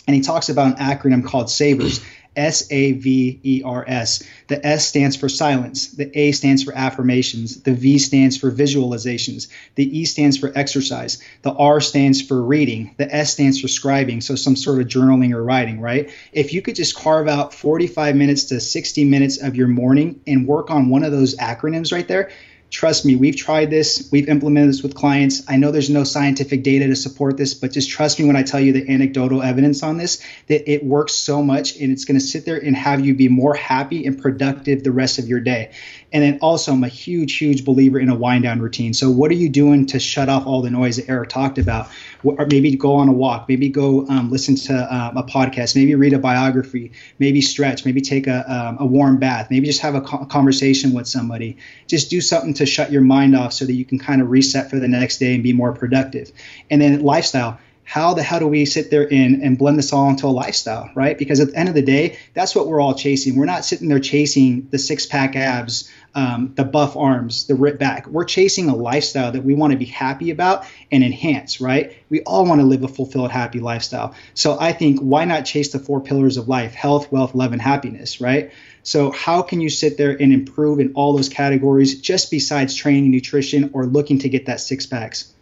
and 0.06 0.16
he 0.16 0.22
talks 0.22 0.48
about 0.48 0.78
an 0.78 0.84
acronym 0.84 1.24
called 1.24 1.50
savers 1.50 2.00
S 2.36 2.70
A 2.70 2.92
V 2.92 3.40
E 3.42 3.62
R 3.64 3.84
S. 3.86 4.22
The 4.48 4.64
S 4.64 4.86
stands 4.86 5.16
for 5.16 5.28
silence. 5.28 5.92
The 5.92 6.16
A 6.18 6.32
stands 6.32 6.62
for 6.62 6.72
affirmations. 6.74 7.62
The 7.62 7.74
V 7.74 7.98
stands 7.98 8.36
for 8.36 8.50
visualizations. 8.50 9.48
The 9.74 9.98
E 9.98 10.04
stands 10.04 10.36
for 10.38 10.52
exercise. 10.54 11.22
The 11.42 11.52
R 11.52 11.80
stands 11.80 12.22
for 12.22 12.42
reading. 12.42 12.94
The 12.96 13.12
S 13.14 13.32
stands 13.32 13.60
for 13.60 13.66
scribing, 13.66 14.22
so 14.22 14.34
some 14.34 14.56
sort 14.56 14.80
of 14.80 14.86
journaling 14.86 15.32
or 15.32 15.42
writing, 15.42 15.80
right? 15.80 16.10
If 16.32 16.52
you 16.52 16.62
could 16.62 16.76
just 16.76 16.96
carve 16.96 17.28
out 17.28 17.52
45 17.52 18.16
minutes 18.16 18.44
to 18.44 18.60
60 18.60 19.04
minutes 19.04 19.42
of 19.42 19.56
your 19.56 19.68
morning 19.68 20.20
and 20.26 20.46
work 20.46 20.70
on 20.70 20.88
one 20.88 21.02
of 21.02 21.12
those 21.12 21.36
acronyms 21.36 21.92
right 21.92 22.06
there, 22.06 22.30
trust 22.70 23.04
me, 23.04 23.16
we've 23.16 23.36
tried 23.36 23.68
this, 23.68 24.08
we've 24.12 24.28
implemented 24.28 24.70
this 24.70 24.82
with 24.82 24.94
clients. 24.94 25.42
I 25.48 25.56
know 25.56 25.72
there's 25.72 25.90
no 25.90 26.04
scientific 26.04 26.62
data 26.62 26.86
to 26.86 26.96
support 26.96 27.36
this, 27.36 27.54
but 27.54 27.72
just 27.72 27.90
trust 27.90 28.18
me 28.20 28.26
when 28.26 28.36
I 28.36 28.44
tell 28.44 28.60
you 28.60 28.72
the 28.72 28.88
anecdotal 28.88 29.42
evidence 29.42 29.82
on 29.82 29.96
this 29.96 30.22
that 30.46 30.70
it 30.70 30.84
works 30.84 31.12
so 31.12 31.42
much 31.42 31.76
and 31.76 31.90
it's 31.90 32.04
going 32.04 32.18
to 32.18 32.24
sit 32.24 32.44
there 32.44 32.56
and 32.56 32.76
have 32.76 33.04
you 33.04 33.14
be 33.14 33.28
more 33.28 33.54
happy 33.54 34.06
and 34.06 34.20
productive 34.20 34.84
the 34.84 34.92
rest 34.92 35.18
of 35.18 35.26
your 35.26 35.40
day. 35.40 35.72
And 36.12 36.22
then 36.24 36.38
also, 36.40 36.72
I'm 36.72 36.82
a 36.82 36.88
huge, 36.88 37.36
huge 37.36 37.64
believer 37.64 37.98
in 37.98 38.08
a 38.08 38.14
wind 38.16 38.42
down 38.42 38.60
routine. 38.60 38.94
So, 38.94 39.10
what 39.10 39.30
are 39.30 39.34
you 39.34 39.48
doing 39.48 39.86
to 39.86 40.00
shut 40.00 40.28
off 40.28 40.44
all 40.44 40.60
the 40.60 40.70
noise 40.70 40.96
that 40.96 41.08
Eric 41.08 41.28
talked 41.28 41.58
about? 41.58 41.88
Or 42.24 42.46
maybe 42.46 42.74
go 42.76 42.96
on 42.96 43.08
a 43.08 43.12
walk, 43.12 43.48
maybe 43.48 43.68
go 43.68 44.06
um, 44.08 44.30
listen 44.30 44.56
to 44.56 44.94
um, 44.94 45.16
a 45.16 45.22
podcast, 45.22 45.76
maybe 45.76 45.94
read 45.94 46.12
a 46.12 46.18
biography, 46.18 46.92
maybe 47.18 47.40
stretch, 47.40 47.84
maybe 47.84 48.00
take 48.00 48.26
a, 48.26 48.52
um, 48.52 48.78
a 48.80 48.86
warm 48.86 49.18
bath, 49.18 49.50
maybe 49.50 49.66
just 49.66 49.80
have 49.80 49.94
a 49.94 50.00
co- 50.00 50.24
conversation 50.26 50.92
with 50.92 51.06
somebody. 51.06 51.56
Just 51.86 52.10
do 52.10 52.20
something 52.20 52.54
to 52.60 52.66
shut 52.66 52.90
your 52.90 53.02
mind 53.02 53.36
off 53.36 53.52
so 53.52 53.64
that 53.66 53.72
you 53.72 53.84
can 53.84 53.98
kind 53.98 54.22
of 54.22 54.30
reset 54.30 54.70
for 54.70 54.78
the 54.78 54.88
next 54.88 55.18
day 55.18 55.34
and 55.34 55.42
be 55.42 55.52
more 55.52 55.72
productive. 55.72 56.32
And 56.70 56.80
then, 56.80 57.02
lifestyle 57.02 57.58
how 57.90 58.14
the 58.14 58.22
hell 58.22 58.38
do 58.38 58.46
we 58.46 58.64
sit 58.66 58.88
there 58.88 59.02
and, 59.12 59.42
and 59.42 59.58
blend 59.58 59.76
this 59.76 59.92
all 59.92 60.08
into 60.08 60.24
a 60.24 60.28
lifestyle, 60.28 60.88
right? 60.94 61.18
Because 61.18 61.40
at 61.40 61.48
the 61.48 61.56
end 61.56 61.68
of 61.68 61.74
the 61.74 61.82
day, 61.82 62.16
that's 62.34 62.54
what 62.54 62.68
we're 62.68 62.80
all 62.80 62.94
chasing. 62.94 63.34
We're 63.34 63.46
not 63.46 63.64
sitting 63.64 63.88
there 63.88 63.98
chasing 63.98 64.68
the 64.70 64.78
six 64.78 65.06
pack 65.06 65.34
abs, 65.34 65.90
um, 66.14 66.52
the 66.54 66.62
buff 66.62 66.96
arms, 66.96 67.48
the 67.48 67.56
rip 67.56 67.80
back. 67.80 68.06
We're 68.06 68.26
chasing 68.26 68.68
a 68.68 68.76
lifestyle 68.76 69.32
that 69.32 69.42
we 69.42 69.54
want 69.54 69.72
to 69.72 69.76
be 69.76 69.86
happy 69.86 70.30
about 70.30 70.66
and 70.92 71.02
enhance, 71.02 71.60
right? 71.60 71.96
We 72.10 72.20
all 72.20 72.46
want 72.46 72.60
to 72.60 72.64
live 72.64 72.84
a 72.84 72.88
fulfilled, 72.88 73.32
happy 73.32 73.58
lifestyle. 73.58 74.14
So 74.34 74.56
I 74.60 74.72
think 74.72 75.00
why 75.00 75.24
not 75.24 75.44
chase 75.44 75.72
the 75.72 75.80
four 75.80 76.00
pillars 76.00 76.36
of 76.36 76.48
life 76.48 76.74
health, 76.74 77.10
wealth, 77.10 77.34
love, 77.34 77.52
and 77.52 77.60
happiness, 77.60 78.20
right? 78.20 78.52
So, 78.82 79.10
how 79.10 79.42
can 79.42 79.60
you 79.60 79.68
sit 79.68 79.98
there 79.98 80.10
and 80.10 80.32
improve 80.32 80.80
in 80.80 80.92
all 80.94 81.14
those 81.14 81.28
categories 81.28 82.00
just 82.00 82.30
besides 82.30 82.74
training, 82.74 83.10
nutrition, 83.10 83.70
or 83.72 83.86
looking 83.86 84.18
to 84.20 84.28
get 84.28 84.46
that 84.46 84.60
six 84.60 84.86
packs? 84.86 85.32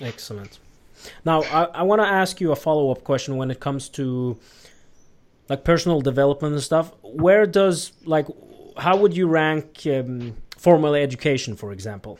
Excellent. 0.00 0.58
Now, 1.24 1.42
I, 1.42 1.64
I 1.64 1.82
want 1.82 2.02
to 2.02 2.06
ask 2.08 2.40
you 2.40 2.52
a 2.52 2.56
follow 2.56 2.90
up 2.90 3.04
question 3.04 3.36
when 3.36 3.50
it 3.50 3.60
comes 3.60 3.88
to 3.90 4.38
like 5.48 5.64
personal 5.64 6.00
development 6.00 6.54
and 6.54 6.62
stuff. 6.62 6.92
Where 7.02 7.46
does 7.46 7.92
like 8.04 8.26
how 8.76 8.96
would 8.96 9.16
you 9.16 9.26
rank 9.26 9.80
um, 9.86 10.36
formal 10.56 10.94
education, 10.94 11.56
for 11.56 11.72
example? 11.72 12.18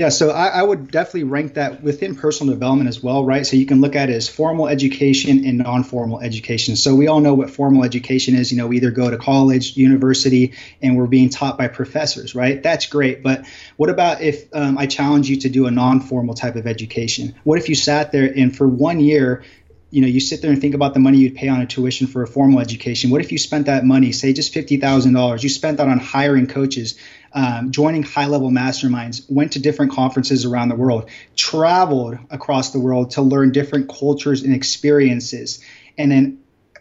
Yeah, 0.00 0.08
so 0.08 0.30
I, 0.30 0.46
I, 0.46 0.62
would 0.62 0.90
definitely 0.90 1.24
rank 1.24 1.54
that 1.54 1.82
within 1.82 2.16
personal 2.16 2.54
development 2.54 2.88
as 2.88 3.02
well, 3.02 3.22
right? 3.22 3.46
So 3.46 3.56
you 3.56 3.66
can 3.66 3.82
look 3.82 3.94
at 3.94 4.08
it 4.08 4.14
as 4.14 4.30
formal 4.30 4.66
education 4.66 5.44
and 5.44 5.58
non-formal 5.58 6.20
education. 6.20 6.76
So 6.76 6.94
we 6.94 7.06
all 7.06 7.20
know 7.20 7.34
what 7.34 7.50
formal 7.50 7.84
education 7.84 8.34
is. 8.34 8.50
You 8.50 8.56
know, 8.56 8.66
we 8.66 8.78
either 8.78 8.92
go 8.92 9.10
to 9.10 9.18
college, 9.18 9.76
university, 9.76 10.54
and 10.80 10.96
we're 10.96 11.06
being 11.06 11.28
taught 11.28 11.58
by 11.58 11.68
professors, 11.68 12.34
right? 12.34 12.62
That's 12.62 12.86
great. 12.86 13.22
But 13.22 13.44
what 13.76 13.90
about 13.90 14.22
if 14.22 14.48
um, 14.54 14.78
I 14.78 14.86
challenge 14.86 15.28
you 15.28 15.36
to 15.40 15.50
do 15.50 15.66
a 15.66 15.70
non-formal 15.70 16.34
type 16.34 16.56
of 16.56 16.66
education? 16.66 17.34
What 17.44 17.58
if 17.58 17.68
you 17.68 17.74
sat 17.74 18.10
there 18.10 18.32
and 18.34 18.56
for 18.56 18.66
one 18.66 19.00
year 19.00 19.44
you 19.90 20.00
know, 20.00 20.06
you 20.06 20.20
sit 20.20 20.40
there 20.40 20.50
and 20.52 20.60
think 20.60 20.74
about 20.74 20.94
the 20.94 21.00
money 21.00 21.18
you'd 21.18 21.34
pay 21.34 21.48
on 21.48 21.60
a 21.60 21.66
tuition 21.66 22.06
for 22.06 22.22
a 22.22 22.26
formal 22.26 22.60
education. 22.60 23.10
What 23.10 23.20
if 23.20 23.32
you 23.32 23.38
spent 23.38 23.66
that 23.66 23.84
money, 23.84 24.12
say 24.12 24.32
just 24.32 24.52
fifty 24.52 24.76
thousand 24.76 25.14
dollars, 25.14 25.42
you 25.42 25.48
spent 25.48 25.78
that 25.78 25.88
on 25.88 25.98
hiring 25.98 26.46
coaches, 26.46 26.96
um, 27.32 27.70
joining 27.72 28.02
high-level 28.02 28.50
masterminds, 28.50 29.24
went 29.28 29.52
to 29.52 29.58
different 29.58 29.92
conferences 29.92 30.44
around 30.44 30.68
the 30.68 30.76
world, 30.76 31.08
traveled 31.36 32.18
across 32.30 32.70
the 32.70 32.80
world 32.80 33.12
to 33.12 33.22
learn 33.22 33.52
different 33.52 33.88
cultures 33.88 34.42
and 34.42 34.54
experiences, 34.54 35.60
and 35.98 36.10
then 36.10 36.39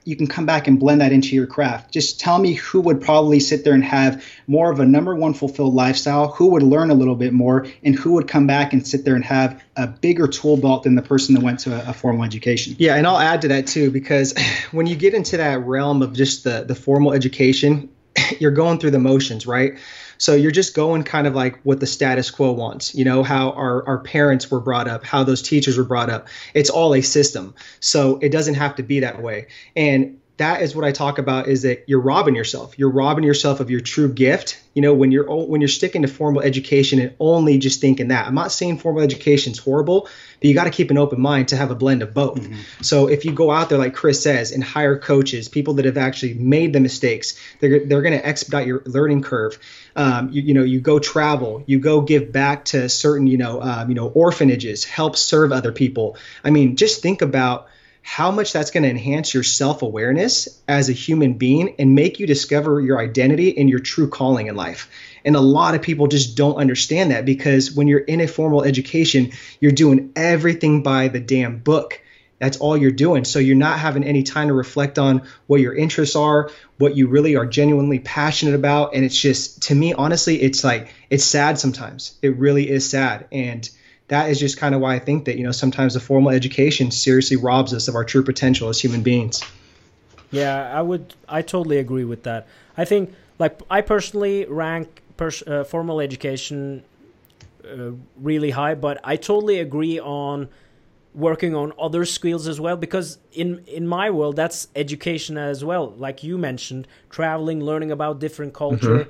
you 0.09 0.15
can 0.15 0.25
come 0.25 0.47
back 0.47 0.67
and 0.67 0.79
blend 0.79 1.01
that 1.01 1.11
into 1.11 1.35
your 1.35 1.45
craft. 1.45 1.93
Just 1.93 2.19
tell 2.19 2.39
me 2.39 2.53
who 2.53 2.81
would 2.81 2.99
probably 2.99 3.39
sit 3.39 3.63
there 3.63 3.75
and 3.75 3.83
have 3.83 4.25
more 4.47 4.71
of 4.71 4.79
a 4.79 4.85
number 4.85 5.13
one 5.13 5.35
fulfilled 5.35 5.75
lifestyle, 5.75 6.29
who 6.29 6.47
would 6.47 6.63
learn 6.63 6.89
a 6.89 6.95
little 6.95 7.15
bit 7.15 7.31
more, 7.31 7.67
and 7.83 7.93
who 7.93 8.13
would 8.13 8.27
come 8.27 8.47
back 8.47 8.73
and 8.73 8.87
sit 8.87 9.05
there 9.05 9.13
and 9.13 9.23
have 9.23 9.61
a 9.75 9.85
bigger 9.85 10.27
tool 10.27 10.57
belt 10.57 10.81
than 10.81 10.95
the 10.95 11.03
person 11.03 11.35
that 11.35 11.43
went 11.43 11.59
to 11.59 11.75
a, 11.75 11.91
a 11.91 11.93
formal 11.93 12.23
education. 12.23 12.75
Yeah, 12.79 12.95
and 12.95 13.05
I'll 13.05 13.19
add 13.19 13.43
to 13.43 13.49
that 13.49 13.67
too, 13.67 13.91
because 13.91 14.33
when 14.71 14.87
you 14.87 14.95
get 14.95 15.13
into 15.13 15.37
that 15.37 15.63
realm 15.63 16.01
of 16.01 16.13
just 16.13 16.43
the, 16.43 16.63
the 16.63 16.73
formal 16.73 17.13
education, 17.13 17.89
you're 18.39 18.49
going 18.49 18.79
through 18.79 18.91
the 18.91 18.99
motions, 18.99 19.45
right? 19.45 19.77
So 20.19 20.35
you're 20.35 20.51
just 20.51 20.75
going 20.75 21.03
kind 21.03 21.25
of 21.25 21.33
like 21.33 21.59
what 21.63 21.79
the 21.79 21.87
status 21.87 22.29
quo 22.29 22.51
wants, 22.51 22.93
you 22.93 23.03
know, 23.03 23.23
how 23.23 23.51
our, 23.51 23.85
our 23.87 23.99
parents 23.99 24.51
were 24.51 24.59
brought 24.59 24.87
up, 24.87 25.03
how 25.03 25.23
those 25.23 25.41
teachers 25.41 25.77
were 25.77 25.83
brought 25.83 26.09
up. 26.09 26.27
It's 26.53 26.69
all 26.69 26.93
a 26.93 27.01
system. 27.01 27.55
So 27.79 28.19
it 28.21 28.29
doesn't 28.29 28.55
have 28.55 28.75
to 28.75 28.83
be 28.83 28.99
that 28.99 29.23
way. 29.23 29.47
And 29.75 30.18
that 30.39 30.61
is 30.61 30.73
what 30.73 30.85
I 30.85 30.93
talk 30.93 31.17
about 31.17 31.49
is 31.49 31.63
that 31.63 31.83
you're 31.85 31.99
robbing 31.99 32.33
yourself. 32.33 32.79
You're 32.79 32.89
robbing 32.89 33.25
yourself 33.25 33.59
of 33.59 33.69
your 33.69 33.81
true 33.81 34.11
gift. 34.11 34.57
You 34.73 34.81
know, 34.81 34.93
when 34.93 35.11
you're 35.11 35.25
when 35.25 35.59
you're 35.59 35.67
sticking 35.67 36.03
to 36.03 36.07
formal 36.07 36.41
education 36.41 36.99
and 36.99 37.13
only 37.19 37.57
just 37.57 37.81
thinking 37.81 38.07
that. 38.07 38.25
I'm 38.25 38.35
not 38.35 38.53
saying 38.53 38.77
formal 38.77 39.01
education 39.01 39.51
is 39.51 39.59
horrible, 39.59 40.03
but 40.39 40.47
you 40.47 40.53
got 40.53 40.63
to 40.63 40.69
keep 40.69 40.91
an 40.91 40.97
open 40.97 41.19
mind 41.19 41.49
to 41.49 41.57
have 41.57 41.71
a 41.71 41.75
blend 41.75 42.01
of 42.03 42.13
both. 42.13 42.39
Mm-hmm. 42.39 42.61
So 42.81 43.09
if 43.09 43.25
you 43.25 43.33
go 43.33 43.51
out 43.51 43.67
there 43.67 43.77
like 43.77 43.93
Chris 43.93 44.23
says 44.23 44.53
and 44.53 44.63
hire 44.63 44.97
coaches, 44.97 45.49
people 45.49 45.73
that 45.73 45.85
have 45.85 45.97
actually 45.97 46.35
made 46.35 46.71
the 46.71 46.79
mistakes, 46.79 47.37
they're 47.59 47.85
they're 47.85 48.01
going 48.01 48.17
to 48.17 48.25
expedite 48.25 48.65
your 48.65 48.81
learning 48.85 49.23
curve. 49.23 49.59
Um, 49.97 50.29
you, 50.29 50.41
you, 50.41 50.53
know, 50.53 50.63
you 50.63 50.79
go 50.79 50.99
travel, 50.99 51.63
you 51.65 51.79
go 51.79 51.99
give 51.99 52.31
back 52.31 52.63
to 52.65 52.87
certain 52.87 53.27
you 53.27 53.37
know 53.37 53.61
um, 53.61 53.89
you 53.89 53.95
know 53.95 54.07
orphanages, 54.07 54.85
help 54.85 55.17
serve 55.17 55.51
other 55.51 55.73
people. 55.73 56.15
I 56.45 56.49
mean, 56.49 56.77
just 56.77 57.01
think 57.01 57.21
about 57.21 57.67
how 58.09 58.31
much 58.31 58.53
that's 58.53 58.71
going 58.71 58.81
to 58.81 58.89
enhance 58.89 59.35
your 59.35 59.43
self 59.43 59.83
awareness 59.83 60.47
as 60.67 60.89
a 60.89 60.93
human 60.93 61.33
being 61.33 61.75
and 61.77 61.93
make 61.93 62.19
you 62.19 62.25
discover 62.25 62.81
your 62.81 62.99
identity 62.99 63.55
and 63.55 63.69
your 63.69 63.77
true 63.77 64.09
calling 64.09 64.47
in 64.47 64.55
life. 64.55 64.89
And 65.23 65.35
a 65.35 65.39
lot 65.39 65.75
of 65.75 65.83
people 65.83 66.07
just 66.07 66.35
don't 66.35 66.55
understand 66.55 67.11
that 67.11 67.23
because 67.23 67.71
when 67.71 67.87
you're 67.87 67.99
in 67.99 68.19
a 68.19 68.27
formal 68.27 68.63
education, 68.63 69.31
you're 69.59 69.71
doing 69.71 70.11
everything 70.15 70.81
by 70.81 71.09
the 71.09 71.19
damn 71.19 71.59
book. 71.59 72.01
That's 72.39 72.57
all 72.57 72.75
you're 72.75 72.89
doing. 72.89 73.25
So 73.25 73.37
you're 73.37 73.55
not 73.55 73.77
having 73.77 74.03
any 74.03 74.23
time 74.23 74.47
to 74.47 74.55
reflect 74.55 74.97
on 74.97 75.27
what 75.45 75.61
your 75.61 75.75
interests 75.75 76.15
are, 76.15 76.49
what 76.79 76.97
you 76.97 77.09
really 77.09 77.35
are 77.35 77.45
genuinely 77.45 77.99
passionate 77.99 78.55
about. 78.55 78.95
And 78.95 79.05
it's 79.05 79.21
just, 79.21 79.61
to 79.67 79.75
me, 79.75 79.93
honestly, 79.93 80.41
it's 80.41 80.63
like, 80.63 80.91
it's 81.11 81.25
sad 81.25 81.59
sometimes. 81.59 82.17
It 82.23 82.37
really 82.37 82.71
is 82.71 82.89
sad. 82.89 83.27
And 83.31 83.69
that 84.09 84.29
is 84.29 84.39
just 84.39 84.57
kind 84.57 84.75
of 84.75 84.81
why 84.81 84.95
I 84.95 84.99
think 84.99 85.25
that 85.25 85.37
you 85.37 85.43
know 85.43 85.51
sometimes 85.51 85.93
the 85.93 85.99
formal 85.99 86.31
education 86.31 86.91
seriously 86.91 87.37
robs 87.37 87.73
us 87.73 87.87
of 87.87 87.95
our 87.95 88.03
true 88.03 88.23
potential 88.23 88.69
as 88.69 88.79
human 88.79 89.01
beings. 89.01 89.41
Yeah, 90.31 90.69
I 90.71 90.81
would. 90.81 91.15
I 91.27 91.41
totally 91.41 91.77
agree 91.77 92.03
with 92.03 92.23
that. 92.23 92.47
I 92.77 92.85
think, 92.85 93.13
like, 93.39 93.59
I 93.69 93.81
personally 93.81 94.45
rank 94.45 95.01
pers- 95.17 95.43
uh, 95.47 95.63
formal 95.63 95.99
education 96.01 96.83
uh, 97.65 97.91
really 98.17 98.51
high, 98.51 98.75
but 98.75 98.99
I 99.03 99.15
totally 99.15 99.59
agree 99.59 99.99
on 99.99 100.49
working 101.15 101.55
on 101.55 101.73
other 101.79 102.05
skills 102.05 102.47
as 102.47 102.59
well 102.59 102.77
because 102.77 103.17
in 103.31 103.63
in 103.65 103.87
my 103.87 104.11
world 104.11 104.35
that's 104.35 104.67
education 104.75 105.39
as 105.39 105.65
well 105.65 105.89
like 105.97 106.23
you 106.23 106.37
mentioned 106.37 106.87
traveling 107.09 107.59
learning 107.59 107.91
about 107.91 108.19
different 108.19 108.53
culture 108.53 109.05
mm-hmm 109.05 109.09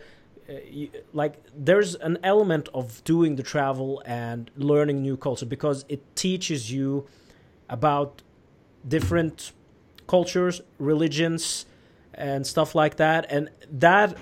uh, 0.50 0.98
like 1.14 1.42
there's 1.56 1.96
an 1.96 2.18
element 2.24 2.70
of 2.74 3.04
doing 3.04 3.36
the 3.36 3.44
travel 3.44 4.02
and 4.06 4.50
learning 4.58 5.02
new 5.02 5.18
culture 5.18 5.46
because 5.46 5.86
it 5.90 6.02
teaches 6.16 6.72
you 6.72 7.08
about 7.70 8.22
different 8.88 9.52
cultures 10.08 10.62
religions 10.80 11.66
and 12.14 12.46
stuff 12.46 12.76
like 12.76 12.98
that. 12.98 13.26
And 13.30 13.50
that 13.72 14.18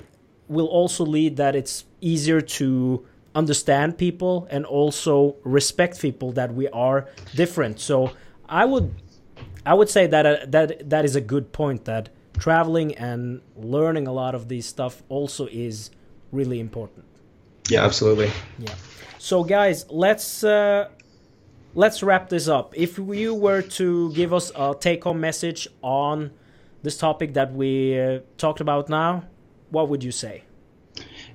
will 0.48 0.68
also 0.68 1.06
lead 1.06 1.38
that 1.38 1.56
it's 1.56 1.86
easier 2.02 2.42
to 2.42 3.06
understand 3.36 3.98
people 3.98 4.48
and 4.50 4.66
also 4.66 5.36
respect 5.44 6.02
people 6.02 6.32
that 6.34 6.54
we 6.54 6.68
are 6.70 7.10
different. 7.36 7.80
So 7.80 8.12
i 8.50 8.66
would 8.66 8.94
i 9.66 9.74
would 9.74 9.90
say 9.90 10.08
that 10.08 10.26
uh, 10.26 10.38
that 10.48 10.90
that 10.90 11.06
is 11.06 11.16
a 11.16 11.22
good 11.22 11.52
point 11.52 11.86
that 11.86 12.10
traveling 12.38 12.96
and 12.96 13.42
learning 13.56 14.08
a 14.08 14.14
lot 14.14 14.36
of 14.36 14.48
these 14.48 14.66
stuff 14.66 15.04
also 15.10 15.48
is 15.48 15.90
really 16.32 16.60
important. 16.60 17.06
Yeah, 17.70 17.86
absolutely. 17.86 18.32
Yeah. 18.60 18.74
So 19.18 19.44
guys, 19.44 19.86
let's 19.90 20.44
uh, 20.44 20.90
let's 21.74 22.02
wrap 22.04 22.30
this 22.30 22.48
up. 22.48 22.74
If 22.76 22.98
you 22.98 23.34
were 23.34 23.62
to 23.62 24.12
give 24.14 24.34
us 24.34 24.52
a 24.56 24.76
take-home 24.80 25.20
message 25.20 25.68
on 25.82 26.32
this 26.84 26.98
topic 26.98 27.34
that 27.34 27.54
we 27.54 28.00
uh, 28.00 28.20
talked 28.38 28.62
about 28.62 28.90
now, 28.90 29.24
what 29.70 29.90
would 29.90 30.04
you 30.04 30.12
say? 30.12 30.44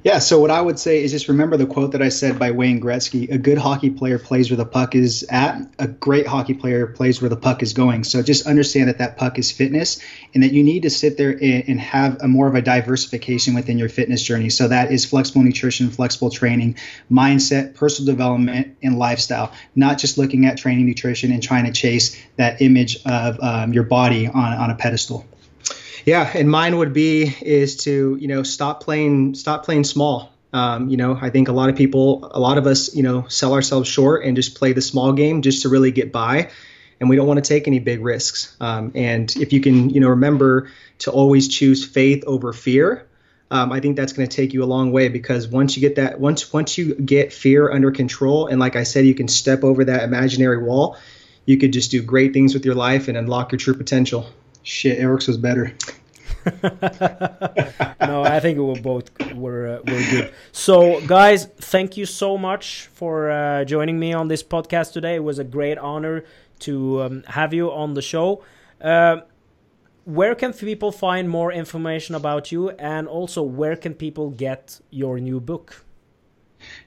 Yeah, 0.05 0.19
so 0.19 0.41
what 0.41 0.51
I 0.51 0.61
would 0.61 0.81
say 0.81 1.05
is 1.05 1.13
just 1.13 1.29
remember 1.29 1.57
the 1.57 1.67
quote 1.67 1.93
that 1.93 2.03
I 2.03 2.09
said 2.09 2.37
by 2.37 2.51
Wayne 2.51 2.81
Gretzky 2.81 3.31
a 3.31 3.39
good 3.39 3.57
hockey 3.57 3.89
player 3.89 4.19
plays 4.19 4.51
where 4.51 4.57
the 4.57 4.67
puck 4.67 4.97
is 4.97 5.25
at, 5.31 5.63
a 5.79 5.87
great 5.87 6.27
hockey 6.27 6.55
player 6.55 6.89
plays 6.89 7.23
where 7.23 7.29
the 7.29 7.37
puck 7.37 7.63
is 7.63 7.73
going. 7.73 8.03
So 8.03 8.21
just 8.21 8.45
understand 8.45 8.89
that 8.89 8.99
that 8.99 9.17
puck 9.17 9.39
is 9.39 9.53
fitness 9.53 10.01
and 10.35 10.43
that 10.43 10.53
you 10.53 10.65
need 10.65 10.83
to 10.83 10.91
sit 10.91 11.19
there 11.19 11.31
and 11.41 11.79
have 11.79 12.21
a 12.21 12.27
more 12.27 12.49
of 12.49 12.57
a 12.57 12.63
diversification 12.63 13.55
within 13.55 13.79
your 13.79 13.89
fitness 13.89 14.25
journey. 14.25 14.51
So 14.51 14.67
that 14.67 14.91
is 14.91 15.05
flexible 15.05 15.45
nutrition, 15.45 15.89
flexible 15.89 16.31
training, 16.31 16.79
mindset, 17.09 17.77
personal 17.77 18.13
development, 18.13 18.77
and 18.83 18.99
lifestyle, 18.99 19.53
not 19.77 19.99
just 19.99 20.19
looking 20.19 20.47
at 20.47 20.59
training 20.59 20.85
nutrition 20.85 21.31
and 21.31 21.41
trying 21.41 21.67
to 21.67 21.73
chase 21.73 22.21
that 22.37 22.61
image 22.61 22.99
of 23.07 23.39
um, 23.41 23.73
your 23.73 23.85
body 23.85 24.27
on, 24.27 24.35
on 24.35 24.71
a 24.71 24.75
pedestal. 24.75 25.29
Yeah, 26.05 26.31
and 26.35 26.51
mine 26.51 26.79
would 26.79 26.93
be 26.93 27.35
is 27.41 27.77
to 27.85 28.17
you 28.21 28.29
know 28.29 28.43
stop 28.43 28.83
playing 28.83 29.35
stop 29.35 29.65
playing 29.65 29.85
small. 29.85 30.33
Um, 30.53 30.89
you 30.91 30.97
know, 30.97 31.19
I 31.19 31.31
think 31.31 31.49
a 31.49 31.53
lot 31.53 31.71
of 31.71 31.77
people, 31.77 32.29
a 32.31 32.39
lot 32.39 32.59
of 32.59 32.67
us, 32.67 32.95
you 32.95 33.03
know, 33.03 33.27
sell 33.29 33.55
ourselves 33.55 33.89
short 33.89 34.25
and 34.25 34.37
just 34.37 34.55
play 34.55 34.75
the 34.75 34.83
small 34.83 35.15
game 35.15 35.41
just 35.41 35.63
to 35.63 35.71
really 35.71 35.93
get 35.93 36.13
by, 36.13 36.51
and 37.01 37.09
we 37.09 37.17
don't 37.17 37.27
want 37.27 37.43
to 37.43 37.49
take 37.49 37.67
any 37.69 37.79
big 37.79 38.03
risks. 38.03 38.55
Um, 38.61 38.93
and 38.95 39.35
if 39.37 39.53
you 39.53 39.61
can, 39.61 39.89
you 39.91 40.01
know, 40.01 40.09
remember 40.09 40.69
to 41.01 41.11
always 41.11 41.49
choose 41.49 41.87
faith 41.87 42.25
over 42.27 42.53
fear, 42.53 43.07
um, 43.51 43.73
I 43.73 43.81
think 43.81 43.97
that's 43.97 44.13
going 44.13 44.29
to 44.29 44.37
take 44.37 44.53
you 44.53 44.63
a 44.63 44.67
long 44.67 44.93
way 44.93 45.09
because 45.09 45.49
once 45.49 45.77
you 45.77 45.81
get 45.81 45.97
that, 45.97 46.21
once 46.21 46.53
once 46.53 46.77
you 46.77 46.97
get 46.97 47.33
fear 47.33 47.73
under 47.73 47.91
control, 47.91 48.49
and 48.49 48.59
like 48.61 48.77
I 48.77 48.83
said, 48.83 49.07
you 49.07 49.15
can 49.15 49.29
step 49.29 49.65
over 49.65 49.85
that 49.85 50.03
imaginary 50.03 50.63
wall, 50.63 50.99
you 51.47 51.57
could 51.57 51.73
just 51.73 51.91
do 51.93 52.03
great 52.03 52.33
things 52.35 52.53
with 52.53 52.67
your 52.67 52.75
life 52.75 53.09
and 53.09 53.17
unlock 53.17 53.53
your 53.53 53.59
true 53.59 53.75
potential. 53.75 54.27
Shit, 54.63 54.99
Eric's 54.99 55.27
was 55.27 55.39
better. 55.39 55.75
no, 58.01 58.23
I 58.25 58.41
think 58.41 58.59
we 58.59 58.81
both 58.81 59.11
were 59.35 59.79
uh, 59.79 59.93
were 59.93 60.03
good. 60.11 60.35
So, 60.51 61.01
guys, 61.07 61.47
thank 61.47 61.97
you 61.97 62.07
so 62.07 62.37
much 62.37 62.89
for 62.93 63.31
uh, 63.31 63.65
joining 63.65 63.99
me 63.99 64.13
on 64.13 64.29
this 64.29 64.43
podcast 64.43 64.93
today. 64.93 65.17
It 65.17 65.25
was 65.25 65.39
a 65.39 65.45
great 65.45 65.79
honor 65.79 66.25
to 66.61 67.03
um, 67.03 67.23
have 67.29 67.55
you 67.55 67.71
on 67.71 67.95
the 67.95 68.03
show. 68.03 68.45
Uh, 68.81 69.19
where 70.05 70.35
can 70.35 70.53
people 70.53 70.91
find 70.91 71.29
more 71.29 71.53
information 71.53 72.17
about 72.17 72.51
you, 72.51 72.71
and 72.71 73.07
also 73.07 73.43
where 73.43 73.77
can 73.77 73.95
people 73.95 74.31
get 74.31 74.81
your 74.91 75.21
new 75.21 75.39
book? 75.39 75.85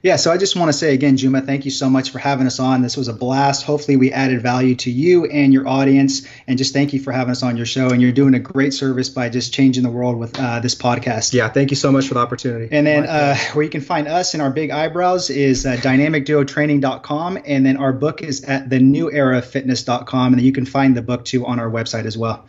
Yeah, 0.02 0.16
so 0.16 0.30
I 0.30 0.36
just 0.36 0.56
want 0.56 0.68
to 0.68 0.72
say 0.72 0.94
again, 0.94 1.16
Juma, 1.16 1.40
thank 1.40 1.64
you 1.64 1.70
so 1.70 1.90
much 1.90 2.10
for 2.10 2.18
having 2.18 2.46
us 2.46 2.60
on. 2.60 2.82
This 2.82 2.96
was 2.96 3.08
a 3.08 3.12
blast. 3.12 3.64
Hopefully, 3.64 3.96
we 3.96 4.12
added 4.12 4.42
value 4.42 4.74
to 4.76 4.90
you 4.90 5.26
and 5.26 5.52
your 5.52 5.66
audience. 5.66 6.26
And 6.46 6.58
just 6.58 6.72
thank 6.72 6.92
you 6.92 7.00
for 7.00 7.12
having 7.12 7.32
us 7.32 7.42
on 7.42 7.56
your 7.56 7.66
show. 7.66 7.90
And 7.90 8.00
you're 8.00 8.12
doing 8.12 8.34
a 8.34 8.38
great 8.38 8.74
service 8.74 9.08
by 9.08 9.28
just 9.28 9.52
changing 9.52 9.82
the 9.82 9.90
world 9.90 10.16
with 10.18 10.38
uh, 10.38 10.60
this 10.60 10.74
podcast. 10.74 11.32
Yeah, 11.32 11.48
thank 11.48 11.70
you 11.70 11.76
so 11.76 11.90
much 11.90 12.08
for 12.08 12.14
the 12.14 12.20
opportunity. 12.20 12.68
And 12.70 12.86
then 12.86 13.06
uh, 13.06 13.36
where 13.52 13.64
you 13.64 13.70
can 13.70 13.80
find 13.80 14.08
us 14.08 14.34
and 14.34 14.42
our 14.42 14.50
big 14.50 14.70
eyebrows 14.70 15.30
is 15.30 15.66
uh, 15.66 15.76
dynamicduotraining.com. 15.76 17.38
And 17.44 17.66
then 17.66 17.76
our 17.76 17.92
book 17.92 18.22
is 18.22 18.44
at 18.44 18.68
thenewerafitness.com. 18.68 20.32
And 20.32 20.38
then 20.38 20.44
you 20.44 20.52
can 20.52 20.66
find 20.66 20.96
the 20.96 21.02
book 21.02 21.24
too 21.24 21.46
on 21.46 21.58
our 21.58 21.70
website 21.70 22.04
as 22.04 22.16
well. 22.16 22.46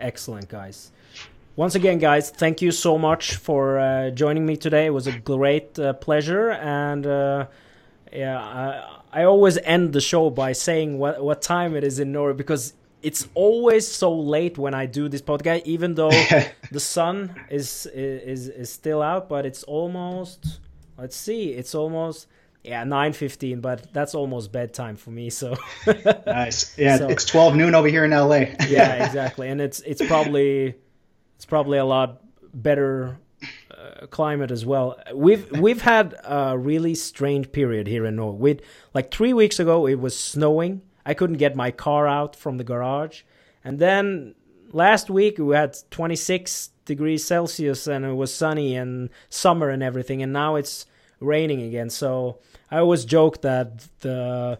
Excellent, 0.00 0.48
guys. 0.48 0.90
Once 1.58 1.74
again, 1.74 1.98
guys, 1.98 2.30
thank 2.30 2.62
you 2.62 2.70
so 2.70 2.96
much 2.96 3.34
for 3.34 3.80
uh, 3.80 4.10
joining 4.10 4.46
me 4.46 4.56
today. 4.56 4.86
It 4.86 4.90
was 4.90 5.08
a 5.08 5.18
great 5.18 5.76
uh, 5.76 5.92
pleasure, 5.94 6.52
and 6.52 7.04
uh, 7.04 7.48
yeah, 8.12 8.38
I, 8.40 9.22
I, 9.22 9.24
always 9.24 9.58
end 9.64 9.92
the 9.92 10.00
show 10.00 10.30
by 10.30 10.52
saying 10.52 11.00
what 11.00 11.20
what 11.20 11.42
time 11.42 11.74
it 11.74 11.82
is 11.82 11.98
in 11.98 12.12
Norway 12.12 12.34
because 12.34 12.74
it's 13.02 13.26
always 13.34 13.88
so 13.88 14.14
late 14.16 14.56
when 14.56 14.72
I 14.72 14.86
do 14.86 15.08
this 15.08 15.20
podcast, 15.20 15.64
even 15.64 15.96
though 15.96 16.12
the 16.70 16.78
sun 16.78 17.34
is 17.50 17.86
is 17.86 18.46
is 18.46 18.70
still 18.70 19.02
out, 19.02 19.28
but 19.28 19.44
it's 19.44 19.64
almost. 19.64 20.60
Let's 20.96 21.16
see, 21.16 21.50
it's 21.50 21.74
almost 21.74 22.28
yeah, 22.62 22.84
nine 22.84 23.12
fifteen, 23.12 23.60
but 23.60 23.92
that's 23.92 24.14
almost 24.14 24.52
bedtime 24.52 24.94
for 24.94 25.10
me. 25.10 25.28
So 25.28 25.56
nice. 26.24 26.78
Yeah, 26.78 26.98
so, 26.98 27.08
it's 27.08 27.24
twelve 27.24 27.56
noon 27.56 27.74
over 27.74 27.88
here 27.88 28.04
in 28.04 28.12
LA. 28.12 28.46
yeah, 28.68 29.04
exactly, 29.06 29.48
and 29.48 29.60
it's 29.60 29.80
it's 29.80 30.06
probably 30.06 30.76
it's 31.38 31.44
probably 31.44 31.78
a 31.78 31.84
lot 31.84 32.20
better 32.52 33.16
uh, 33.70 34.08
climate 34.08 34.50
as 34.50 34.66
well. 34.66 34.98
We've 35.14 35.48
we've 35.52 35.82
had 35.82 36.16
a 36.24 36.58
really 36.58 36.96
strange 36.96 37.52
period 37.52 37.86
here 37.86 38.04
in 38.04 38.16
Norway. 38.16 38.38
With 38.38 38.62
like 38.92 39.12
three 39.12 39.32
weeks 39.32 39.60
ago, 39.60 39.86
it 39.86 40.00
was 40.00 40.18
snowing. 40.18 40.82
I 41.06 41.14
couldn't 41.14 41.36
get 41.36 41.54
my 41.54 41.70
car 41.70 42.08
out 42.08 42.34
from 42.34 42.56
the 42.56 42.64
garage, 42.64 43.22
and 43.62 43.78
then 43.78 44.34
last 44.72 45.10
week 45.10 45.38
we 45.38 45.54
had 45.54 45.78
26 45.92 46.70
degrees 46.84 47.24
Celsius 47.24 47.86
and 47.86 48.04
it 48.04 48.14
was 48.14 48.34
sunny 48.34 48.74
and 48.74 49.08
summer 49.30 49.70
and 49.70 49.80
everything, 49.80 50.20
and 50.24 50.32
now 50.32 50.56
it's 50.56 50.86
raining 51.20 51.62
again. 51.62 51.88
So 51.88 52.40
I 52.68 52.78
always 52.78 53.04
joke 53.04 53.42
that 53.42 53.86
the 54.00 54.58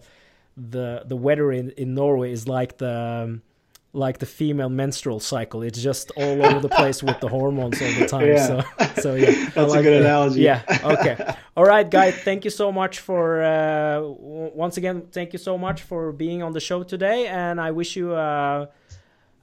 the 0.57 1.03
the 1.05 1.17
weather 1.17 1.51
in, 1.51 1.71
in 1.71 1.95
Norway 1.95 2.31
is 2.31 2.47
like 2.47 2.79
the 2.79 3.25
um, 3.25 3.43
like 3.93 4.19
the 4.19 4.27
female 4.27 4.69
menstrual 4.69 5.19
cycle. 5.21 5.63
It's 5.63 5.81
just 5.81 6.11
all 6.17 6.45
over 6.45 6.61
the 6.61 6.69
place 6.69 7.03
with 7.03 7.19
the 7.21 7.29
hormones 7.29 7.81
all 7.81 7.93
the 7.99 8.07
time. 8.07 8.27
Yeah. 8.27 8.47
So, 8.47 8.63
so 9.01 9.15
yeah, 9.15 9.49
That's 9.55 9.71
like 9.71 9.81
a 9.81 9.83
good 9.83 10.03
that. 10.03 10.07
analogy. 10.07 10.41
Yeah. 10.43 10.63
Okay. 10.85 11.35
All 11.57 11.65
right, 11.65 11.89
guys. 11.91 12.15
Thank 12.17 12.45
you 12.45 12.51
so 12.51 12.71
much 12.71 13.01
for 13.01 13.43
uh, 13.43 14.01
once 14.03 14.77
again. 14.77 15.09
Thank 15.11 15.33
you 15.33 15.39
so 15.39 15.57
much 15.59 15.83
for 15.83 16.13
being 16.13 16.43
on 16.43 16.53
the 16.53 16.61
show 16.61 16.83
today, 16.83 17.27
and 17.27 17.61
I 17.61 17.71
wish 17.71 17.97
you 17.97 18.13
uh, 18.15 18.67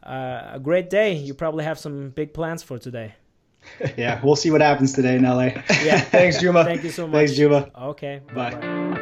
uh, 0.03 0.51
a 0.53 0.59
great 0.61 0.89
day. 0.89 1.13
You 1.13 1.33
probably 1.33 1.63
have 1.65 1.79
some 1.79 2.09
big 2.09 2.33
plans 2.33 2.63
for 2.63 2.77
today. 2.77 3.15
Yeah, 3.97 4.21
we'll 4.23 4.35
see 4.35 4.51
what 4.51 4.61
happens 4.61 4.93
today 4.93 5.15
in 5.15 5.23
LA. 5.23 5.45
Yeah. 5.83 5.99
Thanks, 6.11 6.39
Juma. 6.39 6.63
Thank 6.63 6.83
you 6.83 6.91
so 6.91 7.07
much. 7.07 7.15
Thanks, 7.15 7.33
Juma. 7.33 7.71
Okay. 7.75 8.21
Bye. 8.33 8.51
Bye-bye. 8.51 9.01